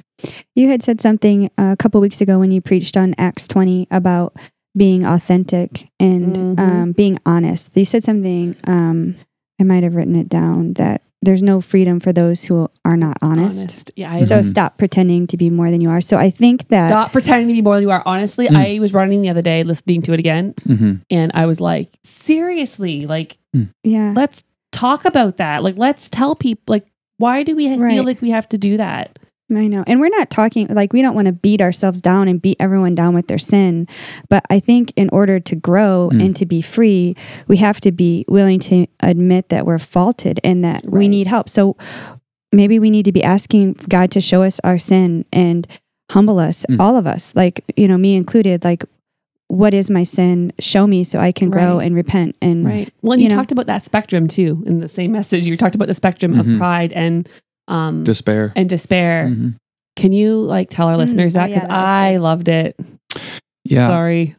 You 0.55 0.69
had 0.69 0.81
said 0.83 1.01
something 1.01 1.49
a 1.57 1.75
couple 1.77 1.99
weeks 1.99 2.21
ago 2.21 2.37
when 2.39 2.51
you 2.51 2.61
preached 2.61 2.95
on 2.95 3.13
Acts 3.17 3.45
20 3.47 3.87
about 3.91 4.33
being 4.77 5.03
authentic 5.03 5.89
and 5.99 6.35
Mhm. 6.35 6.59
um, 6.59 6.91
being 6.93 7.17
honest. 7.25 7.71
You 7.75 7.83
said 7.85 8.03
something, 8.05 8.55
um, 8.65 9.15
I 9.59 9.63
might 9.63 9.83
have 9.83 9.95
written 9.95 10.15
it 10.15 10.29
down, 10.29 10.73
that 10.73 11.01
there's 11.23 11.41
no 11.43 11.61
freedom 11.61 11.99
for 11.99 12.11
those 12.13 12.43
who 12.43 12.69
are 12.85 12.97
not 12.97 13.17
honest. 13.21 13.91
Yeah. 13.95 14.11
I 14.13 14.19
So 14.21 14.39
Mhm. 14.41 14.45
stop 14.45 14.77
pretending 14.77 15.27
to 15.27 15.37
be 15.37 15.49
more 15.49 15.71
than 15.71 15.81
you 15.81 15.89
are. 15.89 16.01
So 16.01 16.17
I 16.17 16.29
think 16.29 16.67
that 16.69 16.87
Stop 16.89 17.11
pretending 17.11 17.47
to 17.47 17.53
be 17.53 17.61
more 17.61 17.75
than 17.75 17.83
you 17.83 17.91
are. 17.91 18.03
Honestly, 18.05 18.47
Mm. 18.47 18.55
I 18.57 18.79
was 18.79 18.93
running 18.93 19.21
the 19.21 19.29
other 19.29 19.41
day 19.41 19.63
listening 19.63 20.01
to 20.03 20.13
it 20.13 20.19
again, 20.19 20.53
mhm. 20.67 21.01
and 21.09 21.31
I 21.33 21.45
was 21.45 21.59
like, 21.61 21.89
seriously, 22.03 23.05
like, 23.05 23.37
yeah, 23.83 24.13
let's 24.15 24.43
talk 24.71 25.05
about 25.05 25.37
that. 25.37 25.63
Like, 25.63 25.77
let's 25.77 26.09
tell 26.09 26.35
people, 26.35 26.63
like, 26.73 26.85
why 27.17 27.43
do 27.43 27.55
we 27.55 27.73
Right. 27.77 27.93
feel 27.93 28.03
like 28.03 28.21
we 28.21 28.31
have 28.31 28.49
to 28.49 28.57
do 28.57 28.77
that? 28.77 29.17
I 29.51 29.67
know. 29.67 29.83
And 29.85 29.99
we're 29.99 30.09
not 30.09 30.29
talking 30.29 30.67
like 30.67 30.93
we 30.93 31.01
don't 31.01 31.15
want 31.15 31.27
to 31.27 31.31
beat 31.33 31.61
ourselves 31.61 32.01
down 32.01 32.27
and 32.27 32.41
beat 32.41 32.57
everyone 32.59 32.95
down 32.95 33.13
with 33.13 33.27
their 33.27 33.37
sin. 33.37 33.87
But 34.29 34.43
I 34.49 34.59
think 34.59 34.93
in 34.95 35.09
order 35.11 35.39
to 35.39 35.55
grow 35.55 36.09
Mm. 36.11 36.25
and 36.25 36.35
to 36.37 36.45
be 36.45 36.61
free, 36.61 37.15
we 37.47 37.57
have 37.57 37.79
to 37.81 37.91
be 37.91 38.25
willing 38.27 38.59
to 38.61 38.87
admit 39.01 39.49
that 39.49 39.65
we're 39.65 39.77
faulted 39.77 40.39
and 40.43 40.63
that 40.63 40.89
we 40.89 41.07
need 41.07 41.27
help. 41.27 41.49
So 41.49 41.75
maybe 42.51 42.79
we 42.79 42.89
need 42.89 43.05
to 43.05 43.11
be 43.11 43.23
asking 43.23 43.73
God 43.89 44.11
to 44.11 44.21
show 44.21 44.43
us 44.43 44.59
our 44.63 44.77
sin 44.77 45.25
and 45.33 45.67
humble 46.11 46.39
us, 46.39 46.65
Mm. 46.69 46.79
all 46.79 46.95
of 46.95 47.05
us, 47.05 47.35
like, 47.35 47.63
you 47.75 47.87
know, 47.87 47.97
me 47.97 48.15
included, 48.15 48.63
like, 48.63 48.83
what 49.49 49.73
is 49.73 49.89
my 49.89 50.03
sin? 50.03 50.51
Show 50.59 50.87
me 50.87 51.03
so 51.03 51.19
I 51.19 51.31
can 51.31 51.49
grow 51.49 51.77
Right. 51.77 51.85
and 51.85 51.95
repent. 51.95 52.35
And 52.41 52.65
Right. 52.65 52.93
Well, 53.01 53.13
and 53.13 53.21
You 53.21 53.25
you, 53.25 53.29
know. 53.29 53.35
talked 53.35 53.51
about 53.51 53.67
that 53.67 53.85
spectrum 53.85 54.27
too 54.27 54.63
in 54.65 54.79
the 54.79 54.87
same 54.87 55.11
message. 55.11 55.45
You 55.45 55.57
talked 55.57 55.75
about 55.75 55.87
the 55.89 55.93
spectrum 55.93 56.33
Mhm. 56.33 56.39
of 56.39 56.57
pride 56.57 56.93
and 56.93 57.27
um 57.67 58.03
despair. 58.03 58.51
and 58.55 58.69
despair. 58.69 59.27
Mhm. 59.29 59.55
Can 59.95 60.11
you 60.11 60.37
like 60.37 60.69
tell 60.69 60.87
our 60.87 60.95
Mm, 60.95 60.99
listeners 60.99 61.35
oh, 61.35 61.39
that 61.39 61.47
because 61.47 61.61
that 61.63 61.69
was 61.69 61.77
I 61.77 62.13
good. 62.13 62.19
loved 62.21 62.47
it. 62.49 62.75
Yeah. 63.65 63.87
Sorry. 63.87 64.35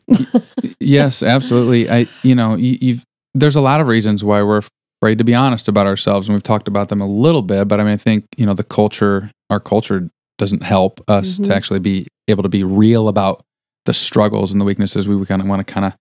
yes, 0.80 1.22
absolutely. 1.22 1.88
I, 1.88 2.06
you 2.22 2.34
know, 2.34 2.56
you, 2.56 2.76
you've 2.80 3.04
there's 3.34 3.56
a 3.56 3.60
lot 3.60 3.80
of 3.80 3.86
reasons 3.88 4.22
why 4.22 4.42
we're 4.42 4.62
afraid 5.02 5.18
to 5.18 5.24
be 5.24 5.34
honest 5.34 5.68
about 5.68 5.86
ourselves, 5.86 6.28
and 6.28 6.34
we've 6.34 6.42
talked 6.42 6.68
about 6.68 6.88
them 6.88 7.00
a 7.00 7.06
little 7.06 7.42
bit. 7.42 7.66
But 7.68 7.80
I 7.80 7.84
mean, 7.84 7.92
I 7.92 7.96
think 7.96 8.24
you 8.36 8.46
know 8.46 8.54
the 8.54 8.64
culture, 8.64 9.30
our 9.50 9.60
culture 9.60 10.08
doesn't 10.38 10.62
help 10.62 11.00
us 11.08 11.38
Mhm. 11.38 11.44
to 11.46 11.54
actually 11.54 11.78
be 11.80 12.06
able 12.28 12.42
to 12.42 12.48
be 12.48 12.64
real 12.64 13.08
about 13.08 13.42
the 13.86 13.94
struggles 13.94 14.50
and 14.52 14.60
the 14.60 14.64
weaknesses. 14.64 15.06
We 15.08 15.24
kind 15.26 15.40
of 15.42 15.48
want 15.48 15.66
to 15.66 15.72
kind 15.72 15.86
of 15.86 15.94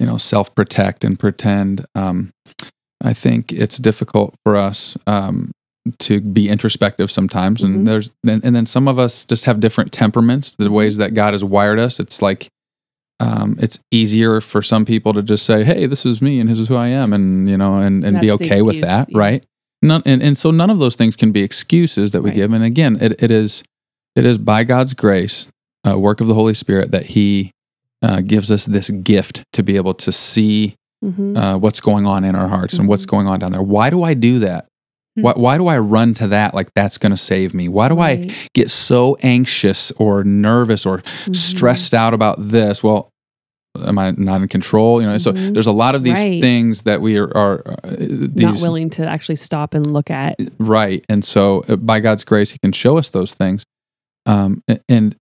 you 0.00 0.06
know 0.06 0.16
self 0.16 0.54
protect 0.54 1.04
and 1.04 1.18
pretend. 1.18 1.84
Um, 1.94 2.30
I 3.02 3.12
think 3.12 3.52
it's 3.52 3.76
difficult 3.78 4.34
for 4.44 4.56
us 4.56 4.96
um, 5.06 5.52
to 5.98 6.20
be 6.20 6.48
introspective 6.48 7.10
sometimes, 7.10 7.62
and 7.62 7.86
there's 7.86 8.10
and, 8.26 8.42
and 8.44 8.56
then 8.56 8.66
some 8.66 8.88
of 8.88 8.98
us 8.98 9.24
just 9.24 9.44
have 9.44 9.60
different 9.60 9.92
temperaments. 9.92 10.52
The 10.52 10.70
ways 10.70 10.96
that 10.96 11.12
God 11.14 11.34
has 11.34 11.44
wired 11.44 11.78
us, 11.78 12.00
it's 12.00 12.22
like 12.22 12.48
um, 13.20 13.56
it's 13.60 13.78
easier 13.90 14.40
for 14.40 14.62
some 14.62 14.84
people 14.84 15.12
to 15.12 15.22
just 15.22 15.44
say, 15.44 15.62
"Hey, 15.62 15.86
this 15.86 16.04
is 16.06 16.20
me, 16.22 16.40
and 16.40 16.48
this 16.48 16.58
is 16.58 16.68
who 16.68 16.76
I 16.76 16.88
am," 16.88 17.12
and 17.12 17.48
you 17.48 17.56
know, 17.56 17.76
and, 17.76 18.04
and 18.04 18.20
be 18.20 18.30
okay 18.32 18.62
with 18.62 18.80
that, 18.80 19.08
yeah. 19.10 19.18
right? 19.18 19.44
None, 19.82 20.02
and, 20.06 20.22
and 20.22 20.38
so 20.38 20.50
none 20.50 20.70
of 20.70 20.78
those 20.78 20.96
things 20.96 21.14
can 21.16 21.30
be 21.30 21.42
excuses 21.42 22.12
that 22.12 22.22
we 22.22 22.30
Right. 22.30 22.36
give. 22.36 22.52
And 22.54 22.64
again, 22.64 22.96
it, 23.02 23.22
it 23.22 23.30
is 23.30 23.62
it 24.16 24.24
is 24.24 24.38
by 24.38 24.64
God's 24.64 24.94
grace, 24.94 25.48
uh, 25.86 25.98
work 25.98 26.20
of 26.22 26.26
the 26.26 26.34
Holy 26.34 26.54
Spirit, 26.54 26.90
that 26.92 27.06
He 27.06 27.50
uh, 28.02 28.20
gives 28.22 28.50
us 28.50 28.64
this 28.64 28.88
gift 28.90 29.42
to 29.52 29.62
be 29.62 29.76
able 29.76 29.94
to 29.94 30.10
see 30.12 30.74
Mhm. 31.04 31.36
uh, 31.36 31.58
what's 31.58 31.80
going 31.80 32.06
on 32.06 32.24
in 32.24 32.34
our 32.34 32.48
hearts 32.48 32.78
and 32.78 32.88
what's 32.88 33.04
Mhm. 33.04 33.10
going 33.10 33.26
on 33.26 33.38
down 33.40 33.52
there. 33.52 33.62
Why 33.62 33.90
do 33.90 34.02
I 34.02 34.14
do 34.14 34.38
that? 34.38 34.66
Hmm. 35.16 35.22
Why, 35.22 35.32
why 35.36 35.56
do 35.58 35.66
I 35.68 35.78
run 35.78 36.14
to 36.14 36.28
that 36.28 36.54
like 36.54 36.72
that's 36.74 36.98
going 36.98 37.10
to 37.12 37.16
save 37.16 37.54
me? 37.54 37.68
Why 37.68 37.88
do 37.88 38.00
I 38.00 38.28
get 38.54 38.70
so 38.70 39.16
anxious 39.22 39.90
or 39.92 40.24
nervous 40.24 40.84
or 40.86 40.98
Mhm. 40.98 41.36
stressed 41.36 41.94
out 41.94 42.14
about 42.14 42.36
this? 42.50 42.82
Well, 42.82 43.10
am 43.84 43.98
I 43.98 44.12
not 44.16 44.40
in 44.42 44.48
control? 44.48 45.00
You 45.00 45.06
know, 45.08 45.18
so 45.18 45.32
Mhm. 45.32 45.54
there's 45.54 45.66
a 45.66 45.72
lot 45.72 45.94
of 45.94 46.02
these 46.04 46.18
Right. 46.18 46.40
things 46.40 46.82
that 46.82 47.00
we 47.00 47.16
are, 47.18 47.30
are 47.36 47.62
uh, 47.84 47.90
these 47.98 48.32
not 48.42 48.60
willing 48.60 48.90
to 48.90 49.06
actually 49.06 49.36
stop 49.36 49.74
and 49.74 49.92
look 49.92 50.10
at. 50.10 50.36
right, 50.58 51.04
and 51.08 51.24
so 51.24 51.64
uh, 51.68 51.76
by 51.76 52.00
God's 52.00 52.24
grace, 52.24 52.50
He 52.52 52.58
can 52.58 52.72
show 52.72 52.98
us 52.98 53.10
those 53.10 53.34
things. 53.34 53.64
Um, 54.26 54.62
and 54.88 55.16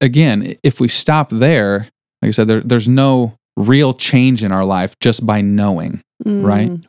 again, 0.00 0.54
if 0.62 0.80
we 0.80 0.88
stop 0.88 1.30
there, 1.30 1.88
like 2.22 2.28
I 2.28 2.30
said, 2.32 2.46
there, 2.48 2.60
there's 2.60 2.88
no 2.88 3.34
real 3.56 3.94
change 3.94 4.42
in 4.44 4.52
our 4.52 4.64
life 4.64 4.98
just 5.00 5.24
by 5.26 5.40
knowing. 5.40 6.02
Right. 6.24 6.70
Mm, 6.70 6.70
Right. 6.70 6.80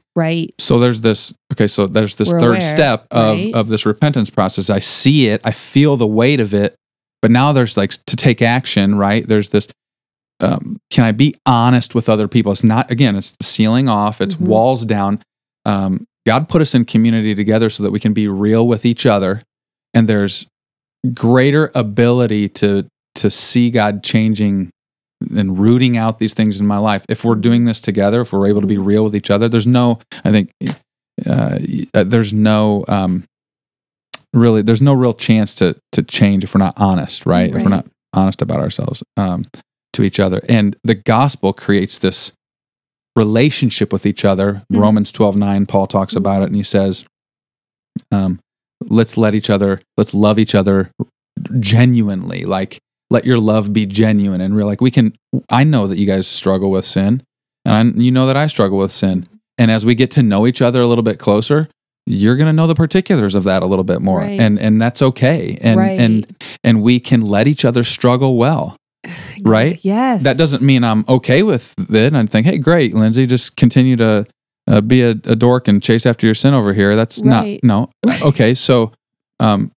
So 0.59 0.79
there's 0.79 1.01
this 1.01 1.33
okay, 1.53 1.67
so 1.67 1.87
there's 1.87 2.15
this 2.15 2.29
We're 2.31 2.39
third 2.39 2.49
aware, 2.49 2.61
step 2.61 3.07
of 3.11 3.43
right? 3.43 3.53
of 3.53 3.67
this 3.67 3.85
repentance 3.85 4.29
process. 4.29 4.69
I 4.69 4.79
see 4.79 5.27
it, 5.27 5.41
I 5.43 5.51
feel 5.51 5.95
the 5.97 6.07
weight 6.07 6.39
of 6.39 6.53
it, 6.53 6.75
but 7.21 7.31
now 7.31 7.51
there's 7.51 7.75
like 7.77 7.91
to 8.05 8.15
take 8.15 8.41
action, 8.41 8.95
right? 8.95 9.27
There's 9.27 9.49
this 9.49 9.67
um, 10.41 10.77
can 10.89 11.05
I 11.05 11.11
be 11.13 11.33
honest 11.45 11.95
with 11.95 12.09
other 12.09 12.27
people? 12.27 12.51
It's 12.51 12.63
not 12.63 12.89
again, 12.91 13.15
it's 13.15 13.31
the 13.31 13.43
ceiling 13.43 13.87
off, 13.87 14.19
it's 14.21 14.35
Mhm. 14.35 14.41
walls 14.47 14.83
down. 14.85 15.21
Um, 15.65 16.05
God 16.25 16.49
put 16.49 16.61
us 16.61 16.73
in 16.75 16.85
community 16.85 17.35
together 17.35 17.69
so 17.69 17.83
that 17.83 17.91
we 17.91 17.99
can 17.99 18.13
be 18.13 18.27
real 18.27 18.67
with 18.67 18.85
each 18.85 19.05
other, 19.05 19.41
and 19.93 20.07
there's 20.09 20.47
greater 21.13 21.71
ability 21.75 22.49
to 22.49 22.87
to 23.15 23.29
see 23.29 23.69
God 23.71 24.03
changing 24.03 24.69
and 25.35 25.57
rooting 25.57 25.97
out 25.97 26.19
these 26.19 26.33
things 26.33 26.59
in 26.59 26.67
my 26.67 26.77
life. 26.77 27.05
If 27.09 27.23
we're 27.23 27.35
doing 27.35 27.65
this 27.65 27.79
together, 27.79 28.21
if 28.21 28.33
we're 28.33 28.47
able 28.47 28.61
to 28.61 28.67
be 28.67 28.77
real 28.77 29.03
with 29.03 29.15
each 29.15 29.31
other, 29.31 29.47
there's 29.47 29.67
no, 29.67 29.99
I 30.23 30.31
think, 30.31 30.51
uh, 31.25 31.59
uh, 31.93 32.03
there's 32.03 32.33
no, 32.33 32.83
um, 32.87 33.23
really, 34.33 34.61
there's 34.61 34.81
no 34.81 34.93
real 34.93 35.13
chance 35.13 35.55
to 35.55 35.75
to 35.93 36.03
change 36.03 36.43
if 36.43 36.53
we're 36.53 36.59
not 36.59 36.73
honest, 36.77 37.25
right? 37.25 37.55
If 37.55 37.63
we're 37.63 37.69
not 37.69 37.87
honest 38.13 38.41
about 38.41 38.59
ourselves 38.59 39.03
um, 39.15 39.45
to 39.93 40.03
each 40.03 40.19
other, 40.19 40.41
and 40.49 40.75
the 40.83 40.95
gospel 40.95 41.53
creates 41.53 41.97
this 41.97 42.33
relationship 43.15 43.93
with 43.93 44.05
each 44.05 44.25
other. 44.25 44.63
Mhm. 44.71 44.81
Romans 44.81 45.11
twelve 45.11 45.37
nine, 45.37 45.65
Paul 45.65 45.87
talks 45.87 46.15
about 46.17 46.41
it, 46.41 46.47
and 46.47 46.55
he 46.55 46.63
says, 46.63 47.05
um, 48.11 48.39
"Let's 48.81 49.17
let 49.17 49.33
each 49.35 49.49
other, 49.49 49.79
let's 49.97 50.13
love 50.13 50.37
each 50.37 50.53
other 50.53 50.89
genuinely, 51.59 52.43
like." 52.43 52.77
Let 53.09 53.25
your 53.25 53.37
love 53.39 53.71
be 53.73 53.85
genuine 53.85 54.41
and 54.41 54.55
real. 54.55 54.65
Like 54.67 54.81
we 54.81 54.91
can, 54.91 55.13
I 55.51 55.63
know 55.63 55.87
that 55.87 55.97
you 55.97 56.05
guys 56.07 56.27
struggle 56.27 56.71
with 56.71 56.85
sin, 56.85 57.23
and 57.65 57.73
I, 57.97 57.99
you 58.01 58.11
know 58.11 58.27
that 58.27 58.37
I 58.37 58.47
struggle 58.47 58.77
with 58.79 58.91
sin. 58.91 59.27
And 59.57 59.71
as 59.71 59.85
we 59.85 59.95
get 59.95 60.11
to 60.11 60.23
know 60.23 60.45
each 60.47 60.61
other 60.61 60.81
a 60.81 60.87
little 60.87 61.03
bit 61.03 61.17
closer, 61.19 61.67
you're 62.05 62.35
going 62.35 62.47
to 62.47 62.53
know 62.53 62.67
the 62.67 62.75
particulars 62.75 63.35
of 63.35 63.45
that 63.45 63.63
a 63.63 63.65
little 63.65 63.83
bit 63.85 64.01
more, 64.01 64.19
Right. 64.19 64.39
and 64.39 64.59
and 64.59 64.81
that's 64.81 65.01
okay. 65.01 65.57
And 65.61 65.79
right. 65.79 65.99
and 65.99 66.35
and 66.63 66.81
we 66.83 66.99
can 66.99 67.21
let 67.21 67.47
each 67.47 67.65
other 67.65 67.83
struggle 67.83 68.37
well. 68.37 68.75
right? 69.43 69.79
Yes. 69.83 70.23
That 70.23 70.37
doesn't 70.37 70.61
mean 70.63 70.83
I'm 70.83 71.05
okay 71.07 71.41
with 71.43 71.73
it. 71.77 72.07
And 72.07 72.17
I 72.17 72.25
think, 72.25 72.45
hey, 72.47 72.57
great, 72.57 72.93
Lindsay, 72.93 73.25
just 73.27 73.55
continue 73.55 73.95
to 73.97 74.25
uh, 74.67 74.81
be 74.81 75.01
a, 75.03 75.11
a 75.11 75.35
dork 75.35 75.67
and 75.67 75.81
chase 75.81 76.05
after 76.05 76.25
your 76.27 76.33
sin 76.35 76.53
over 76.53 76.73
here. 76.73 76.95
That's 76.95 77.21
Right. 77.23 77.63
not 77.63 77.89
no. 78.07 78.17
Okay, 78.27 78.53
so 78.55 78.91
um, 79.39 79.71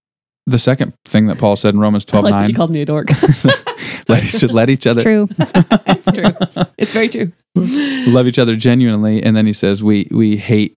the 0.49 0.59
second 0.59 0.92
thing 1.05 1.26
that 1.26 1.38
Paul 1.38 1.57
said 1.57 1.74
in 1.74 1.80
Romans 1.80 2.05
I 2.09 2.11
twelve 2.11 2.24
like 2.24 2.32
nine. 2.34 2.49
you 2.51 2.55
called 2.57 2.70
me 2.70 2.82
a 2.82 2.86
dork. 2.86 3.09
let 4.09 4.24
each, 4.24 4.42
let 4.44 4.70
each 4.70 4.86
It's 4.86 4.86
other 4.86 5.03
true. 5.03 5.28
it's 5.38 6.12
true. 6.12 6.66
It's 6.78 6.92
very 6.92 7.09
true. 7.09 7.32
love 8.12 8.26
each 8.26 8.38
other 8.38 8.57
genuinely 8.57 9.22
and 9.22 9.36
then 9.36 9.46
he 9.46 9.53
says 9.53 9.82
we 9.82 10.07
we 10.11 10.36
hate 10.36 10.76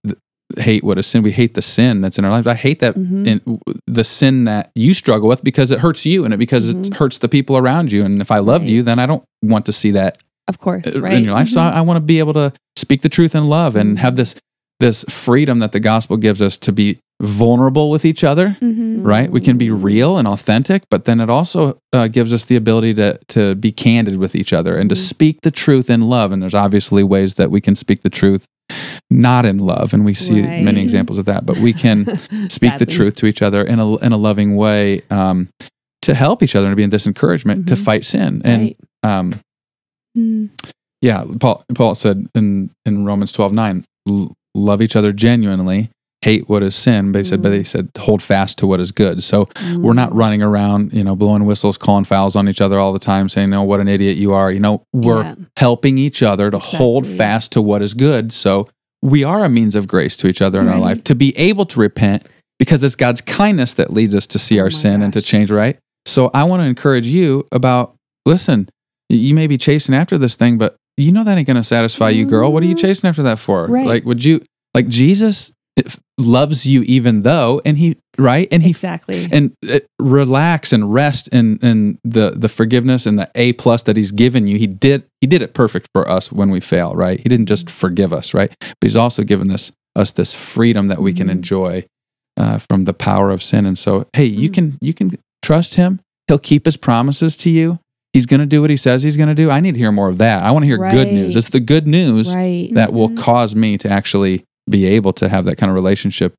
hate 0.58 0.82
what 0.84 0.98
is 0.98 1.06
sin 1.06 1.22
we 1.22 1.30
hate 1.32 1.54
the 1.54 1.62
sin 1.62 2.00
that's 2.02 2.18
in 2.18 2.24
our 2.24 2.30
lives 2.32 2.46
i 2.46 2.54
hate 2.54 2.80
that 2.80 2.94
Mhm. 2.96 3.26
in 3.26 3.60
the 3.86 4.02
sin 4.04 4.44
that 4.44 4.70
you 4.74 4.92
struggle 4.92 5.28
with 5.28 5.42
because 5.44 5.70
it 5.70 5.78
hurts 5.78 6.04
you 6.04 6.24
and 6.24 6.34
it 6.34 6.38
because 6.38 6.68
it 6.68 6.76
Mhm. 6.76 6.94
hurts 6.96 7.18
the 7.18 7.28
people 7.28 7.56
around 7.56 7.90
you 7.92 8.04
and 8.04 8.20
if 8.20 8.30
i 8.30 8.38
loved 8.38 8.64
Right. 8.64 8.70
you 8.72 8.82
then 8.82 8.98
i 8.98 9.06
don't 9.06 9.22
want 9.42 9.64
to 9.66 9.72
see 9.72 9.92
that 9.92 10.18
Of 10.48 10.58
course, 10.58 10.98
right? 10.98 11.14
in 11.14 11.24
your 11.24 11.32
life 11.34 11.48
so 11.48 11.60
Mhm. 11.60 11.72
i, 11.72 11.78
I 11.78 11.80
want 11.82 11.96
to 11.98 12.00
be 12.02 12.18
able 12.18 12.34
to 12.34 12.52
speak 12.76 13.00
the 13.02 13.08
truth 13.08 13.34
in 13.34 13.46
love 13.48 13.76
and 13.76 13.96
Mhm. 13.96 14.00
have 14.00 14.16
this 14.16 14.34
this 14.82 15.04
freedom 15.08 15.60
that 15.60 15.70
the 15.72 15.80
gospel 15.80 16.16
gives 16.16 16.42
us 16.42 16.56
to 16.58 16.72
be 16.72 16.96
vulnerable 17.22 17.88
with 17.88 18.04
each 18.04 18.24
other 18.24 18.56
Mhm. 18.60 19.06
right 19.06 19.30
we 19.30 19.40
can 19.40 19.56
be 19.56 19.70
real 19.70 20.18
and 20.18 20.26
authentic 20.26 20.82
but 20.90 21.04
then 21.04 21.20
it 21.20 21.30
also 21.30 21.78
uh, 21.92 22.08
gives 22.08 22.32
us 22.36 22.44
the 22.50 22.56
ability 22.56 22.92
to 22.94 23.08
to 23.28 23.54
be 23.54 23.70
candid 23.70 24.16
with 24.18 24.34
each 24.34 24.52
other 24.52 24.76
and 24.76 24.90
to 24.90 24.96
Mhm. 24.96 25.08
speak 25.12 25.36
the 25.42 25.52
truth 25.52 25.88
in 25.88 26.00
love 26.00 26.32
and 26.32 26.42
there's 26.42 26.54
obviously 26.66 27.04
ways 27.04 27.34
that 27.34 27.50
we 27.52 27.60
can 27.60 27.76
speak 27.76 28.02
the 28.02 28.10
truth 28.10 28.44
not 29.08 29.46
in 29.46 29.58
love 29.58 29.94
and 29.94 30.04
we 30.04 30.14
see 30.14 30.40
Right. 30.42 30.64
many 30.64 30.80
examples 30.82 31.18
of 31.18 31.26
that 31.26 31.46
but 31.46 31.58
we 31.58 31.72
can 31.72 31.98
speak 32.58 32.78
the 32.78 32.86
truth 32.96 33.14
to 33.16 33.26
each 33.26 33.40
other 33.42 33.62
in 33.72 33.78
a 33.78 33.86
in 34.06 34.10
a 34.12 34.16
loving 34.28 34.56
way 34.56 35.02
um, 35.10 35.48
to 36.06 36.14
help 36.14 36.42
each 36.42 36.56
other 36.56 36.66
and 36.66 36.72
to 36.72 36.76
be 36.82 36.88
in 36.90 36.90
this 36.90 37.06
encouragement 37.06 37.68
to 37.68 37.74
Mhm. 37.76 37.84
fight 37.88 38.04
sin 38.04 38.42
and 38.44 38.62
Right. 38.62 38.76
um, 39.18 39.26
Mm. 40.18 40.48
yeah 41.00 41.24
paul 41.40 41.62
paul 41.78 41.94
said 41.94 42.26
in 42.34 42.70
in 42.84 43.04
romans 43.04 43.30
12 43.32 43.52
9 43.52 43.84
"L- 44.08 44.32
love 44.54 44.82
each 44.82 44.96
other 44.96 45.12
genuinely 45.12 45.90
hate 46.22 46.48
what 46.48 46.62
is 46.62 46.76
sin 46.76 47.10
but 47.10 47.18
he 47.18 47.24
said 47.24 47.42
but 47.42 47.50
Mhm. 47.52 47.56
he 47.58 47.64
said 47.64 47.88
hold 47.98 48.22
fast 48.22 48.58
to 48.58 48.66
what 48.66 48.78
is 48.78 48.92
good. 48.92 49.22
So 49.24 49.48
we're 49.76 49.92
not 49.92 50.10
Mm. 50.10 50.18
running 50.18 50.42
around 50.42 50.92
you 50.92 51.02
know 51.02 51.16
blowing 51.16 51.44
whistles 51.46 51.76
calling 51.76 52.04
fouls 52.04 52.36
on 52.36 52.48
each 52.48 52.60
other 52.60 52.78
all 52.78 52.92
the 52.92 52.98
time 53.00 53.28
saying 53.28 53.52
oh 53.52 53.62
what 53.64 53.80
an 53.80 53.88
idiot 53.88 54.16
you 54.16 54.32
are. 54.32 54.52
You 54.52 54.60
know 54.60 54.82
we're 54.92 55.24
Yeah. 55.24 55.34
helping 55.56 55.98
each 55.98 56.22
other 56.22 56.50
to 56.50 56.58
hold 56.58 57.06
fast 57.08 57.50
to 57.52 57.62
what 57.62 57.82
is 57.82 57.94
good. 57.94 58.32
So 58.32 58.68
we 59.02 59.24
are 59.24 59.44
a 59.44 59.48
means 59.48 59.74
of 59.74 59.88
grace 59.88 60.16
to 60.18 60.28
each 60.28 60.40
other 60.40 60.60
in 60.60 60.68
our 60.68 60.78
life 60.78 61.02
to 61.04 61.16
be 61.16 61.36
able 61.36 61.66
to 61.66 61.80
repent 61.80 62.22
because 62.60 62.84
it's 62.84 62.94
god's 62.94 63.20
kindness 63.20 63.72
that 63.72 63.92
leads 63.92 64.14
us 64.14 64.26
to 64.28 64.38
see 64.38 64.60
Oh 64.60 64.64
our 64.64 64.70
sin 64.70 65.02
and 65.02 65.12
to 65.14 65.20
change 65.22 65.50
right? 65.50 65.76
So 66.06 66.30
i 66.34 66.44
want 66.44 66.60
to 66.62 66.66
encourage 66.66 67.08
you 67.08 67.44
about 67.50 67.94
listen 68.26 68.68
you 69.08 69.34
may 69.34 69.48
be 69.48 69.58
chasing 69.58 69.92
after 69.94 70.18
this 70.18 70.36
thing 70.36 70.56
but 70.56 70.76
you 70.96 71.12
know 71.12 71.24
that 71.24 71.38
ain't 71.38 71.46
to 71.46 71.62
satisfy 71.64 72.10
you 72.10 72.24
girl 72.26 72.52
what 72.52 72.62
are 72.62 72.66
you 72.66 72.74
Mhm. 72.74 72.80
chasing 72.80 73.08
after 73.08 73.22
that 73.22 73.38
for 73.38 73.66
Right. 73.66 73.86
like 73.86 74.04
would 74.04 74.24
you 74.24 74.40
like 74.74 74.88
jesus 74.88 75.52
loves 76.18 76.66
you 76.66 76.82
even 76.82 77.22
though 77.22 77.62
and 77.64 77.78
he 77.78 77.96
right 78.18 78.46
and 78.52 78.62
he 78.62 78.70
exactly. 78.70 79.26
and 79.32 79.52
uh, 79.70 79.80
relax 79.98 80.72
and 80.72 80.92
rest 80.92 81.28
in 81.28 81.56
in 81.62 81.98
the 82.04 82.32
the 82.36 82.48
forgiveness 82.48 83.06
and 83.06 83.18
the 83.18 83.28
a 83.34 83.54
plus 83.54 83.82
that 83.84 83.96
he's 83.96 84.12
given 84.12 84.46
you 84.46 84.58
he 84.58 84.66
did 84.66 85.02
he 85.22 85.26
did 85.26 85.40
it 85.40 85.54
perfect 85.54 85.88
for 85.94 86.08
us 86.08 86.30
when 86.30 86.50
we 86.50 86.60
fail 86.60 86.94
right 86.94 87.20
he 87.20 87.28
didn't 87.28 87.46
just 87.48 87.70
forgive 87.70 88.12
us 88.12 88.34
right 88.34 88.52
but 88.60 88.74
he's 88.82 88.96
also 88.96 89.22
given 89.24 89.48
this 89.48 89.72
us 89.96 90.12
this 90.12 90.34
freedom 90.34 90.88
that 90.88 91.00
we 91.00 91.12
can 91.12 91.28
Mhm. 91.28 91.32
enjoy 91.32 91.82
uh, 92.36 92.58
from 92.70 92.84
the 92.84 92.94
power 92.94 93.30
of 93.30 93.42
sin 93.42 93.64
and 93.64 93.78
so 93.78 94.06
hey 94.14 94.24
you 94.26 94.50
Mm. 94.50 94.54
can 94.54 94.78
you 94.82 94.92
can 94.94 95.16
trust 95.42 95.76
him 95.76 96.00
he'll 96.28 96.38
keep 96.38 96.66
his 96.66 96.76
promises 96.76 97.34
to 97.38 97.50
you 97.50 97.78
he's 98.12 98.26
going 98.26 98.40
to 98.40 98.46
do 98.46 98.60
what 98.60 98.70
he 98.70 98.76
says 98.76 99.02
he's 99.02 99.16
going 99.16 99.28
to 99.28 99.34
do 99.34 99.50
i 99.50 99.60
need 99.60 99.72
to 99.72 99.78
hear 99.78 99.92
more 99.92 100.08
of 100.08 100.18
that 100.18 100.42
i 100.42 100.50
want 100.50 100.62
to 100.62 100.66
hear 100.66 100.76
good 100.90 101.08
news 101.08 101.34
it's 101.36 101.48
the 101.50 101.60
good 101.60 101.86
news 101.86 102.34
right. 102.34 102.68
that 102.74 102.92
will 102.92 103.08
Mhm. 103.10 103.16
cause 103.16 103.54
me 103.54 103.78
to 103.78 103.90
actually 103.90 104.44
be 104.70 104.86
able 104.86 105.12
to 105.14 105.28
have 105.28 105.44
that 105.46 105.56
kind 105.56 105.70
of 105.70 105.74
relationship 105.74 106.34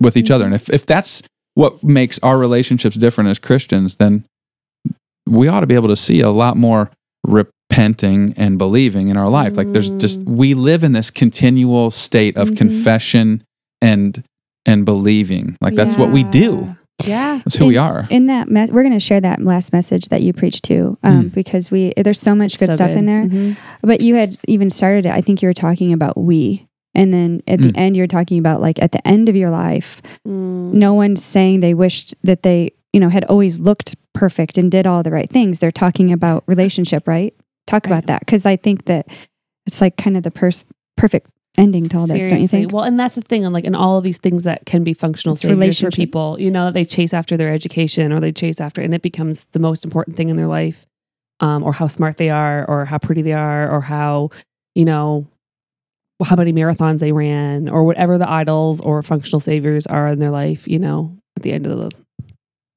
with 0.00 0.16
each 0.16 0.30
other. 0.30 0.44
And 0.44 0.52
if, 0.54 0.68
if 0.68 0.84
that's 0.84 1.22
what 1.54 1.82
makes 1.82 2.18
our 2.24 2.36
relationships 2.36 2.96
different 2.96 3.30
as 3.30 3.38
Christians, 3.38 3.94
then 3.94 4.24
we 5.28 5.48
ought 5.48 5.60
to 5.60 5.66
be 5.66 5.74
able 5.76 5.88
to 5.88 5.96
see 5.96 6.20
a 6.20 6.28
lot 6.30 6.56
more 6.56 6.90
repenting 7.24 8.34
and 8.36 8.58
believing 8.58 9.08
in 9.08 9.16
our 9.16 9.30
life. 9.30 9.56
Like 9.56 9.72
there's 9.72 9.90
just 9.90 10.20
Mm. 10.24 10.36
we 10.36 10.54
live 10.54 10.84
in 10.84 10.92
this 10.92 11.10
continual 11.10 11.90
state 11.90 12.36
of 12.36 12.50
Mhm. 12.50 12.56
confession 12.56 13.42
and 13.80 14.22
and 14.66 14.84
believing. 14.84 15.56
Like 15.60 15.74
that's 15.74 15.96
what 15.96 16.12
we 16.12 16.22
do. 16.24 16.76
Yeah. 17.06 17.40
That's 17.44 17.56
who 17.56 17.66
we 17.66 17.76
are. 17.76 18.06
In 18.10 18.26
that, 18.26 18.48
mes- 18.48 18.70
we're 18.70 18.82
going 18.82 18.92
to 18.92 19.00
share 19.00 19.20
that 19.20 19.42
last 19.42 19.72
message 19.72 20.06
that 20.08 20.22
you 20.22 20.32
preached 20.32 20.64
too, 20.64 20.98
um, 21.02 21.28
because 21.28 21.70
we 21.70 21.92
there's 21.96 22.20
so 22.20 22.34
much 22.34 22.58
good 22.58 22.68
So 22.68 22.74
stuff 22.76 22.90
in 22.90 23.06
there. 23.06 23.24
Mhm. 23.24 23.56
But 23.82 24.00
you 24.00 24.14
had 24.16 24.36
even 24.48 24.70
started 24.70 25.06
it. 25.06 25.12
I 25.12 25.20
think 25.20 25.42
you 25.42 25.48
were 25.48 25.52
talking 25.54 25.92
about 25.92 26.16
we, 26.16 26.66
and 26.94 27.12
then 27.12 27.42
at 27.48 27.60
the 27.60 27.72
Mm. 27.72 27.76
end, 27.78 27.96
you're 27.96 28.06
talking 28.06 28.38
about 28.38 28.60
like 28.60 28.80
at 28.82 28.92
the 28.92 29.06
end 29.06 29.28
of 29.28 29.36
your 29.36 29.50
life, 29.50 30.00
Mm. 30.26 30.72
no 30.74 30.94
one's 30.94 31.22
saying 31.24 31.60
they 31.60 31.74
wished 31.74 32.14
that 32.22 32.42
they, 32.42 32.70
you 32.92 33.00
know, 33.00 33.08
had 33.08 33.24
always 33.24 33.58
looked 33.58 33.96
perfect 34.14 34.58
and 34.58 34.70
did 34.70 34.86
all 34.86 35.02
the 35.02 35.10
right 35.10 35.28
things. 35.30 35.58
They're 35.58 35.70
talking 35.72 36.12
about 36.12 36.44
relationship, 36.46 37.08
right? 37.08 37.34
Talk 37.66 37.86
Right. 37.86 37.92
about 37.92 38.06
that 38.06 38.20
because 38.20 38.44
I 38.46 38.56
think 38.56 38.84
that 38.86 39.06
it's 39.66 39.80
like 39.80 39.96
kind 39.96 40.16
of 40.16 40.22
the 40.22 40.30
pers- 40.30 40.66
perfect 40.96 41.28
ending 41.58 41.88
to 41.90 41.96
all 41.98 42.06
this, 42.06 42.10
don't 42.10 42.20
you 42.20 42.28
Seriously. 42.28 42.48
think? 42.62 42.72
Well, 42.72 42.84
and 42.84 42.98
that's 42.98 43.14
the 43.14 43.20
thing, 43.20 43.44
and 43.44 43.52
like 43.52 43.64
in 43.64 43.74
all 43.74 43.98
of 43.98 44.04
these 44.04 44.18
things 44.18 44.44
that 44.44 44.64
can 44.66 44.84
be 44.84 44.94
functional 44.94 45.34
It's 45.34 45.42
saviors 45.42 45.80
for 45.80 45.90
people, 45.90 46.38
you 46.40 46.50
know, 46.50 46.70
they 46.70 46.84
chase 46.84 47.12
after 47.12 47.36
their 47.36 47.52
education 47.52 48.12
or 48.12 48.20
they 48.20 48.32
chase 48.32 48.60
after, 48.60 48.80
and 48.80 48.94
it 48.94 49.02
becomes 49.02 49.44
the 49.52 49.58
most 49.58 49.84
important 49.84 50.16
thing 50.16 50.28
in 50.28 50.36
their 50.36 50.46
life, 50.46 50.86
um, 51.40 51.62
or 51.62 51.72
how 51.72 51.86
smart 51.86 52.16
they 52.16 52.30
are, 52.30 52.64
or 52.68 52.84
how 52.86 52.98
pretty 52.98 53.22
they 53.22 53.32
are, 53.34 53.70
or 53.70 53.80
how, 53.82 54.30
you 54.74 54.84
know, 54.84 55.26
how 56.24 56.36
many 56.36 56.52
marathons 56.52 57.00
they 57.00 57.12
ran, 57.12 57.68
or 57.68 57.84
whatever 57.84 58.16
the 58.16 58.28
idols 58.30 58.80
or 58.80 59.02
functional 59.02 59.40
saviors 59.40 59.86
are 59.88 60.08
in 60.08 60.18
their 60.20 60.30
life. 60.30 60.66
You 60.68 60.78
know, 60.78 61.18
at 61.36 61.42
the 61.42 61.52
end 61.52 61.66
of 61.66 61.78
the, 61.78 61.90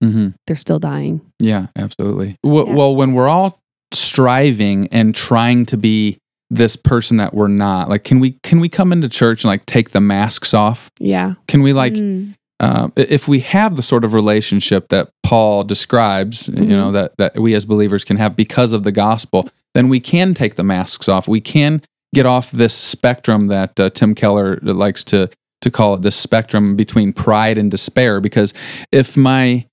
hmm 0.01 0.29
they're 0.47 0.55
still 0.55 0.79
dying. 0.79 1.21
Yeah, 1.39 1.67
absolutely. 1.77 2.37
Well, 2.43 2.67
Yeah. 2.67 2.73
well, 2.73 2.95
when 2.95 3.13
we're 3.13 3.29
all 3.29 3.61
striving 3.93 4.87
and 4.89 5.15
trying 5.15 5.65
to 5.67 5.77
be 5.77 6.17
this 6.49 6.75
person 6.75 7.17
that 7.17 7.33
we're 7.33 7.47
not, 7.47 7.89
like, 7.89 8.03
can 8.03 8.19
we 8.19 8.37
can 8.43 8.59
we 8.59 8.69
come 8.69 8.91
into 8.93 9.09
church 9.09 9.43
and 9.43 9.49
like 9.49 9.65
take 9.65 9.89
the 9.91 9.99
masks 10.01 10.53
off? 10.53 10.89
Yeah. 10.99 11.33
Can 11.47 11.61
we 11.61 11.73
like 11.73 11.93
Mm. 11.93 12.35
uh, 12.59 12.89
if 12.95 13.27
we 13.27 13.39
have 13.41 13.75
the 13.75 13.81
sort 13.83 14.03
of 14.05 14.13
relationship 14.13 14.89
that 14.89 15.09
Paul 15.23 15.63
describes, 15.63 16.47
you 16.47 16.67
know, 16.67 16.91
that, 16.91 17.17
that 17.17 17.37
we 17.37 17.53
as 17.55 17.65
believers 17.65 18.03
can 18.05 18.17
have 18.17 18.35
because 18.35 18.73
of 18.73 18.83
the 18.83 18.91
gospel, 18.91 19.49
then 19.73 19.89
we 19.89 19.99
can 19.99 20.33
take 20.33 20.55
the 20.55 20.63
masks 20.63 21.09
off. 21.09 21.27
We 21.27 21.41
can 21.41 21.81
get 22.13 22.25
off 22.25 22.51
this 22.51 22.73
spectrum 22.73 23.47
that 23.47 23.77
uh, 23.79 23.89
Tim 23.89 24.15
Keller 24.15 24.57
likes 24.61 25.03
to, 25.05 25.29
to 25.61 25.71
call 25.71 25.95
it 25.95 26.01
this 26.01 26.15
spectrum 26.15 26.75
between 26.75 27.11
pride 27.11 27.57
and 27.57 27.69
despair. 27.71 28.21
Because 28.21 28.53
if 28.91 29.17
my 29.17 29.65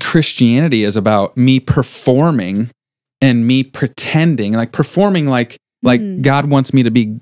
Christianity 0.00 0.84
is 0.84 0.96
about 0.96 1.36
me 1.36 1.58
performing 1.60 2.70
and 3.24 3.46
me 3.46 3.62
pretending, 3.64 4.52
like 4.52 4.72
performing 4.72 5.26
like, 5.26 5.56
like 5.82 6.00
Mhm. 6.00 6.22
God 6.22 6.50
wants 6.50 6.72
me 6.74 6.82
to 6.82 6.90
be 6.90 7.18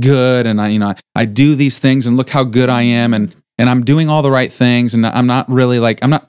good 0.00 0.46
and 0.46 0.60
I, 0.60 0.68
you 0.68 0.78
know, 0.78 0.88
I, 0.88 0.96
I 1.14 1.24
do 1.26 1.54
these 1.54 1.78
things 1.78 2.06
and 2.06 2.16
look 2.16 2.30
how 2.30 2.44
good 2.44 2.68
I 2.70 2.82
am 2.82 3.12
and 3.14 3.34
and 3.58 3.68
I'm 3.68 3.84
doing 3.84 4.08
all 4.08 4.22
the 4.22 4.30
right 4.30 4.50
things 4.50 4.94
and 4.94 5.06
I'm 5.06 5.26
not 5.26 5.48
really 5.50 5.78
like 5.78 5.98
I'm 6.02 6.10
not 6.10 6.28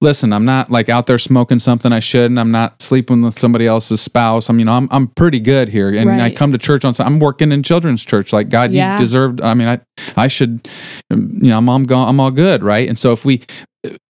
listen, 0.00 0.32
I'm 0.32 0.44
not 0.44 0.70
like 0.70 0.88
out 0.88 1.06
there 1.06 1.18
smoking 1.18 1.58
something 1.60 1.92
I 1.92 2.00
shouldn't. 2.00 2.38
I'm 2.38 2.50
not 2.50 2.80
sleeping 2.82 3.22
with 3.22 3.38
somebody 3.38 3.66
else's 3.66 4.00
spouse. 4.00 4.48
I'm 4.48 4.58
you 4.58 4.64
know, 4.64 4.72
I'm 4.72 4.88
I'm 4.90 5.08
pretty 5.08 5.40
good 5.40 5.68
here. 5.68 5.88
And 5.92 6.22
I 6.22 6.30
come 6.30 6.52
to 6.52 6.58
church 6.58 6.84
on 6.84 6.94
I'm 6.98 7.18
working 7.20 7.52
in 7.52 7.62
children's 7.62 8.04
church. 8.04 8.32
Like 8.32 8.48
God, 8.48 8.70
Yeah. 8.72 8.92
you 8.92 8.98
deserved 8.98 9.40
I 9.42 9.54
mean 9.54 9.68
I 9.68 9.80
I 10.16 10.28
should 10.28 10.66
you 11.10 11.50
know, 11.50 11.58
I'm 11.58 11.68
I'm, 11.68 11.86
I'm 11.90 12.20
all 12.20 12.30
good, 12.30 12.62
right? 12.62 12.88
And 12.88 12.98
so 12.98 13.12
if 13.12 13.24
we 13.24 13.42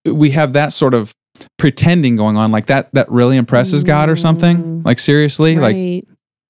we 0.07 0.31
have 0.31 0.53
that 0.53 0.73
sort 0.73 0.95
of 0.95 1.13
pretending 1.59 2.17
going 2.17 2.37
on 2.37 2.51
like 2.51 2.67
that 2.67 2.93
that 2.95 3.11
really 3.11 3.37
impresses 3.37 3.85
God 3.85 4.09
or 4.09 4.17
something. 4.17 4.59
Mm. 4.59 4.85
Like 4.85 4.99
seriously, 4.99 5.57
like 5.57 5.75
Right. 5.75 6.05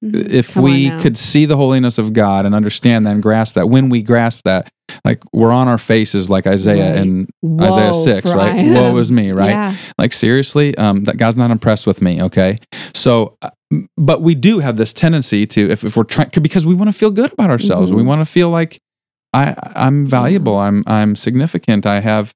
Mhm. 0.05 0.31
if 0.31 0.55
Come 0.55 0.65
we 0.65 0.91
could 1.01 1.17
see 1.17 1.47
the 1.47 1.57
holiness 1.57 1.97
of 1.99 2.13
God 2.13 2.45
and 2.47 2.55
understand 2.55 3.07
that 3.07 3.13
and 3.13 3.23
grasp 3.23 3.55
that, 3.55 3.69
when 3.71 3.89
we 3.89 4.03
grasp 4.03 4.41
that, 4.45 4.71
like 5.05 5.23
we're 5.33 5.53
on 5.53 5.67
our 5.69 5.79
faces 5.79 6.29
like 6.29 6.47
Isaiah 6.47 6.95
Right. 7.03 7.27
Woe 7.43 7.67
Isaiah 7.67 7.95
6, 7.95 8.35
right? 8.35 8.67
Woe 8.75 8.97
is 8.99 9.11
me, 9.11 9.33
right? 9.43 9.51
Yeah. 9.51 9.75
Like 9.97 10.13
seriously, 10.13 10.77
um, 10.77 11.05
that 11.05 11.17
God's 11.17 11.37
not 11.39 11.51
impressed 11.51 11.87
with 11.87 12.03
me, 12.03 12.21
okay? 12.23 12.57
So, 12.93 13.37
uh, 13.43 13.51
but 13.97 14.21
we 14.21 14.35
do 14.35 14.59
have 14.61 14.77
this 14.77 14.93
tendency 14.93 15.47
to, 15.47 15.71
if, 15.71 15.85
if 15.85 15.97
we're 15.97 16.05
trying, 16.05 16.29
because 16.43 16.67
we 16.67 16.75
want 16.75 16.89
to 16.89 16.93
feel 16.93 17.11
good 17.11 17.33
about 17.33 17.49
ourselves. 17.51 17.91
We 17.93 18.03
Mhm. 18.03 18.07
want 18.07 18.21
to 18.27 18.31
feel 18.31 18.51
like 18.51 18.81
I, 19.33 19.55
I'm 19.75 20.07
valuable. 20.07 20.57
I'm, 20.59 20.85
I'm 20.87 21.17
significant. 21.17 21.87
I 21.87 22.01
have, 22.01 22.33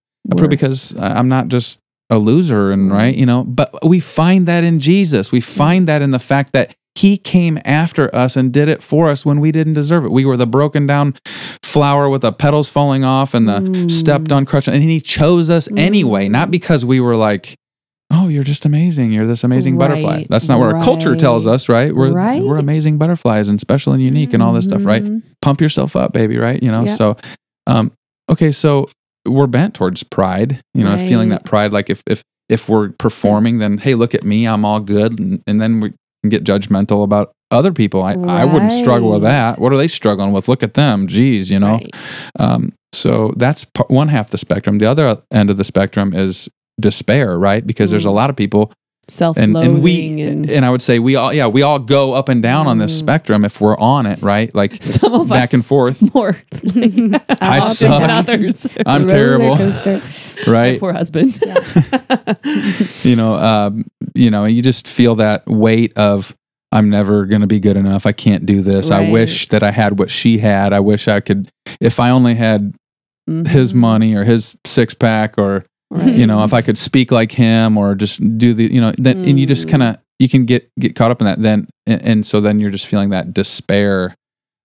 because 0.49 0.97
I'm 0.99 1.29
not 1.29 1.49
just 1.49 1.81
a 2.11 2.19
loser 2.19 2.71
and 2.71 2.91
Mhm. 2.91 2.95
right 2.95 3.15
you 3.15 3.27
know 3.27 3.45
but 3.45 3.71
we 3.87 4.01
find 4.01 4.47
that 4.47 4.65
in 4.65 4.81
jesus 4.81 5.31
we 5.31 5.41
find 5.41 5.87
that 5.89 6.01
in 6.03 6.11
the 6.11 6.19
fact 6.19 6.53
that 6.53 6.75
he 6.95 7.17
came 7.17 7.59
after 7.65 8.13
us 8.15 8.37
and 8.37 8.53
did 8.53 8.69
it 8.69 8.83
for 8.83 9.09
us 9.09 9.25
when 9.25 9.41
we 9.41 9.53
didn't 9.53 9.75
deserve 9.75 10.05
it 10.05 10.11
we 10.11 10.25
were 10.25 10.37
the 10.37 10.47
broken 10.47 10.87
down 10.87 11.15
flower 11.63 12.09
with 12.09 12.23
the 12.23 12.33
petals 12.33 12.69
falling 12.69 13.05
off 13.05 13.35
and 13.35 13.47
the 13.49 13.61
Mm. 13.61 13.91
stepped 13.91 14.33
on 14.33 14.45
crutch 14.47 14.69
and 14.69 14.83
he 14.83 15.01
chose 15.01 15.51
us 15.51 15.69
anyway 15.77 16.29
Mm. 16.29 16.33
not 16.33 16.51
because 16.51 16.85
we 16.85 16.99
were 16.99 17.15
like 17.17 17.55
oh 18.11 18.29
you're 18.29 18.43
just 18.43 18.65
amazing 18.65 19.13
you're 19.13 19.27
this 19.27 19.45
amazing 19.45 19.77
butterfly 19.77 20.25
that's 20.31 20.49
not 20.49 20.59
what 20.59 20.75
our 20.75 20.83
culture 20.83 21.15
tells 21.15 21.47
us 21.47 21.69
right 21.69 21.95
we're 21.95 22.11
Right. 22.11 22.43
we're 22.43 22.57
amazing 22.59 22.97
butterflies 22.97 23.49
and 23.51 23.61
special 23.61 23.93
and 23.93 24.03
unique 24.03 24.33
and 24.33 24.43
all 24.43 24.55
this 24.55 24.65
stuff 24.65 24.85
right 24.87 25.05
Mhm. 25.05 25.23
pump 25.43 25.61
yourself 25.61 25.95
up, 25.95 26.13
baby, 26.15 26.37
right? 26.39 26.61
You 26.63 26.71
know, 26.73 26.85
Yep. 26.87 26.97
so 26.97 27.17
um 27.67 27.93
okay, 28.31 28.51
so 28.51 28.89
we're 29.29 29.47
bent 29.47 29.75
towards 29.75 30.03
pride, 30.03 30.61
you 30.75 30.85
know, 30.85 30.97
feeling 30.99 31.29
that 31.31 31.45
pride 31.45 31.73
like 31.73 31.91
if 31.91 32.03
if 32.07 32.23
if 32.49 32.69
we're 32.69 32.91
performing, 32.91 33.59
then 33.59 33.79
hey, 33.79 33.95
look 33.95 34.15
at 34.15 34.25
me, 34.25 34.47
I'm 34.47 34.65
all 34.65 34.81
good, 34.81 35.19
and, 35.19 35.43
and 35.47 35.61
then 35.61 35.81
we 35.81 35.91
can 36.23 36.31
get 36.31 36.45
judgmental 36.45 37.05
about 37.05 37.33
other 37.51 37.73
people. 37.73 38.03
I, 38.03 38.13
I 38.15 38.45
wouldn't 38.45 38.73
struggle 38.73 39.11
with 39.11 39.23
that. 39.23 39.59
What 39.59 39.73
are 39.73 39.77
they 39.77 39.89
struggling 39.89 40.33
with? 40.33 40.49
Look 40.49 40.63
at 40.63 40.75
them, 40.75 41.07
geez, 41.07 41.51
you 41.51 41.59
know. 41.59 41.75
Right. 41.75 41.95
Um, 42.39 42.73
so 42.95 43.33
that's 43.37 43.67
one 43.89 44.09
half 44.09 44.31
the 44.31 44.39
spectrum. 44.39 44.79
The 44.79 44.87
other 44.91 45.23
end 45.33 45.51
of 45.51 45.57
the 45.59 45.65
spectrum 45.65 46.15
is 46.15 46.49
despair, 46.81 47.39
right? 47.39 47.67
Because 47.67 47.91
there's 47.91 48.05
a 48.07 48.09
Mm. 48.09 48.15
lot 48.15 48.31
of 48.31 48.37
people, 48.37 48.73
self-loathing 49.11 49.57
and 49.57 49.83
we 49.83 50.21
and, 50.23 50.51
and 50.51 50.65
I 50.65 50.71
would 50.71 50.83
say 50.83 50.99
we 50.99 51.17
all 51.17 51.33
yeah 51.33 51.47
we 51.47 51.63
all 51.63 51.79
go 51.79 52.13
up 52.15 52.29
and 52.29 52.43
down 52.43 52.67
on 52.67 52.79
this 52.79 52.95
Mm. 52.95 52.99
spectrum 52.99 53.45
if 53.45 53.61
we're 53.61 53.77
on 53.79 54.07
it, 54.07 54.21
right? 54.23 54.55
Like 54.55 54.79
some 54.83 55.15
of 55.15 55.29
back 55.29 55.49
us 55.51 55.55
and 55.55 55.65
forth. 55.67 56.03
more 56.15 56.37
I 57.41 57.59
often 57.59 57.63
suck. 57.75 58.01
than 58.01 58.11
others. 58.11 58.67
I'm 58.87 59.07
terrible, 59.09 59.57
coaster. 59.57 60.01
My 60.47 60.53
right? 60.53 60.81
poor 60.81 60.93
husband. 60.93 61.41
you 63.05 63.17
know, 63.17 63.35
um, 63.35 63.85
you 64.15 64.31
know, 64.31 64.45
you 64.45 64.63
just 64.63 64.89
feel 64.89 65.17
that 65.17 65.47
weight 65.47 65.97
of 65.97 66.35
I'm 66.71 66.91
never 66.91 67.25
going 67.25 67.41
to 67.41 67.47
be 67.47 67.61
good 67.61 67.77
enough. 67.77 68.05
I 68.07 68.13
can't 68.13 68.45
do 68.45 68.61
this. 68.61 68.91
I 68.91 69.11
wish 69.11 69.49
that 69.49 69.63
I 69.63 69.71
had 69.71 69.99
what 69.99 70.11
she 70.11 70.39
had. 70.39 70.73
I 70.73 70.81
wish 70.81 71.09
I 71.09 71.21
could. 71.21 71.51
If 71.81 71.99
I 71.99 72.11
only 72.11 72.35
had 72.35 72.75
his 73.27 73.73
Mhm. 73.73 73.77
money 73.77 74.15
or 74.15 74.25
his 74.25 74.57
six 74.67 74.93
pack, 74.95 75.39
or 75.39 75.65
Right. 75.91 76.15
you 76.15 76.27
know, 76.27 76.45
if 76.45 76.53
I 76.53 76.61
could 76.61 76.77
speak 76.77 77.11
like 77.11 77.33
him, 77.33 77.79
or 77.79 77.95
just 77.95 78.21
do 78.37 78.53
the, 78.53 78.71
you 78.71 78.81
know, 78.81 78.93
then 78.99 79.25
and 79.25 79.41
you 79.41 79.47
just 79.47 79.67
Mm. 79.67 79.71
kind 79.71 79.83
of 79.85 79.99
you 80.19 80.29
can 80.29 80.45
get 80.45 80.69
get 80.79 80.95
caught 80.95 81.11
up 81.11 81.21
in 81.23 81.27
that. 81.27 81.41
Then 81.41 81.67
and, 81.87 82.03
and 82.03 82.27
so 82.27 82.41
then 82.43 82.61
you're 82.61 82.71
just 82.71 82.87
feeling 82.87 83.11
that 83.11 83.33
despair 83.33 84.15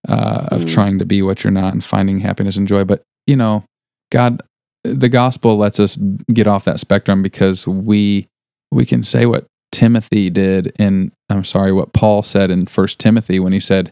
uh, 0.06 0.48
of 0.50 0.62
Mm. 0.64 0.68
trying 0.74 0.98
to 0.98 1.06
be 1.06 1.22
what 1.22 1.42
you're 1.42 1.50
not 1.50 1.72
and 1.72 1.82
finding 1.82 2.18
happiness 2.20 2.56
and 2.58 2.68
joy. 2.68 2.84
But 2.84 3.02
you 3.26 3.36
know, 3.36 3.64
God, 4.12 4.42
the 4.82 5.08
gospel 5.08 5.56
lets 5.56 5.80
us 5.80 5.96
get 6.32 6.46
off 6.46 6.66
that 6.66 6.78
spectrum 6.78 7.22
because 7.22 7.66
we 7.66 8.26
we 8.70 8.84
can 8.84 9.02
say 9.02 9.24
what 9.24 9.46
Timothy 9.72 10.28
did 10.28 10.72
in 10.78 11.10
I'm 11.30 11.44
sorry 11.44 11.72
what 11.72 11.94
Paul 11.94 12.22
said 12.22 12.50
in 12.50 12.66
First 12.66 12.98
Timothy 12.98 13.40
when 13.40 13.54
he 13.54 13.60
said, 13.60 13.90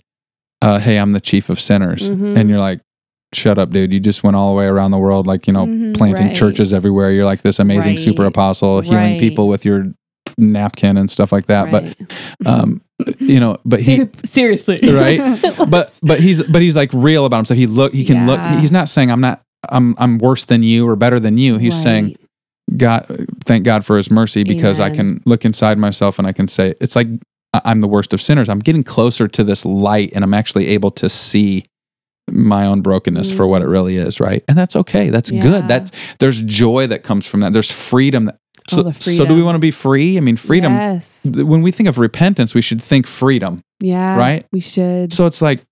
uh, 0.60 0.78
"Hey, 0.80 0.98
I'm 0.98 1.12
the 1.12 1.20
chief 1.20 1.48
of 1.48 1.58
sinners," 1.58 2.10
Mhm. 2.10 2.36
and 2.36 2.50
you're 2.50 2.58
like, 2.60 2.80
"Shut 3.34 3.58
up, 3.58 3.70
dude! 3.70 3.92
You 3.92 4.00
just 4.00 4.22
went 4.24 4.36
all 4.36 4.48
the 4.48 4.54
way 4.54 4.66
around 4.66 4.90
the 4.90 4.98
world, 4.98 5.26
like 5.26 5.46
you 5.46 5.52
know, 5.52 5.66
Mhm. 5.66 5.94
planting 5.96 6.28
Right. 6.28 6.36
churches 6.36 6.72
everywhere. 6.72 7.10
You're 7.12 7.24
like 7.24 7.42
this 7.42 7.58
amazing 7.58 7.96
super 7.96 8.24
apostle, 8.24 8.80
healing 8.80 9.12
Right. 9.12 9.20
people 9.20 9.48
with 9.48 9.64
your 9.64 9.92
napkin 10.38 10.96
and 10.96 11.10
stuff 11.10 11.32
like 11.32 11.46
that." 11.46 11.72
Right. 11.72 11.94
But 12.42 12.46
um, 12.46 12.80
you 13.18 13.40
know, 13.40 13.56
but 13.64 13.80
he 13.80 13.96
Ser- 13.96 14.10
seriously, 14.24 14.78
right 14.92 15.20
but 15.68 15.92
but 16.02 16.20
he's 16.20 16.42
but 16.42 16.62
he's 16.62 16.76
like 16.76 16.90
real 16.92 17.24
about 17.26 17.38
himself 17.38 17.58
he 17.58 17.66
look 17.66 17.92
he 17.92 18.04
can 18.04 18.26
look 18.26 18.40
he's 18.60 18.70
not 18.72 18.88
saying 18.88 19.10
i'm 19.10 19.20
not 19.20 19.42
i'm 19.70 19.94
i'm 19.98 20.18
worse 20.18 20.44
than 20.44 20.62
you 20.62 20.86
or 20.88 20.94
better 20.94 21.18
than 21.18 21.36
you 21.38 21.58
he's 21.58 21.74
saying 21.80 22.14
god 22.76 23.04
thank 23.44 23.64
god 23.64 23.84
for 23.84 23.96
his 23.96 24.08
mercy 24.10 24.44
because 24.44 24.78
i 24.78 24.88
can 24.88 25.20
look 25.26 25.44
inside 25.44 25.78
myself 25.78 26.18
and 26.18 26.28
i 26.28 26.32
can 26.32 26.46
say 26.46 26.74
it's 26.80 26.94
like 26.94 27.08
i'm 27.64 27.80
the 27.80 27.88
worst 27.88 28.14
of 28.14 28.22
sinners 28.22 28.48
i'm 28.48 28.60
getting 28.60 28.84
closer 28.84 29.26
to 29.26 29.42
this 29.42 29.64
light 29.64 30.10
and 30.14 30.22
i'm 30.24 30.32
actually 30.34 30.68
able 30.68 30.90
to 30.92 31.08
see 31.08 31.64
my 32.30 32.66
own 32.66 32.80
brokenness 32.82 33.32
for 33.32 33.46
what 33.46 33.62
it 33.62 33.66
mm. 33.66 33.72
really 33.72 33.96
is 33.96 34.20
right 34.20 34.44
and 34.48 34.56
that's 34.56 34.76
okay 34.76 35.10
that's 35.10 35.32
Yeah. 35.32 35.42
good 35.42 35.68
that's 35.68 35.90
there's 36.18 36.40
joy 36.42 36.86
that 36.86 37.02
comes 37.02 37.26
from 37.26 37.40
that 37.40 37.52
there's 37.52 37.70
freedom 37.70 38.26
that 38.26 38.38
Oh, 38.70 38.76
so, 38.76 38.82
the 38.84 38.92
so 38.92 39.26
do 39.26 39.34
we 39.34 39.42
want 39.42 39.56
to 39.56 39.60
be 39.60 39.72
free 39.72 40.16
i 40.16 40.20
mean 40.20 40.36
freedom 40.36 40.72
Yes. 40.72 41.26
when 41.34 41.62
we 41.62 41.72
think 41.72 41.88
of 41.88 41.98
repentance 41.98 42.54
we 42.54 42.62
should 42.62 42.80
think 42.80 43.08
freedom 43.08 43.60
Yeah. 43.80 44.16
Right? 44.16 44.46
We 44.52 44.60
should. 44.60 45.12
so 45.12 45.26
it's 45.26 45.42
like 45.42 45.64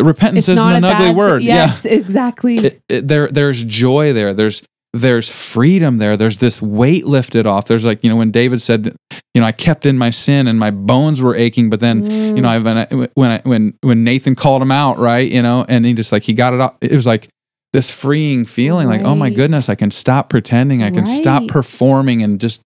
repentance 0.00 0.48
it's 0.48 0.58
isn't 0.60 0.72
an 0.72 0.84
ugly 0.84 1.06
bad 1.06 1.16
word. 1.16 1.42
Yes, 1.42 1.84
exactly. 1.84 2.58
it, 2.58 2.82
it, 2.88 3.08
there 3.08 3.28
there's 3.28 3.64
joy 3.64 4.12
there 4.12 4.32
there's 4.32 4.62
there's 5.00 5.28
freedom 5.28 5.98
there. 5.98 6.16
There's 6.16 6.38
this 6.38 6.60
weight 6.60 7.06
lifted 7.06 7.46
off. 7.46 7.66
There's 7.66 7.84
like 7.84 8.02
you 8.02 8.10
know 8.10 8.16
when 8.16 8.30
david 8.30 8.60
said 8.62 8.94
you 9.34 9.40
know 9.40 9.46
i 9.46 9.52
kept 9.52 9.86
in 9.86 9.98
my 9.98 10.10
sin 10.10 10.46
and 10.46 10.58
my 10.58 10.70
bones 10.70 11.20
were 11.20 11.34
aching 11.34 11.70
but 11.70 11.80
then 11.80 12.04
you 12.36 12.42
know 12.42 12.48
I, 12.48 12.58
when 12.58 12.78
I, 12.78 12.86
when 13.14 13.30
I, 13.30 13.40
when 13.44 13.78
when 13.82 14.04
nathan 14.04 14.34
called 14.34 14.62
him 14.62 14.70
out 14.72 14.98
right 14.98 15.30
you 15.30 15.42
know 15.42 15.64
and 15.68 15.84
he 15.84 15.94
just 15.94 16.12
like 16.12 16.22
he 16.22 16.32
got 16.32 16.54
it 16.54 16.60
off 16.60 16.76
it 16.80 16.92
was 16.92 17.06
like 17.06 17.28
this 17.72 17.90
freeing 17.90 18.44
feeling 18.46 18.88
like 18.88 19.02
oh 19.02 19.14
my 19.14 19.28
goodness 19.30 19.68
i 19.68 19.74
can 19.74 19.90
stop 19.90 20.28
pretending. 20.30 20.82
I 20.82 20.90
can 20.90 21.06
stop 21.06 21.46
performing 21.48 22.22
and 22.22 22.40
just 22.40 22.62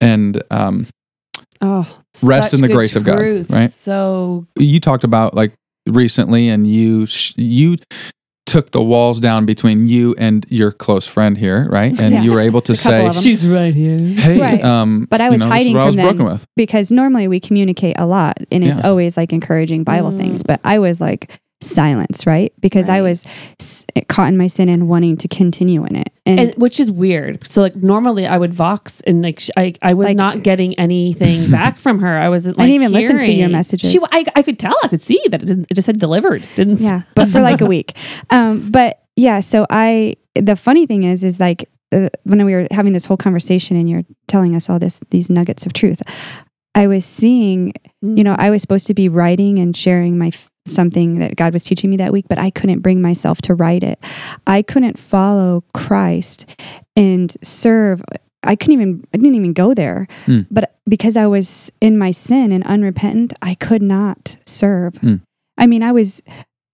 and 0.00 0.42
um 0.50 0.86
oh, 1.60 1.98
rest 2.22 2.52
in 2.54 2.60
the 2.60 2.68
grace 2.68 2.96
of 2.96 3.04
God, 3.04 3.18
right? 3.50 3.70
So 3.70 4.46
you 4.58 4.80
talked 4.80 5.04
about 5.04 5.34
like 5.34 5.54
recently 5.88 6.48
and 6.48 6.66
you 6.66 7.06
sh- 7.06 7.34
you 7.36 7.76
took 8.44 8.72
the 8.72 8.82
walls 8.82 9.20
down 9.20 9.46
between 9.46 9.86
you 9.86 10.14
and 10.18 10.44
your 10.50 10.72
close 10.72 11.06
friend 11.06 11.38
here 11.38 11.68
right 11.70 11.98
and 12.00 12.12
Yeah. 12.12 12.22
you 12.22 12.32
were 12.32 12.40
able 12.40 12.60
to 12.68 12.72
There's 12.72 12.84
a 12.86 12.90
couple 12.90 13.12
say 13.14 13.20
she's 13.20 13.46
right 13.46 13.74
here. 13.74 13.98
hey 13.98 14.40
Right. 14.40 14.64
um 14.64 15.06
But 15.10 15.20
I 15.20 15.26
you 15.26 15.32
was 15.32 15.40
know, 15.40 15.46
this 15.48 15.54
is 15.54 15.58
hiding 15.58 15.74
what 15.74 15.82
I 15.82 15.86
was 15.86 15.96
them. 15.96 16.04
broken 16.06 16.24
with 16.32 16.46
because 16.56 16.90
normally 16.90 17.28
we 17.28 17.40
communicate 17.40 17.96
a 17.98 18.06
lot 18.06 18.36
and 18.50 18.64
it's 18.64 18.80
Yeah. 18.80 18.88
always 18.88 19.16
like 19.16 19.32
encouraging 19.32 19.84
Bible 19.84 20.12
Mm. 20.12 20.18
things. 20.18 20.42
But 20.42 20.60
I 20.64 20.78
was 20.80 21.00
like 21.00 21.30
silence, 21.60 22.26
right? 22.26 22.52
Because 22.60 22.88
I 22.88 23.00
was 23.02 23.24
s- 23.60 23.86
caught 24.08 24.28
in 24.28 24.36
my 24.36 24.48
sin 24.48 24.68
and 24.68 24.88
wanting 24.88 25.16
to 25.18 25.28
continue 25.28 25.84
in 25.84 25.94
it. 25.96 26.11
And, 26.24 26.38
and 26.38 26.54
which 26.54 26.78
is 26.78 26.88
weird. 26.90 27.44
So 27.48 27.62
like 27.62 27.74
normally 27.74 28.26
I 28.28 28.38
would 28.38 28.54
vox 28.54 29.00
and 29.00 29.22
like 29.22 29.40
sh- 29.40 29.50
I 29.56 29.74
I 29.82 29.94
was 29.94 30.06
Like- 30.06 30.16
not 30.16 30.42
getting 30.44 30.78
anything 30.78 31.50
back 31.58 31.80
from 31.80 31.98
her. 31.98 32.16
I 32.16 32.28
wasn't. 32.28 32.60
I 32.60 32.62
didn't 32.66 32.74
even 32.76 32.92
listen 32.92 33.18
to 33.20 33.32
your 33.32 33.48
messages. 33.48 33.90
She 33.90 33.98
I, 34.12 34.24
I 34.36 34.42
could 34.42 34.58
tell. 34.58 34.74
I 34.84 34.88
could 34.88 35.02
see 35.02 35.20
that 35.30 35.42
it, 35.42 35.46
didn't, 35.46 35.66
it 35.70 35.74
just 35.74 35.86
said 35.86 35.98
delivered. 35.98 36.46
Didn't. 36.54 36.80
yeah, 36.80 37.02
but 37.16 37.28
for 37.30 37.40
like 37.40 37.60
a 37.60 37.66
week. 37.76 37.96
Um, 38.30 38.70
but 38.70 39.02
yeah, 39.16 39.40
so 39.40 39.66
I, 39.68 40.14
the 40.36 40.54
funny 40.56 40.86
thing 40.86 41.02
is, 41.04 41.24
is 41.24 41.40
like 41.40 41.68
uh, 41.92 42.08
when 42.22 42.44
we 42.46 42.54
were 42.54 42.66
having 42.70 42.92
this 42.92 43.04
whole 43.04 43.16
conversation 43.16 43.76
and 43.76 43.90
you're 43.90 44.04
telling 44.28 44.54
us 44.54 44.70
all 44.70 44.78
this, 44.78 45.00
these 45.10 45.28
nuggets 45.28 45.66
of 45.66 45.72
truth, 45.72 46.00
I 46.74 46.86
was 46.86 47.04
seeing, 47.04 47.74
you 48.00 48.24
know, 48.24 48.34
I 48.38 48.48
was 48.50 48.62
supposed 48.62 48.86
to 48.86 48.94
be 48.94 49.08
writing 49.10 49.58
and 49.58 49.76
sharing 49.76 50.16
my 50.16 50.28
f- 50.28 50.48
something 50.66 51.18
that 51.18 51.36
God 51.36 51.52
was 51.52 51.64
teaching 51.64 51.90
me 51.90 51.96
that 51.96 52.12
week, 52.12 52.26
but 52.28 52.38
I 52.38 52.50
couldn't 52.50 52.80
bring 52.80 53.02
myself 53.02 53.42
to 53.42 53.54
write 53.54 53.82
it. 53.82 53.98
I 54.46 54.62
couldn't 54.62 54.98
follow 54.98 55.64
Christ 55.74 56.54
and 56.96 57.34
serve. 57.42 58.02
I 58.44 58.56
couldn't 58.56 58.74
even, 58.74 59.04
I 59.12 59.16
didn't 59.18 59.34
even 59.34 59.52
go 59.52 59.74
there. 59.74 60.06
Mm. 60.26 60.46
But 60.50 60.76
because 60.88 61.16
I 61.16 61.26
was 61.26 61.70
in 61.80 61.98
my 61.98 62.10
sin 62.10 62.52
and 62.52 62.64
unrepentant, 62.64 63.32
I 63.42 63.54
could 63.54 63.82
not 63.82 64.36
serve. 64.46 64.94
Mm. 64.94 65.20
I 65.58 65.66
mean, 65.66 65.82
I 65.82 65.92
was 65.92 66.22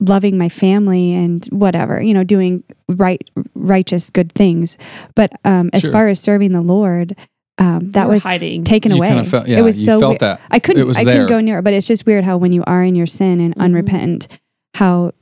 loving 0.01 0.39
my 0.39 0.49
family 0.49 1.12
and 1.12 1.45
whatever, 1.47 2.01
you 2.01 2.14
know, 2.14 2.24
doing 2.24 2.62
right, 2.89 3.28
righteous, 3.55 4.11
good 4.11 4.32
things. 4.32 4.78
But 5.14 5.32
um, 5.45 5.70
as 5.72 5.82
Sure. 5.82 5.93
far 5.93 6.09
as 6.09 6.20
serving 6.20 6.53
the 6.53 6.61
Lord, 6.62 7.16
um, 7.59 7.90
that 7.92 8.09
was 8.09 8.22
hiding. 8.24 8.64
taken 8.64 8.92
you 8.92 8.98
away. 8.98 9.09
kind 9.09 9.20
of 9.20 9.28
felt 9.28 9.48
yeah 9.48 9.59
it 9.59 9.62
was 9.62 9.78
you 9.78 9.84
so 9.84 10.00
felt 10.00 10.11
weird. 10.12 10.20
that 10.20 10.40
I 10.50 10.59
couldn't. 10.59 10.82
it 10.82 10.86
was 10.86 10.96
I 10.96 11.04
there. 11.04 11.14
couldn't 11.14 11.28
go 11.28 11.40
near 11.40 11.59
it. 11.59 11.62
But 11.62 11.74
it's 11.74 11.86
just 11.86 12.06
weird 12.06 12.24
how 12.24 12.36
when 12.36 12.52
you 12.52 12.62
are 12.66 12.82
in 12.82 12.94
your 12.94 13.06
sin 13.06 13.40
and 13.40 13.54
Mhm. 13.56 13.62
unrepentant, 13.62 14.28
how 14.74 15.12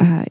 uh, 0.00 0.24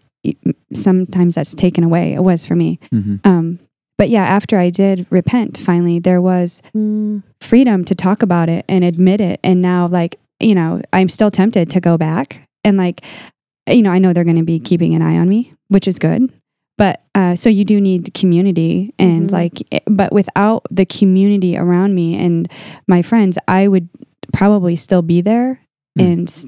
sometimes 0.73 1.35
that's 1.35 1.53
taken 1.53 1.83
away. 1.83 2.13
It 2.13 2.23
was 2.23 2.45
for 2.45 2.55
me. 2.55 2.79
Mhm. 2.93 3.19
Um, 3.25 3.59
but 3.97 4.09
yeah, 4.09 4.23
after 4.23 4.59
I 4.59 4.69
did 4.69 5.07
repent, 5.09 5.57
finally 5.57 5.99
there 5.99 6.21
was 6.21 6.61
Mm. 6.75 7.23
freedom 7.41 7.83
to 7.85 7.95
talk 7.95 8.21
about 8.21 8.49
it 8.49 8.63
and 8.69 8.83
admit 8.83 9.19
it. 9.21 9.39
And 9.43 9.61
now, 9.61 9.87
like 9.87 10.17
you 10.39 10.53
know, 10.53 10.79
I'm 10.93 11.09
still 11.09 11.31
tempted 11.31 11.67
to 11.71 11.79
go 11.81 11.97
back 11.97 12.43
and 12.63 12.77
like, 12.77 13.01
you 13.67 13.81
know, 13.81 13.89
I 13.89 13.97
know 13.97 14.13
they're 14.13 14.23
going 14.23 14.37
to 14.37 14.43
be 14.43 14.59
keeping 14.59 14.93
an 14.93 15.01
eye 15.01 15.17
on 15.17 15.27
me, 15.27 15.51
which 15.69 15.87
is 15.87 15.97
good. 15.97 16.31
But 16.77 17.01
uh, 17.15 17.35
so 17.35 17.49
you 17.49 17.65
do 17.65 17.81
need 17.81 18.13
community 18.13 18.93
and 18.99 19.29
Mhm. 19.29 19.31
like, 19.31 19.83
but 19.87 20.11
without 20.13 20.65
the 20.69 20.85
community 20.85 21.57
around 21.57 21.95
me 21.95 22.15
and 22.15 22.47
my 22.87 23.01
friends, 23.01 23.37
I 23.47 23.67
would 23.67 23.89
probably 24.33 24.75
still 24.75 25.01
be 25.01 25.21
there. 25.21 25.59
Mm. 25.97 26.13
And 26.13 26.45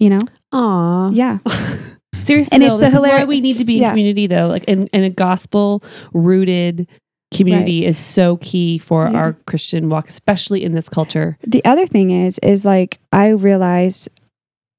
you 0.00 0.10
know, 0.10 0.18
Aw. 0.52 1.10
yeah, 1.12 1.38
Seriously, 2.20 2.54
And 2.56 2.62
though, 2.62 2.66
it's 2.66 2.74
the 2.74 2.86
this 2.86 2.94
is 2.94 3.00
why 3.00 3.24
we 3.24 3.40
need 3.40 3.58
to 3.58 3.64
be 3.64 3.82
in 3.82 3.88
community, 3.88 4.26
though. 4.26 4.46
Like, 4.48 4.64
in, 4.64 4.86
in 4.88 5.02
a 5.04 5.10
gospel 5.10 5.82
rooted 6.12 6.88
community 7.32 7.84
is 7.86 7.96
so 7.98 8.36
key 8.38 8.78
for 8.78 9.08
Yeah. 9.08 9.16
our 9.18 9.32
Christian 9.46 9.88
walk, 9.88 10.08
especially 10.08 10.62
in 10.64 10.72
this 10.74 10.88
culture. 10.88 11.38
the 11.46 11.64
other 11.64 11.86
thing 11.86 12.10
is, 12.10 12.38
is 12.40 12.64
like 12.64 12.98
I 13.12 13.28
realized 13.28 14.08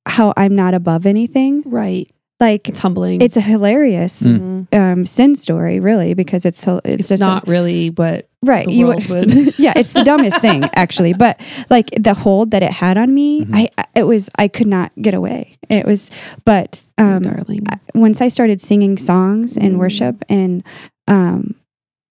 how 0.05 0.33
I'm 0.37 0.55
not 0.55 0.73
above 0.73 1.05
anything. 1.05 1.63
Right. 1.65 2.09
Like 2.39 2.67
It's 2.67 2.79
humbling. 2.79 3.21
it's 3.21 3.37
a 3.37 3.41
hilarious 3.41 4.23
Mm. 4.23 4.67
Um, 4.73 5.05
sin 5.05 5.35
story, 5.35 5.79
really, 5.79 6.13
because 6.13 6.45
it's 6.45 6.65
it's, 6.67 6.81
It's, 6.85 7.07
just 7.09 7.21
a- 7.21 7.25
not 7.25 7.47
really 7.47 7.89
what 7.91 8.27
right. 8.41 8.65
the 8.65 8.73
You 8.73 8.87
world 8.87 9.07
would. 9.09 9.57
yeah, 9.59 9.73
it's 9.75 9.93
the 9.93 10.03
dumbest 10.03 10.41
thing 10.41 10.63
actually, 10.73 11.13
but 11.13 11.39
like 11.69 11.91
the 11.97 12.13
hold 12.13 12.51
that 12.51 12.63
it 12.63 12.71
had 12.71 12.97
on 12.97 13.13
me, 13.13 13.45
Mhm. 13.45 13.55
I 13.77 13.83
it 13.95 14.03
was 14.07 14.29
I 14.37 14.47
could 14.47 14.67
not 14.67 14.91
get 15.01 15.13
away. 15.13 15.57
It 15.69 15.85
was, 15.85 16.09
but 16.43 16.81
Oh, 16.97 17.03
um, 17.17 17.21
darling. 17.21 17.61
I- 17.69 17.79
once 17.95 18.19
I 18.19 18.27
started 18.29 18.59
singing 18.61 18.97
songs 18.97 19.55
and 19.55 19.75
Mm. 19.75 19.79
worship, 19.79 20.15
and 20.27 20.63
um, 21.07 21.55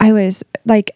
I 0.01 0.13
was 0.13 0.43
like 0.65 0.93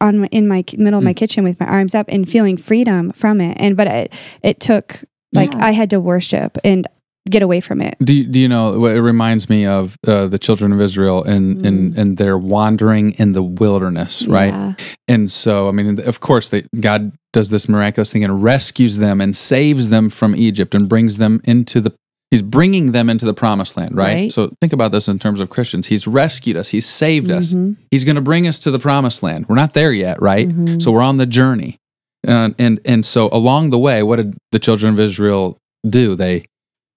on 0.00 0.18
my, 0.20 0.28
in 0.30 0.46
my 0.46 0.62
ki- 0.62 0.76
middle 0.76 0.98
of 0.98 1.04
my 1.04 1.12
Mm. 1.14 1.16
kitchen 1.16 1.44
with 1.44 1.58
my 1.58 1.66
arms 1.66 1.94
up 1.94 2.06
and 2.08 2.28
feeling 2.28 2.56
freedom 2.56 3.10
from 3.12 3.40
it. 3.40 3.56
And 3.58 3.76
but 3.76 3.86
it 3.88 4.12
it 4.42 4.60
took 4.60 5.02
like 5.32 5.52
Yeah. 5.54 5.64
I 5.66 5.70
had 5.72 5.90
to 5.90 5.98
worship, 6.00 6.58
and 6.62 6.86
get 7.30 7.42
away 7.42 7.60
from 7.60 7.80
it. 7.80 7.96
Do 8.02 8.12
you, 8.12 8.24
do 8.24 8.38
you 8.38 8.48
know 8.48 8.78
what 8.78 8.92
it 8.96 9.00
reminds 9.02 9.48
me 9.48 9.64
of 9.66 9.96
uh, 10.06 10.26
the 10.26 10.38
children 10.38 10.72
of 10.72 10.80
Israel 10.80 11.24
and 11.24 11.64
and 11.66 11.94
Mm. 11.94 11.98
and 11.98 12.16
they're 12.18 12.38
wandering 12.38 13.12
in 13.12 13.32
the 13.32 13.42
wilderness, 13.42 14.26
right? 14.26 14.52
Yeah. 14.52 14.74
And 15.08 15.30
so, 15.32 15.68
I 15.68 15.72
mean, 15.72 16.00
of 16.06 16.20
course, 16.20 16.48
they, 16.50 16.62
God 16.80 17.12
does 17.32 17.48
this 17.48 17.68
miraculous 17.68 18.12
thing 18.12 18.24
and 18.24 18.42
rescues 18.42 18.96
them 18.98 19.20
and 19.20 19.36
saves 19.36 19.88
them 19.90 20.10
from 20.10 20.34
Egypt 20.36 20.74
and 20.74 20.88
brings 20.88 21.16
them 21.16 21.40
into 21.44 21.80
the. 21.80 21.92
He's 22.30 22.42
bringing 22.42 22.92
them 22.92 23.08
into 23.08 23.26
the 23.26 23.34
promised 23.34 23.76
land, 23.76 23.96
right? 23.96 24.14
Right. 24.14 24.32
So 24.32 24.50
think 24.60 24.72
about 24.72 24.90
this 24.90 25.06
in 25.08 25.18
terms 25.20 25.38
of 25.40 25.50
Christians. 25.50 25.86
He's 25.86 26.06
rescued 26.08 26.56
us. 26.56 26.68
He's 26.68 26.86
saved 26.86 27.30
us. 27.30 27.54
Mhm. 27.54 27.76
He's 27.92 28.02
going 28.04 28.16
to 28.16 28.22
bring 28.22 28.48
us 28.48 28.58
to 28.60 28.72
the 28.72 28.78
promised 28.80 29.22
land. 29.22 29.46
We're 29.48 29.54
not 29.54 29.72
there 29.72 29.92
yet, 29.92 30.20
right? 30.20 30.48
Mhm. 30.48 30.82
So 30.82 30.90
we're 30.90 31.02
on 31.02 31.18
the 31.18 31.26
journey, 31.26 31.76
and 32.24 32.54
and 32.58 32.80
and 32.84 33.06
so 33.06 33.28
along 33.32 33.70
the 33.70 33.78
way, 33.78 34.02
what 34.02 34.16
did 34.16 34.34
the 34.52 34.58
children 34.58 34.92
of 34.92 34.98
Israel 35.00 35.58
do? 35.88 36.16
They 36.16 36.44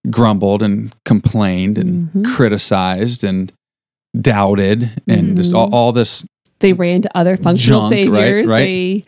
grumbled 0.09 0.61
and 0.61 0.93
complained 1.05 1.77
and 1.77 2.11
Mhm. 2.13 2.25
criticized 2.35 3.23
and 3.23 3.51
doubted 4.19 4.89
and 5.07 5.37
just 5.37 5.53
all, 5.53 5.69
all 5.73 5.91
this 5.91 6.25
They 6.59 6.73
ran 6.73 7.01
to 7.03 7.17
other 7.17 7.37
functional 7.37 7.81
Junk, 7.89 8.11
right, 8.11 8.23
saviors. 8.25 8.47
right. 8.47 8.59
They, 8.65 9.05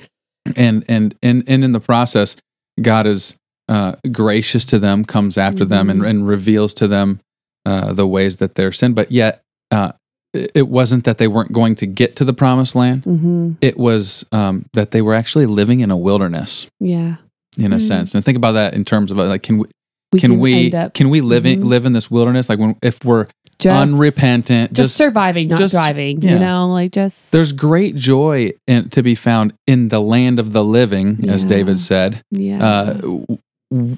and 0.55 0.83
and 0.87 1.15
and 1.23 1.43
and 1.47 1.63
in 1.63 1.71
the 1.71 1.79
process, 1.79 2.35
God 2.81 3.07
is 3.07 3.35
uh, 3.67 3.93
gracious 4.11 4.65
to 4.65 4.79
them, 4.79 5.05
comes 5.05 5.37
after 5.37 5.63
them, 5.63 5.89
and, 5.91 6.01
Mhm. 6.01 6.09
and 6.09 6.27
reveals 6.27 6.73
to 6.75 6.87
them 6.87 7.19
uh, 7.65 7.93
the 7.93 8.07
ways 8.07 8.37
that 8.37 8.55
they're 8.55 8.71
sin. 8.71 8.93
But 8.93 9.11
yet, 9.11 9.41
uh, 9.69 9.91
it 10.33 10.67
wasn't 10.67 11.03
that 11.03 11.17
they 11.19 11.27
weren't 11.27 11.51
going 11.51 11.75
to 11.75 11.85
get 11.85 12.15
to 12.15 12.25
the 12.25 12.33
promised 12.33 12.75
land. 12.75 13.03
Mhm. 13.03 13.57
It 13.61 13.77
was 13.77 14.25
um, 14.31 14.65
that 14.73 14.89
they 14.91 15.01
were 15.03 15.13
actually 15.13 15.45
living 15.45 15.81
in 15.81 15.91
a 15.91 15.97
wilderness, 15.97 16.65
Yeah. 16.79 17.17
in 17.57 17.71
a 17.73 17.77
Mm. 17.77 17.81
sense. 17.81 18.15
And 18.15 18.23
think 18.25 18.37
about 18.37 18.53
that 18.53 18.73
in 18.73 18.85
terms 18.85 19.11
of 19.11 19.17
like, 19.17 19.43
can 19.43 19.59
we 19.59 19.65
We 20.11 20.19
can, 20.19 20.39
we 20.39 20.65
end 20.65 20.75
up 20.75 20.93
can 20.95 21.09
we 21.11 21.21
live 21.21 21.45
in, 21.45 21.61
Mhm. 21.61 21.65
live 21.65 21.85
in 21.85 21.93
this 21.93 22.09
wilderness? 22.09 22.49
Like 22.49 22.57
when 22.59 22.75
if 22.81 23.03
we're 23.05 23.27
just, 23.59 23.91
unrepentant, 23.91 24.73
just, 24.73 24.87
just 24.89 24.95
surviving, 24.97 25.49
not 25.49 25.59
just- 25.59 25.73
driving. 25.73 26.21
yeah. 26.21 26.33
You 26.33 26.39
know, 26.39 26.67
like 26.67 26.91
just 26.91 27.31
there's 27.31 27.51
great 27.51 27.95
joy 27.95 28.51
in, 28.67 28.89
to 28.89 29.03
be 29.03 29.13
found 29.15 29.53
in 29.67 29.89
the 29.89 29.99
land 29.99 30.39
of 30.39 30.51
the 30.53 30.63
living, 30.63 31.29
as 31.29 31.43
David 31.43 31.79
said. 31.79 32.21
yeah. 32.31 32.65
uh, 32.65 32.93
w- 32.93 33.25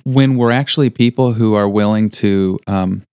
when 0.06 0.36
we're 0.36 0.52
actually 0.52 0.90
people 0.90 1.32
who 1.34 1.54
are 1.54 1.70
willing 1.70 2.10
to, 2.10 2.60
um, 2.68 3.04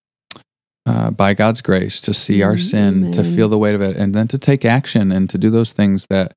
uh, 0.86 1.11
by 1.12 1.34
God's 1.34 1.61
grace, 1.61 2.01
to 2.01 2.12
see 2.12 2.42
our 2.42 2.55
Mm, 2.55 2.62
sin, 2.70 3.12
to 3.12 3.22
feel 3.22 3.49
the 3.49 3.59
weight 3.59 3.76
of 3.76 3.80
it, 3.82 3.96
and 3.96 4.12
then 4.14 4.26
to 4.28 4.38
take 4.38 4.64
action 4.64 5.12
and 5.12 5.30
to 5.30 5.38
do 5.38 5.51
those 5.51 5.70
things 5.72 6.07
that 6.11 6.32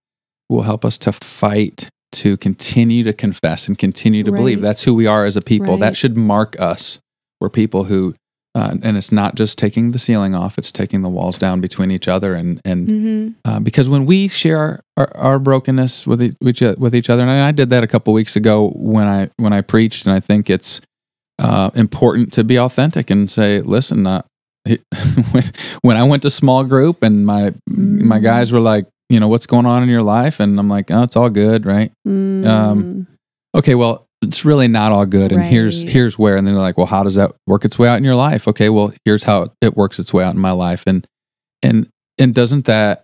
will 0.47 0.61
help 0.63 0.85
us 0.85 0.99
to 0.99 1.11
fight, 1.11 1.89
to 2.13 2.37
continue 2.37 3.03
to 3.03 3.13
confess 3.13 3.67
and 3.67 3.77
continue 3.77 4.23
to 4.23 4.31
believe. 4.31 4.61
That's 4.61 4.83
who 4.83 4.93
we 4.93 5.07
are 5.07 5.25
as 5.25 5.37
a 5.37 5.41
people. 5.41 5.77
That 5.77 5.95
should 5.97 6.17
mark 6.17 6.59
us. 6.59 6.99
We're 7.39 7.49
people 7.49 7.85
who. 7.85 8.13
Uh, 8.53 8.75
and 8.83 8.97
it's 8.97 9.13
not 9.13 9.35
just 9.35 9.57
taking 9.57 9.91
the 9.91 9.97
ceiling 9.99 10.35
off; 10.35 10.57
it's 10.57 10.73
taking 10.73 11.03
the 11.03 11.07
walls 11.09 11.37
down 11.37 11.61
between 11.61 11.89
each 11.89 12.09
other, 12.09 12.33
and 12.35 12.59
and 12.65 12.87
Mm-hmm. 12.89 13.29
uh, 13.49 13.59
because 13.61 13.87
when 13.87 14.05
we 14.05 14.27
share 14.27 14.57
our, 14.59 14.81
our, 14.97 15.15
our 15.17 15.39
brokenness 15.39 16.05
with 16.05 16.21
each, 16.21 16.35
with 16.77 16.93
each- 16.93 17.09
other, 17.09 17.21
and 17.23 17.31
I 17.31 17.53
did 17.53 17.69
that 17.69 17.81
a 17.81 17.87
couple 17.87 18.11
weeks 18.13 18.35
ago 18.35 18.73
when 18.75 19.07
I 19.07 19.29
when 19.37 19.53
I 19.53 19.61
preached, 19.61 20.05
and 20.05 20.13
I 20.13 20.19
think 20.19 20.49
it's 20.49 20.81
uh, 21.39 21.71
important 21.75 22.33
to 22.33 22.43
be 22.43 22.59
authentic 22.59 23.09
and 23.09 23.31
say, 23.31 23.61
listen, 23.61 24.05
uh, 24.05 24.23
when 25.31 25.43
when 25.81 25.95
I 25.95 26.03
went 26.03 26.23
to 26.23 26.29
small 26.29 26.65
group 26.65 27.03
and 27.03 27.25
my 27.25 27.53
my 27.69 28.19
Mm. 28.19 28.23
guys 28.23 28.51
were 28.51 28.59
like, 28.59 28.85
you 29.11 29.19
know, 29.19 29.27
what's 29.27 29.45
going 29.47 29.65
on 29.65 29.83
in 29.83 29.89
your 29.89 30.03
life, 30.03 30.39
and 30.39 30.59
I'm 30.59 30.69
like, 30.69 30.89
oh, 30.91 31.03
it's 31.03 31.15
all 31.15 31.29
good, 31.29 31.65
right? 31.65 31.91
Mm. 32.07 32.45
um, 32.45 33.07
Okay, 33.55 33.75
well, 33.75 34.05
it's 34.21 34.45
really 34.45 34.67
not 34.69 34.91
all 34.93 35.05
good, 35.05 35.31
and 35.33 35.43
here's 35.43 35.83
Right. 35.83 35.91
here's 35.93 36.17
where, 36.17 36.37
and 36.37 36.45
then 36.47 36.53
they're 36.53 36.61
like, 36.61 36.77
well, 36.77 36.87
how 36.87 37.03
does 37.03 37.15
that 37.15 37.31
work 37.47 37.65
its 37.65 37.77
way 37.77 37.87
out 37.89 37.97
in 37.97 38.03
your 38.05 38.15
life? 38.15 38.47
Okay, 38.47 38.69
well, 38.69 38.93
here's 39.05 39.23
how 39.23 39.49
it 39.61 39.75
works 39.75 39.99
its 39.99 40.13
way 40.13 40.23
out 40.23 40.33
in 40.35 40.39
my 40.39 40.51
life, 40.51 40.83
and 40.87 41.05
and 41.61 41.87
and 42.17 42.33
doesn't 42.33 42.65
that 42.65 43.03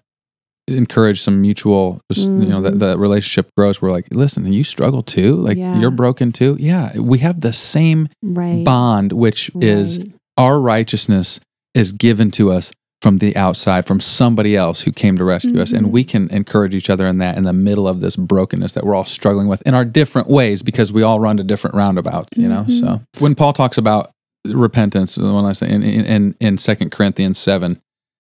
encourage 0.69 1.21
some 1.21 1.41
mutual 1.41 2.01
just, 2.11 2.27
you 2.27 2.45
know 2.45 2.61
that 2.61 2.73
Mhm. 2.73 2.79
the 2.79 2.97
relationship 2.97 3.49
grows 3.55 3.81
we're 3.81 3.89
like 3.89 4.07
listen 4.11 4.51
you 4.51 4.65
struggle 4.65 5.01
too 5.01 5.35
like 5.37 5.57
Yeah. 5.57 5.79
you're 5.79 5.91
broken 5.91 6.33
too 6.33 6.57
yeah 6.59 6.97
we 6.99 7.19
have 7.19 7.39
the 7.39 7.53
same 7.53 8.09
right. 8.21 8.65
bond 8.65 9.13
which 9.13 9.49
is 9.61 10.03
our 10.37 10.59
righteousness 10.59 11.39
is 11.73 11.93
given 11.93 12.31
to 12.31 12.51
us 12.51 12.73
from 13.01 13.17
the 13.19 13.35
outside 13.35 13.85
from 13.85 13.99
somebody 14.01 14.55
else 14.55 14.81
who 14.81 14.91
came 14.91 15.17
to 15.17 15.23
rescue 15.23 15.61
us 15.61 15.71
and 15.71 15.87
Mhm. 15.87 15.91
we 15.91 16.03
can 16.03 16.29
encourage 16.29 16.73
each 16.73 16.89
other 16.89 17.05
in 17.07 17.19
that 17.19 17.37
in 17.37 17.43
the 17.43 17.53
middle 17.53 17.87
of 17.87 17.99
this 17.99 18.15
brokenness 18.15 18.73
that 18.73 18.83
we're 18.85 18.95
all 18.95 19.05
struggling 19.05 19.47
with 19.47 19.61
in 19.67 19.73
our 19.75 19.85
different 19.85 20.27
ways 20.29 20.63
because 20.63 20.91
we 20.91 21.03
all 21.03 21.19
run 21.19 21.37
to 21.37 21.43
different 21.43 21.75
roundabouts 21.75 22.29
you 22.35 22.47
know 22.49 22.65
Mhm. 22.67 22.79
so 22.79 23.01
when 23.19 23.35
paul 23.35 23.53
talks 23.53 23.77
about 23.77 24.09
repentance 24.45 25.15
the 25.15 25.31
one 25.31 25.43
last 25.43 25.59
thing 25.59 25.69
in 25.71 25.83
in, 25.83 26.05
in, 26.05 26.35
in 26.39 26.57
2 26.57 26.89
corinthians 26.89 27.37
7 27.37 27.79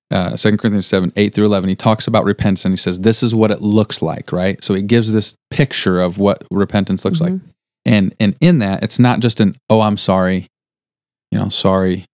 uh, 0.09 0.37
2 0.37 0.55
Corinthians 0.55 0.85
7, 0.87 1.11
8 1.17 1.33
through 1.33 1.45
11, 1.45 1.67
he 1.67 1.75
talks 1.75 2.07
about 2.07 2.23
repentance 2.23 2.63
and 2.63 2.71
he 2.71 2.77
says, 2.77 2.99
This 3.01 3.21
is 3.21 3.35
what 3.35 3.51
it 3.51 3.61
looks 3.61 4.01
like, 4.01 4.31
right? 4.31 4.63
So 4.63 4.73
he 4.73 4.81
gives 4.81 5.11
this 5.11 5.35
picture 5.51 5.99
of 5.99 6.17
what 6.17 6.45
repentance 6.49 7.03
looks 7.03 7.19
like. 7.19 7.33
Mhm. 7.33 7.41
And 7.83 8.15
and 8.17 8.33
in 8.39 8.59
that, 8.59 8.83
it's 8.85 8.99
not 8.99 9.19
just 9.19 9.41
an, 9.41 9.55
oh, 9.69 9.81
I'm 9.81 9.97
sorry, 9.97 10.47
you 11.29 11.37
know, 11.39 11.49
sorry, 11.49 12.05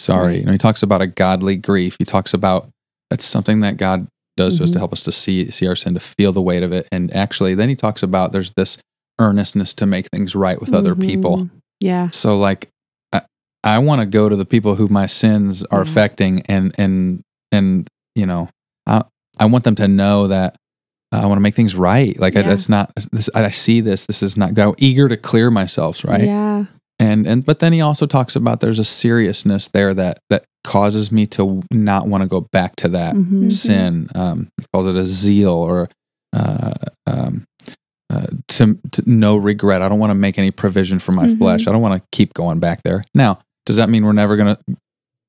sorry. 0.00 0.26
Right. 0.34 0.38
You 0.40 0.44
know, 0.46 0.52
he 0.52 0.58
talks 0.58 0.82
about 0.82 1.00
a 1.02 1.06
godly 1.06 1.56
grief. 1.56 1.96
He 1.98 2.04
talks 2.04 2.34
about 2.34 2.68
that's 3.10 3.24
something 3.24 3.60
that 3.60 3.76
God 3.76 4.06
does 4.36 4.58
to 4.58 4.64
us 4.64 4.70
to 4.70 4.76
Mhm. 4.76 4.80
help 4.80 4.92
us 4.92 5.02
to 5.02 5.12
see 5.12 5.50
see 5.50 5.66
our 5.66 5.76
sin, 5.76 5.94
to 5.94 6.00
feel 6.00 6.32
the 6.32 6.40
weight 6.42 6.62
of 6.62 6.72
it. 6.72 6.88
And 6.92 7.12
actually, 7.14 7.54
then 7.54 7.68
he 7.68 7.76
talks 7.76 8.02
about 8.02 8.32
there's 8.32 8.52
this 8.56 8.78
earnestness 9.20 9.74
to 9.74 9.86
make 9.86 10.06
things 10.12 10.34
right 10.34 10.60
with 10.60 10.72
other 10.72 10.94
people. 10.94 11.38
Mhm. 11.38 11.50
Yeah. 11.80 12.08
So 12.10 12.38
like 12.38 12.68
I, 13.12 13.22
I 13.64 13.78
want 13.78 14.00
to 14.00 14.06
go 14.06 14.28
to 14.28 14.36
the 14.36 14.44
people 14.46 14.76
who 14.76 14.88
my 14.88 15.06
sins 15.06 15.62
are 15.64 15.82
Yeah. 15.84 15.90
affecting 15.90 16.42
and 16.48 16.74
and 16.78 17.20
and 17.52 17.88
you 18.14 18.26
know 18.26 18.48
I 18.86 19.02
I 19.38 19.46
want 19.46 19.64
them 19.64 19.74
to 19.76 19.88
know 19.88 20.28
that 20.28 20.56
I 21.12 21.26
want 21.26 21.38
to 21.38 21.42
make 21.42 21.54
things 21.56 21.74
right. 21.74 22.18
Like 22.20 22.36
I, 22.36 22.42
that's 22.42 22.68
not 22.68 22.92
this 23.12 23.28
I 23.34 23.50
see 23.50 23.80
this 23.80 24.06
this 24.06 24.22
is 24.22 24.36
not 24.36 24.54
go 24.54 24.74
eager 24.78 25.08
to 25.08 25.16
clear 25.16 25.50
myself, 25.50 26.04
right? 26.04 26.24
Yeah. 26.24 26.64
And 27.00 27.26
and 27.26 27.44
but 27.44 27.58
then 27.60 27.72
he 27.72 27.80
also 27.80 28.06
talks 28.06 28.36
about 28.36 28.60
there's 28.60 28.78
a 28.78 28.84
seriousness 28.84 29.68
there 29.68 29.92
that 29.94 30.18
that 30.28 30.44
causes 30.62 31.10
me 31.10 31.26
to 31.26 31.62
not 31.72 32.06
want 32.06 32.22
to 32.22 32.28
go 32.28 32.42
back 32.52 32.76
to 32.76 32.88
that 32.88 33.14
Mhm. 33.16 33.50
sin. 33.50 34.08
Um, 34.14 34.48
he 34.60 34.66
calls 34.72 34.86
it 34.86 34.94
a 34.96 35.06
zeal 35.06 35.54
or 35.54 35.88
uh, 36.36 36.74
um, 37.06 37.44
uh, 38.10 38.26
to, 38.48 38.78
to 38.92 39.02
no 39.06 39.36
regret. 39.36 39.80
I 39.82 39.88
don't 39.88 39.98
want 39.98 40.10
to 40.10 40.14
make 40.14 40.38
any 40.38 40.50
provision 40.50 40.98
for 40.98 41.12
my 41.12 41.26
Mhm. 41.26 41.38
flesh. 41.38 41.66
I 41.66 41.72
don't 41.72 41.80
want 41.82 42.00
to 42.00 42.06
keep 42.12 42.34
going 42.34 42.60
back 42.60 42.82
there. 42.84 43.02
Now, 43.14 43.38
does 43.66 43.76
that 43.76 43.88
mean 43.88 44.04
we're 44.04 44.12
never 44.12 44.36
going 44.36 44.54
to 44.54 44.76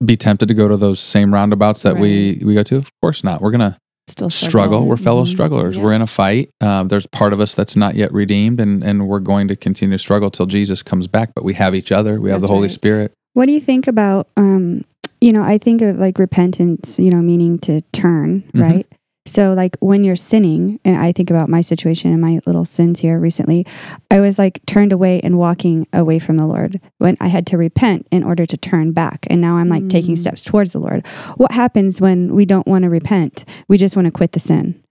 be 0.05 0.17
tempted 0.17 0.47
to 0.49 0.53
go 0.53 0.67
to 0.67 0.75
those 0.77 0.99
same 0.99 1.33
roundabouts 1.33 1.83
that 1.83 1.97
we 1.97 2.41
we 2.43 2.53
go 2.53 2.63
to? 2.63 2.75
Of 2.77 2.89
course 3.01 3.23
not. 3.23 3.41
We're 3.41 3.51
going 3.51 3.71
to 3.71 3.77
Still 4.11 4.29
struggle. 4.29 4.85
We're 4.85 4.97
fellow 4.97 5.23
Mhm. 5.23 5.27
strugglers. 5.27 5.77
Yeah. 5.77 5.83
We're 5.83 5.93
in 5.93 6.01
a 6.01 6.07
fight. 6.07 6.49
Um, 6.61 6.87
there's 6.89 7.07
part 7.07 7.33
of 7.33 7.39
us 7.39 7.53
that's 7.53 7.75
not 7.75 7.95
yet 7.95 8.11
redeemed, 8.13 8.59
and 8.59 8.83
and 8.83 9.07
we're 9.07 9.19
going 9.19 9.47
to 9.47 9.55
continue 9.55 9.95
to 9.95 9.99
struggle 9.99 10.29
till 10.29 10.45
Jesus 10.45 10.83
comes 10.83 11.07
back. 11.07 11.31
But 11.35 11.43
we 11.43 11.53
have 11.55 11.73
each 11.75 11.91
other. 11.91 12.19
We 12.19 12.29
have 12.29 12.41
That's 12.41 12.49
the 12.49 12.53
Holy 12.53 12.63
right. 12.67 12.71
Spirit. 12.71 13.13
What 13.33 13.45
do 13.45 13.53
you 13.53 13.61
think 13.61 13.87
about, 13.87 14.27
um, 14.35 14.83
you 15.21 15.31
know, 15.31 15.41
I 15.43 15.57
think 15.57 15.81
of 15.81 15.97
like 15.97 16.19
repentance, 16.19 16.99
you 16.99 17.09
know, 17.09 17.21
meaning 17.21 17.57
to 17.59 17.81
turn, 17.93 18.43
Mhm. 18.53 18.61
right? 18.61 18.87
So, 19.27 19.53
like 19.53 19.77
when 19.79 20.03
you're 20.03 20.15
sinning, 20.15 20.79
and 20.83 20.97
I 20.97 21.11
think 21.11 21.29
about 21.29 21.47
my 21.47 21.61
situation 21.61 22.11
and 22.11 22.19
my 22.19 22.39
little 22.47 22.65
sins 22.65 23.01
here 23.01 23.19
recently, 23.19 23.67
I 24.09 24.19
was 24.19 24.39
like 24.39 24.65
turned 24.65 24.91
away 24.91 25.19
and 25.21 25.37
walking 25.37 25.87
away 25.93 26.17
from 26.17 26.37
the 26.37 26.47
Lord 26.47 26.81
when 26.97 27.17
I 27.21 27.27
had 27.27 27.45
to 27.47 27.57
repent 27.57 28.07
in 28.09 28.23
order 28.23 28.47
to 28.47 28.57
turn 28.57 28.93
back. 28.93 29.27
And 29.29 29.39
now 29.39 29.57
I'm 29.57 29.69
like 29.69 29.89
taking 29.89 30.15
Mm. 30.15 30.19
steps 30.19 30.43
towards 30.43 30.73
the 30.73 30.79
Lord. 30.79 31.05
What 31.37 31.51
happens 31.51 32.01
when 32.01 32.33
we 32.33 32.45
don't 32.45 32.65
want 32.67 32.83
to 32.83 32.89
repent? 32.89 33.45
We 33.67 33.77
just 33.77 33.95
want 33.95 34.07
to 34.07 34.11
quit 34.11 34.31
the 34.31 34.39
sin. 34.39 34.81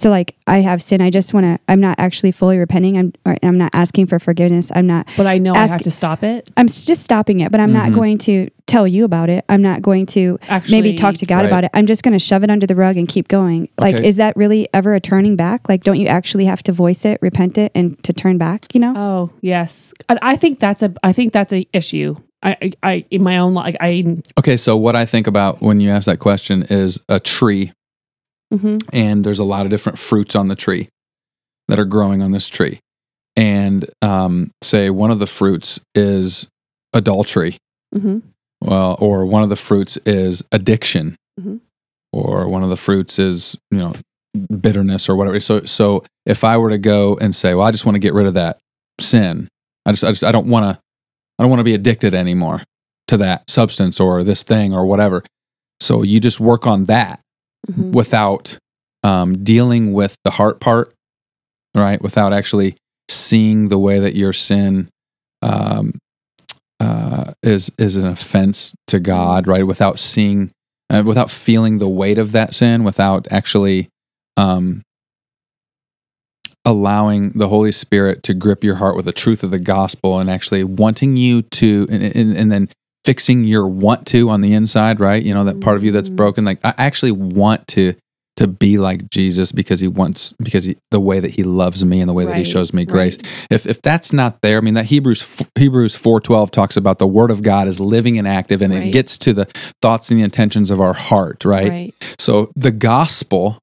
So 0.00 0.08
like 0.08 0.34
I 0.46 0.60
have 0.62 0.82
sin, 0.82 1.02
I 1.02 1.10
just 1.10 1.34
want 1.34 1.44
to. 1.44 1.58
I'm 1.68 1.78
not 1.78 1.96
actually 1.98 2.32
fully 2.32 2.56
repenting. 2.56 2.96
I'm. 2.96 3.12
Or 3.26 3.36
I'm 3.42 3.58
not 3.58 3.70
asking 3.74 4.06
for 4.06 4.18
forgiveness. 4.18 4.72
I'm 4.74 4.86
not 4.86 5.06
But 5.14 5.26
I 5.26 5.36
know 5.36 5.52
I 5.54 5.66
have 5.66 5.82
to 5.82 5.90
stop 5.90 6.22
it. 6.22 6.50
I'm 6.56 6.68
just 6.68 7.02
stopping 7.02 7.40
it, 7.40 7.52
but 7.52 7.60
I'm 7.60 7.68
Mhm. 7.68 7.72
not 7.74 7.92
going 7.92 8.16
to 8.18 8.48
tell 8.66 8.86
you 8.88 9.04
about 9.04 9.28
it. 9.28 9.44
I'm 9.50 9.60
not 9.60 9.82
going 9.82 10.06
to 10.06 10.38
Actually, 10.48 10.80
maybe 10.80 10.94
talk 10.94 11.16
to 11.16 11.26
God 11.26 11.40
Right. 11.40 11.46
about 11.48 11.64
it. 11.64 11.70
I'm 11.74 11.84
just 11.84 12.02
going 12.02 12.12
to 12.14 12.18
shove 12.18 12.42
it 12.42 12.48
under 12.48 12.66
the 12.66 12.76
rug 12.76 12.96
and 12.96 13.06
keep 13.08 13.28
going. 13.28 13.68
Like, 13.78 13.96
Okay. 13.96 14.06
is 14.08 14.16
that 14.16 14.34
really 14.38 14.68
ever 14.72 14.94
a 14.94 15.00
turning 15.00 15.36
back? 15.36 15.68
Like, 15.68 15.82
don't 15.84 16.00
you 16.00 16.06
actually 16.06 16.46
have 16.46 16.62
to 16.62 16.72
voice 16.72 17.04
it, 17.04 17.18
repent 17.20 17.58
it, 17.58 17.70
and 17.74 18.02
to 18.04 18.14
turn 18.14 18.38
back? 18.38 18.72
You 18.72 18.80
know? 18.80 18.94
Oh 18.96 19.30
yes, 19.42 19.92
I, 20.08 20.18
I 20.22 20.36
think 20.36 20.60
that's 20.60 20.82
a. 20.82 20.94
I 21.02 21.12
think 21.12 21.34
that's 21.34 21.52
a 21.52 21.66
issue. 21.74 22.16
I, 22.42 22.56
I, 22.62 22.72
I 22.82 23.04
in 23.10 23.22
my 23.22 23.36
own 23.36 23.52
like 23.52 23.76
I. 23.80 24.16
Okay, 24.38 24.56
so 24.56 24.78
what 24.78 24.96
I 24.96 25.04
think 25.04 25.26
about 25.26 25.60
when 25.60 25.78
you 25.80 25.90
ask 25.90 26.06
that 26.06 26.20
question 26.20 26.64
is 26.70 26.98
a 27.10 27.20
tree, 27.20 27.72
mhm. 28.52 28.80
and 28.92 29.24
there's 29.24 29.38
a 29.38 29.44
lot 29.44 29.64
of 29.64 29.70
different 29.70 29.98
fruits 29.98 30.34
on 30.34 30.48
the 30.48 30.56
tree 30.56 30.88
that 31.68 31.78
are 31.78 31.84
growing 31.84 32.22
on 32.22 32.32
this 32.32 32.48
tree, 32.48 32.78
and 33.36 33.88
um, 34.02 34.50
say 34.62 34.90
one 34.90 35.10
of 35.10 35.18
the 35.18 35.26
fruits 35.26 35.80
is 35.94 36.48
adultery, 36.92 37.56
Mhm. 37.94 38.22
well, 38.60 38.96
or 39.00 39.24
one 39.26 39.42
of 39.42 39.48
the 39.48 39.56
fruits 39.56 39.96
is 40.06 40.42
addiction, 40.52 41.16
Mhm. 41.40 41.60
or 42.12 42.48
one 42.48 42.62
of 42.62 42.70
the 42.70 42.76
fruits 42.76 43.18
is 43.18 43.56
you 43.70 43.78
know 43.78 43.92
bitterness 44.60 45.08
or 45.08 45.16
whatever. 45.16 45.40
So, 45.40 45.62
so 45.64 46.04
if 46.24 46.44
I 46.44 46.56
were 46.56 46.70
to 46.70 46.78
go 46.78 47.16
and 47.20 47.34
say, 47.34 47.52
well, 47.54 47.66
I 47.66 47.72
just 47.72 47.84
want 47.84 47.96
to 47.96 48.00
get 48.00 48.14
rid 48.14 48.26
of 48.26 48.34
that 48.34 48.58
sin, 49.00 49.48
I 49.84 49.90
just, 49.90 50.04
I 50.04 50.08
just, 50.10 50.22
I 50.22 50.30
don't 50.30 50.46
want 50.46 50.64
to, 50.72 50.80
I 51.38 51.42
don't 51.42 51.50
want 51.50 51.58
to 51.60 51.64
be 51.64 51.74
addicted 51.74 52.14
anymore. 52.14 52.62
to 53.08 53.16
that 53.16 53.42
substance 53.50 53.98
or 53.98 54.22
this 54.22 54.44
thing 54.44 54.72
or 54.72 54.86
whatever. 54.86 55.24
So 55.80 56.04
you 56.04 56.20
just 56.20 56.38
work 56.38 56.64
on 56.64 56.84
that 56.84 57.18
Mhm. 57.68 57.92
without 57.92 58.58
um, 59.02 59.42
dealing 59.42 59.92
with 59.92 60.16
the 60.24 60.30
heart 60.30 60.60
part, 60.60 60.92
right? 61.74 62.00
Without 62.02 62.32
actually 62.32 62.74
seeing 63.08 63.68
the 63.68 63.78
way 63.78 63.98
that 63.98 64.14
your 64.14 64.32
sin 64.32 64.88
um, 65.42 65.98
uh, 66.80 67.32
is 67.42 67.70
is 67.78 67.96
an 67.96 68.06
offense 68.06 68.74
to 68.86 69.00
God, 69.00 69.46
right? 69.46 69.66
Without 69.66 69.98
seeing, 69.98 70.50
uh, 70.90 71.02
without 71.04 71.30
feeling 71.30 71.78
the 71.78 71.88
weight 71.88 72.18
of 72.18 72.32
that 72.32 72.54
sin, 72.54 72.84
without 72.84 73.26
actually 73.30 73.88
um, 74.36 74.82
allowing 76.64 77.30
the 77.30 77.48
Holy 77.48 77.72
Spirit 77.72 78.22
to 78.24 78.34
grip 78.34 78.62
your 78.62 78.76
heart 78.76 78.96
with 78.96 79.06
the 79.06 79.12
truth 79.12 79.42
of 79.42 79.50
the 79.50 79.58
gospel, 79.58 80.18
and 80.18 80.30
actually 80.30 80.64
wanting 80.64 81.16
you 81.16 81.42
to, 81.42 81.86
and, 81.90 82.02
and, 82.02 82.36
and 82.36 82.52
then 82.52 82.68
fixing 83.04 83.44
your 83.44 83.66
want 83.66 84.06
to 84.08 84.28
on 84.30 84.40
the 84.40 84.52
inside, 84.52 85.00
right? 85.00 85.22
You 85.22 85.34
know 85.34 85.44
that 85.44 85.60
part 85.60 85.76
of 85.76 85.84
you 85.84 85.92
that's 85.92 86.08
Mhm. 86.10 86.16
broken. 86.16 86.44
Like 86.44 86.58
I 86.64 86.74
actually 86.78 87.12
want 87.12 87.66
to 87.68 87.94
to 88.36 88.46
be 88.46 88.78
like 88.78 89.10
Jesus 89.10 89.52
because 89.52 89.80
he 89.80 89.88
wants 89.88 90.32
because 90.42 90.64
he, 90.64 90.74
the 90.92 91.00
way 91.00 91.20
that 91.20 91.32
he 91.32 91.42
loves 91.42 91.84
me 91.84 92.00
and 92.00 92.08
the 92.08 92.14
way 92.14 92.24
that 92.24 92.36
he 92.36 92.44
shows 92.44 92.72
me 92.72 92.86
grace. 92.86 93.18
right. 93.18 93.46
If 93.50 93.66
if 93.66 93.82
that's 93.82 94.14
not 94.14 94.40
there, 94.40 94.56
I 94.56 94.60
mean 94.62 94.74
that 94.74 94.86
Hebrews 94.86 95.42
Hebrews 95.58 95.94
4:12 95.96 96.50
talks 96.50 96.76
about 96.76 96.98
the 96.98 97.06
word 97.06 97.30
of 97.30 97.42
God 97.42 97.68
is 97.68 97.80
living 97.80 98.18
and 98.18 98.26
active 98.26 98.62
and 98.62 98.72
it 98.72 98.92
gets 98.92 99.18
to 99.18 99.34
the 99.34 99.46
thoughts 99.82 100.10
and 100.10 100.18
the 100.20 100.24
intentions 100.24 100.70
of 100.70 100.80
our 100.80 100.94
heart, 100.94 101.44
right? 101.44 101.68
Right. 101.68 101.94
So 102.18 102.50
the 102.56 102.70
gospel, 102.70 103.58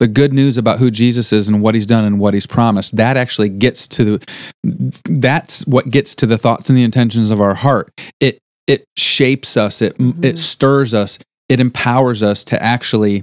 the 0.00 0.08
good 0.08 0.32
news 0.32 0.58
about 0.58 0.80
who 0.80 0.90
Jesus 0.90 1.32
is 1.32 1.48
and 1.48 1.60
what 1.62 1.76
he's 1.76 1.86
done 1.86 2.04
and 2.04 2.18
what 2.18 2.34
he's 2.34 2.46
promised, 2.46 2.96
that 2.96 3.16
actually 3.16 3.50
gets 3.50 3.86
to 3.88 4.18
that's 5.04 5.66
what 5.66 5.90
gets 5.90 6.14
to 6.16 6.26
the 6.26 6.38
thoughts 6.38 6.68
and 6.68 6.76
the 6.76 6.84
intentions 6.84 7.30
of 7.30 7.40
our 7.40 7.54
heart. 7.54 7.92
It 8.20 8.38
it 8.66 8.84
shapes 8.96 9.56
us, 9.56 9.82
it 9.82 9.96
Mhm. 9.98 10.24
it 10.24 10.38
stirs 10.38 10.94
us, 10.94 11.18
it 11.48 11.60
empowers 11.60 12.22
us 12.22 12.44
to 12.44 12.62
actually 12.62 13.22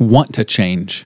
want 0.00 0.34
to 0.34 0.44
change 0.44 1.04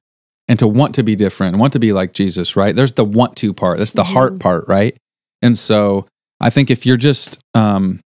and 0.48 0.58
to 0.58 0.66
want 0.66 0.94
to 0.94 1.02
be 1.02 1.14
different, 1.14 1.56
want 1.58 1.72
to 1.74 1.78
be 1.78 1.92
like 1.92 2.12
Jesus, 2.14 2.56
right? 2.56 2.74
There's 2.74 2.92
the 2.92 3.04
want 3.04 3.36
to 3.36 3.52
part. 3.52 3.78
That's 3.78 3.92
the 3.92 4.04
heart 4.04 4.34
Mhm. 4.34 4.40
part, 4.40 4.64
right? 4.68 4.96
And 5.42 5.58
so 5.58 6.06
I 6.40 6.50
think 6.50 6.70
if 6.70 6.86
you're 6.86 6.96
just 6.96 7.38
um 7.54 8.00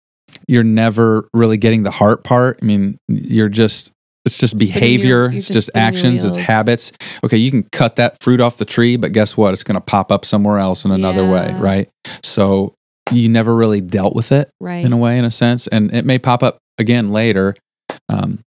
you're 0.49 0.64
never 0.64 1.28
really 1.35 1.57
getting 1.57 1.83
the 1.83 1.91
heart 1.91 2.24
part, 2.24 2.59
I 2.62 2.64
mean, 2.64 2.97
you're 3.09 3.49
just 3.49 3.93
it's 4.26 4.37
just 4.39 4.55
Spinning 4.57 4.72
behavior, 4.74 5.09
you're 5.09 5.33
it's 5.33 5.47
just 5.49 5.68
just 5.68 5.70
actions, 5.76 6.24
it's 6.24 6.37
habits. 6.37 6.93
Okay, 7.24 7.37
you 7.39 7.51
can 7.51 7.64
cut 7.72 7.97
that 7.97 8.16
fruit 8.22 8.41
off 8.41 8.59
the 8.59 8.64
tree, 8.66 8.97
but 8.97 9.12
guess 9.12 9.37
what? 9.37 9.53
It's 9.55 9.64
going 9.64 9.76
to 9.76 9.81
pop 9.81 10.12
up 10.12 10.24
somewhere 10.26 10.59
else 10.59 10.85
in 10.85 10.91
another 10.91 11.24
way, 11.26 11.55
right? 11.57 11.89
So 12.22 12.74
you 13.13 13.29
never 13.29 13.55
really 13.55 13.81
dealt 13.81 14.15
with 14.15 14.33
it 14.33 14.51
Right. 14.61 14.85
in 14.85 14.93
a 14.93 14.97
way, 14.97 15.19
in 15.19 15.25
a 15.25 15.31
sense, 15.31 15.67
and 15.67 15.93
it 15.95 16.05
may 16.05 16.19
pop 16.19 16.43
up 16.43 16.59
again 16.79 17.09
later. 17.11 17.55
Um, 18.09 18.41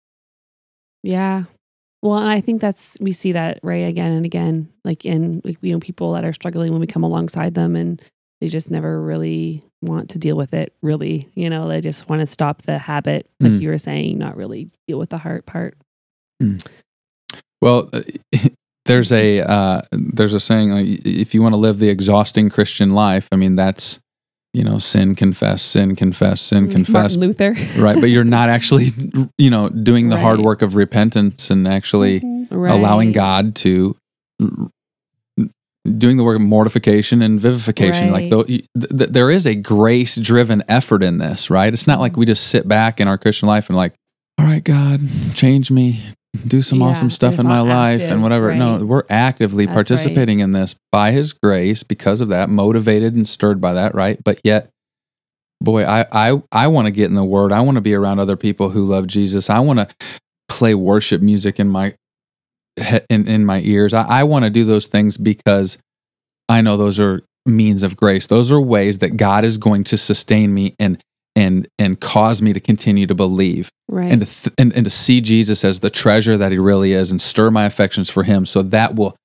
Yeah. 1.02 1.44
Well, 2.02 2.18
and 2.18 2.28
I 2.30 2.40
think 2.40 2.60
that's 2.62 2.96
we 3.00 3.12
see 3.12 3.32
that 3.32 3.60
right 3.62 3.86
again 3.86 4.12
and 4.12 4.24
again, 4.24 4.68
like 4.84 5.04
in 5.04 5.42
like 5.44 5.58
you 5.60 5.72
know 5.72 5.80
people 5.80 6.12
that 6.12 6.24
are 6.24 6.32
struggling 6.32 6.72
when 6.72 6.80
we 6.80 6.86
come 6.86 7.02
alongside 7.04 7.52
them 7.54 7.76
and 7.76 8.00
they 8.40 8.48
just 8.48 8.70
never 8.70 9.02
really 9.02 9.62
want 9.82 10.08
to 10.10 10.18
deal 10.18 10.34
with 10.36 10.54
it. 10.54 10.72
Really, 10.82 11.28
you 11.34 11.50
know, 11.50 11.68
they 11.68 11.80
just 11.82 12.08
want 12.08 12.20
to 12.20 12.26
stop 12.26 12.62
the 12.62 12.78
habit, 12.78 13.26
like 13.38 13.52
Mm. 13.52 13.60
you 13.60 13.68
were 13.68 13.76
saying, 13.78 14.16
not 14.18 14.36
really 14.36 14.70
deal 14.88 14.98
with 14.98 15.10
the 15.10 15.18
heart 15.18 15.44
part. 15.44 15.76
Well, 17.60 17.90
uh, 17.92 18.00
there's 18.86 19.12
a 19.12 19.40
uh, 19.42 19.82
there's 19.92 20.34
a 20.34 20.40
saying 20.40 20.70
like, 20.70 20.86
if 21.04 21.34
you 21.34 21.42
want 21.42 21.54
to 21.54 21.60
live 21.60 21.78
the 21.78 21.90
exhausting 21.90 22.48
Christian 22.48 22.90
life, 22.94 23.28
I 23.30 23.36
mean 23.36 23.56
that's 23.56 24.00
you 24.52 24.64
know 24.64 24.78
sin 24.78 25.14
confess 25.14 25.62
sin 25.62 25.94
confess 25.94 26.40
sin 26.40 26.68
confess 26.68 27.16
Martin 27.16 27.20
Luther, 27.20 27.80
right, 27.80 28.00
but 28.00 28.10
you're 28.10 28.24
not 28.24 28.48
actually 28.48 28.88
you 29.38 29.50
know 29.50 29.68
doing 29.68 30.08
the 30.08 30.18
hard 30.18 30.40
work 30.40 30.62
of 30.62 30.74
repentance 30.74 31.50
and 31.50 31.68
actually 31.68 32.20
mm-hmm. 32.20 32.54
Right. 32.54 32.72
allowing 32.72 33.12
God 33.12 33.54
to 33.56 33.96
doing 35.98 36.16
the 36.16 36.24
work 36.24 36.36
of 36.36 36.42
mortification 36.42 37.22
and 37.22 37.40
vivification. 37.40 38.10
Like 38.10 38.30
Right. 38.32 38.46
th- 38.46 38.66
th- 38.78 39.10
there 39.10 39.30
is 39.30 39.46
a 39.46 39.54
grace 39.54 40.16
driven 40.16 40.62
effort 40.68 41.02
in 41.02 41.18
this, 41.18 41.50
right? 41.50 41.72
It's 41.72 41.86
not 41.86 42.00
like 42.00 42.12
mm-hmm. 42.12 42.20
we 42.20 42.26
just 42.26 42.48
sit 42.48 42.68
back 42.68 43.00
in 43.00 43.08
our 43.08 43.16
Christian 43.16 43.48
life 43.48 43.68
and 43.68 43.76
like, 43.76 43.94
all 44.38 44.46
right, 44.46 44.62
God, 44.62 45.00
change 45.34 45.70
me, 45.70 46.00
do 46.46 46.62
some 46.62 46.80
Yeah, 46.80 46.86
awesome 46.86 47.10
stuff 47.10 47.38
in 47.38 47.46
my 47.46 47.58
not 47.58 47.66
life 47.66 48.00
and 48.00 48.22
whatever. 48.22 48.54
No, 48.54 48.84
we're 48.84 49.04
actively 49.10 49.66
That's 49.66 49.76
right. 49.76 49.86
participating 49.88 50.40
in 50.40 50.52
this 50.52 50.74
by 50.92 51.12
His 51.12 51.32
grace 51.32 51.82
because 51.82 52.20
of 52.20 52.28
that, 52.28 52.48
motivated 52.48 53.14
and 53.14 53.28
stirred 53.28 53.60
by 53.60 53.74
that, 53.74 53.94
right? 53.94 54.22
But 54.22 54.40
yet. 54.44 54.70
Boy, 55.62 55.84
I 55.84 56.06
I, 56.10 56.42
I 56.50 56.68
want 56.68 56.86
to 56.86 56.90
get 56.90 57.10
in 57.10 57.14
the 57.14 57.24
Word. 57.24 57.52
I 57.52 57.60
want 57.60 57.74
to 57.74 57.82
be 57.82 57.92
around 57.92 58.18
other 58.18 58.36
people 58.36 58.70
who 58.70 58.86
love 58.86 59.06
Jesus. 59.06 59.50
I 59.50 59.60
want 59.60 59.78
to 59.78 59.88
play 60.48 60.74
worship 60.74 61.20
music 61.20 61.60
in 61.60 61.68
my 61.68 61.94
in, 63.10 63.28
in 63.28 63.44
my 63.44 63.60
ears. 63.60 63.92
I, 63.92 64.06
I 64.06 64.24
want 64.24 64.44
to 64.44 64.50
do 64.50 64.64
those 64.64 64.86
things 64.86 65.16
because 65.16 65.76
I 66.48 66.62
know 66.62 66.76
those 66.76 66.98
are 66.98 67.22
means 67.46 67.82
of 67.82 67.96
grace. 67.96 68.26
Those 68.26 68.50
are 68.50 68.60
ways 68.60 68.98
that 68.98 69.16
God 69.16 69.44
is 69.44 69.58
going 69.58 69.84
to 69.84 69.98
sustain 69.98 70.52
me 70.52 70.74
and 70.78 71.02
and 71.36 71.68
and 71.78 72.00
cause 72.00 72.42
me 72.42 72.52
to 72.52 72.60
continue 72.60 73.06
to 73.06 73.14
believe 73.14 73.70
right. 73.88 74.10
and 74.10 74.20
to 74.20 74.26
th- 74.26 74.54
and, 74.58 74.74
and 74.74 74.84
to 74.84 74.90
see 74.90 75.20
Jesus 75.20 75.64
as 75.64 75.80
the 75.80 75.90
treasure 75.90 76.36
that 76.36 76.52
He 76.52 76.58
really 76.58 76.92
is, 76.92 77.10
and 77.10 77.20
stir 77.20 77.50
my 77.50 77.64
affections 77.64 78.10
for 78.10 78.22
Him. 78.22 78.46
So 78.46 78.62
that 78.62 78.96
will 78.96 79.16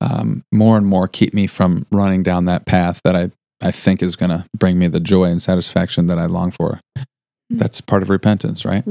um, 0.00 0.44
more 0.52 0.76
and 0.76 0.86
more 0.86 1.08
keep 1.08 1.32
me 1.32 1.46
from 1.46 1.86
running 1.90 2.22
down 2.22 2.44
that 2.46 2.66
path 2.66 3.00
that 3.04 3.16
I 3.16 3.30
I 3.62 3.70
think 3.70 4.02
is 4.02 4.16
going 4.16 4.30
to 4.30 4.44
bring 4.56 4.78
me 4.78 4.88
the 4.88 5.00
joy 5.00 5.24
and 5.24 5.42
satisfaction 5.42 6.06
that 6.08 6.18
I 6.18 6.26
long 6.26 6.50
for. 6.50 6.80
That's 7.48 7.80
part 7.80 8.02
of 8.02 8.10
repentance, 8.10 8.64
right? 8.64 8.84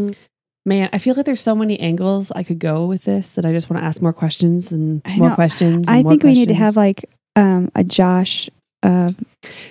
Man, 0.66 0.90
I 0.92 0.98
feel 0.98 1.14
like 1.14 1.26
there's 1.26 1.42
so 1.42 1.56
many 1.56 1.80
angles 1.80 2.32
I 2.32 2.42
could 2.42 2.58
go 2.58 2.86
with 2.86 3.04
this 3.04 3.36
that 3.36 3.46
I 3.46 3.52
just 3.52 3.70
want 3.70 3.82
to 3.82 3.86
ask 3.86 4.02
more 4.02 4.14
questions 4.14 4.72
and 4.72 5.02
more 5.18 5.36
questions. 5.36 5.88
and 5.88 5.98
I 5.98 6.02
more 6.02 6.14
think 6.14 6.24
we 6.24 6.34
need 6.34 6.48
to 6.48 6.56
have 6.56 6.76
like 6.76 7.06
um, 7.36 7.70
a 7.76 7.84
Josh. 7.84 8.50
Uh, 8.86 9.12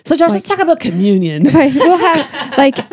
so. 0.04 0.16
Josh, 0.16 0.30
let's 0.30 0.46
talk 0.48 0.58
about 0.58 0.80
communion. 0.80 1.44
Right, 1.54 1.72
we'll 1.74 1.98
have, 1.98 2.58
like, 2.58 2.78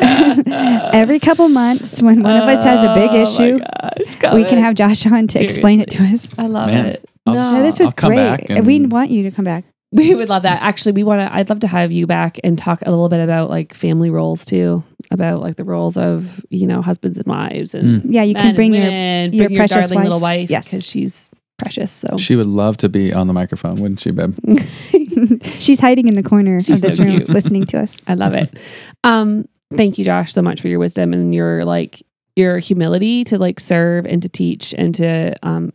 every 0.94 1.18
couple 1.20 1.48
months 1.48 2.00
when 2.02 2.22
one 2.22 2.36
of 2.36 2.48
us 2.48 2.64
has 2.64 2.84
a 2.84 2.94
big 2.94 3.10
Oh 3.12 3.22
issue, 3.22 3.58
gosh, 3.58 4.14
got 4.16 4.34
we 4.34 4.44
can 4.44 4.58
have 4.58 4.74
Josh 4.74 5.04
on 5.06 5.26
to 5.28 5.42
explain 5.42 5.80
it 5.80 5.90
to 5.90 6.02
us. 6.04 6.32
I 6.38 6.46
love 6.46 6.68
Man, 6.68 6.86
it. 6.86 7.08
I'll 7.26 7.34
no, 7.34 7.40
just- 7.40 7.54
No, 7.54 7.62
this 7.62 7.80
was 7.80 7.94
great. 7.94 8.50
and- 8.50 8.66
we 8.66 8.84
want 8.86 9.10
you 9.10 9.22
to 9.24 9.30
come 9.30 9.44
back. 9.44 9.64
we 9.92 10.14
would 10.14 10.28
love 10.30 10.44
that. 10.44 10.62
Actually, 10.62 10.92
we 10.92 11.04
want 11.04 11.20
to. 11.20 11.34
I'd 11.34 11.50
love 11.50 11.60
to 11.60 11.66
have 11.68 11.92
you 11.92 12.06
back 12.06 12.38
and 12.42 12.56
talk 12.56 12.80
a 12.86 12.88
little 12.90 13.10
bit 13.10 13.20
about 13.20 13.50
like 13.50 13.74
family 13.74 14.08
roles 14.08 14.46
too, 14.46 14.82
about 15.10 15.42
like 15.42 15.56
the 15.56 15.64
roles 15.64 15.98
of 15.98 16.42
you 16.48 16.66
know 16.66 16.80
husbands 16.80 17.18
and 17.18 17.26
wives 17.26 17.74
and 17.74 18.02
Yeah, 18.10 18.22
you 18.22 18.34
can 18.34 18.54
bring 18.54 18.74
and 18.74 18.82
your 18.82 18.90
women, 18.90 19.32
your 19.34 19.38
bring 19.48 19.50
your 19.50 19.58
precious 19.68 19.88
darling 19.90 20.04
little 20.04 20.18
wife. 20.20 20.40
wife, 20.44 20.50
Yes. 20.50 20.64
because 20.64 20.86
she's 20.86 21.30
precious. 21.62 21.90
So 21.90 22.16
She 22.16 22.36
would 22.36 22.46
love 22.46 22.76
to 22.78 22.88
be 22.88 23.12
on 23.12 23.26
the 23.28 23.32
microphone, 23.32 23.76
wouldn't 23.76 24.00
she, 24.00 24.10
babe? 24.10 24.36
She's 25.58 25.80
hiding 25.80 26.08
in 26.08 26.14
the 26.16 26.22
corner 26.22 26.60
She's 26.60 26.76
of 26.76 26.80
this 26.82 26.96
so 26.96 27.04
room 27.04 27.16
cute. 27.18 27.28
listening 27.28 27.64
to 27.66 27.78
us. 27.80 27.98
I 28.06 28.14
love 28.14 28.34
it. 28.34 28.58
Um, 29.04 29.46
thank 29.76 29.98
you, 29.98 30.04
Josh, 30.04 30.32
so 30.32 30.42
much 30.42 30.60
for 30.60 30.68
your 30.68 30.78
wisdom 30.78 31.12
and 31.12 31.34
your 31.34 31.64
like 31.64 32.02
your 32.36 32.58
humility 32.58 33.24
to 33.24 33.38
like 33.38 33.60
serve 33.60 34.06
and 34.06 34.22
to 34.22 34.28
teach 34.28 34.74
and 34.78 34.94
to 34.94 35.34
um 35.42 35.70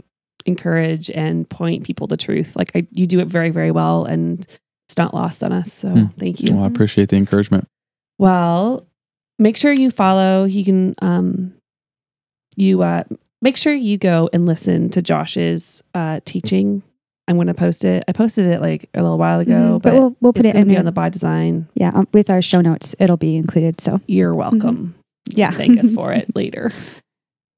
encourage 0.45 1.09
and 1.11 1.47
point 1.49 1.83
people 1.83 2.07
to 2.07 2.17
truth. 2.17 2.55
Like 2.55 2.71
I, 2.75 2.87
you 2.91 3.05
do 3.05 3.19
it 3.19 3.27
very, 3.27 3.49
very 3.49 3.71
well, 3.71 4.05
and 4.05 4.45
it's 4.87 4.97
not 4.97 5.13
lost 5.13 5.43
on 5.43 5.51
us. 5.51 5.71
So 5.73 5.89
Hmm. 5.89 6.05
thank 6.17 6.41
you. 6.41 6.53
Well, 6.55 6.63
I 6.63 6.67
appreciate 6.67 7.09
the 7.09 7.17
encouragement. 7.17 7.67
Well, 8.17 8.87
make 9.37 9.57
sure 9.57 9.71
you 9.73 9.91
follow. 9.91 10.45
You 10.45 10.63
can 10.65 10.95
um 11.01 11.53
you 12.55 12.81
uh 12.81 13.03
make 13.41 13.57
sure 13.57 13.73
you 13.73 13.97
go 13.97 14.29
and 14.33 14.45
listen 14.45 14.89
to 14.91 15.01
Josh's 15.01 15.83
uh 15.93 16.19
teaching. 16.25 16.83
I'm 17.29 17.35
going 17.35 17.47
to 17.47 17.53
post 17.53 17.83
it. 17.83 18.05
I 18.07 18.13
posted 18.13 18.47
it 18.47 18.61
like 18.61 18.89
a 18.93 19.01
little 19.01 19.17
while 19.17 19.41
ago, 19.41 19.51
Mhm, 19.51 19.73
but, 19.81 19.83
but 19.83 19.93
we'll 19.95 20.15
we'll 20.21 20.31
put 20.33 20.45
it's 20.45 20.55
it 20.55 20.59
in 20.59 20.69
there. 20.69 20.79
on 20.79 20.85
the 20.85 20.93
by 20.93 21.09
design. 21.09 21.67
yeah, 21.75 21.91
um, 21.93 22.07
with 22.13 22.29
our 22.29 22.41
show 22.41 22.61
notes, 22.61 22.95
it'll 22.99 23.17
be 23.17 23.35
included. 23.35 23.81
So 23.81 23.99
You're 24.07 24.33
welcome. 24.33 24.95
yeah, 25.29 25.51
Thank 25.51 25.77
us 25.79 25.91
for 25.91 26.13
it 26.13 26.33
later. 26.35 26.71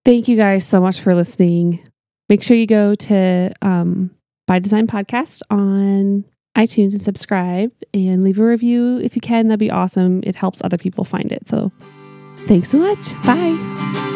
Thank 0.05 0.27
you 0.27 0.38
guys 0.38 0.65
so 0.65 0.82
much 0.82 1.01
for 1.01 1.13
listening. 1.13 1.84
Make 2.30 2.41
sure 2.41 2.57
you 2.57 2.65
go 2.65 2.95
to 2.95 3.51
um, 3.61 4.09
By 4.47 4.57
Design 4.57 4.88
Podcast 4.88 5.43
on 5.51 6.25
iTunes 6.57 6.93
and 6.93 7.01
subscribe 7.01 7.71
and 7.93 8.23
leave 8.23 8.39
a 8.39 8.43
review 8.45 8.97
if 8.97 9.15
you 9.15 9.21
can. 9.21 9.49
That'd 9.49 9.59
be 9.59 9.69
awesome. 9.69 10.21
It 10.23 10.36
helps 10.36 10.63
other 10.63 10.77
people 10.80 11.05
find 11.05 11.32
it. 11.32 11.47
So 11.47 11.71
thanks 12.47 12.69
so 12.69 12.80
much. 12.80 13.13
Bye. 13.23 14.15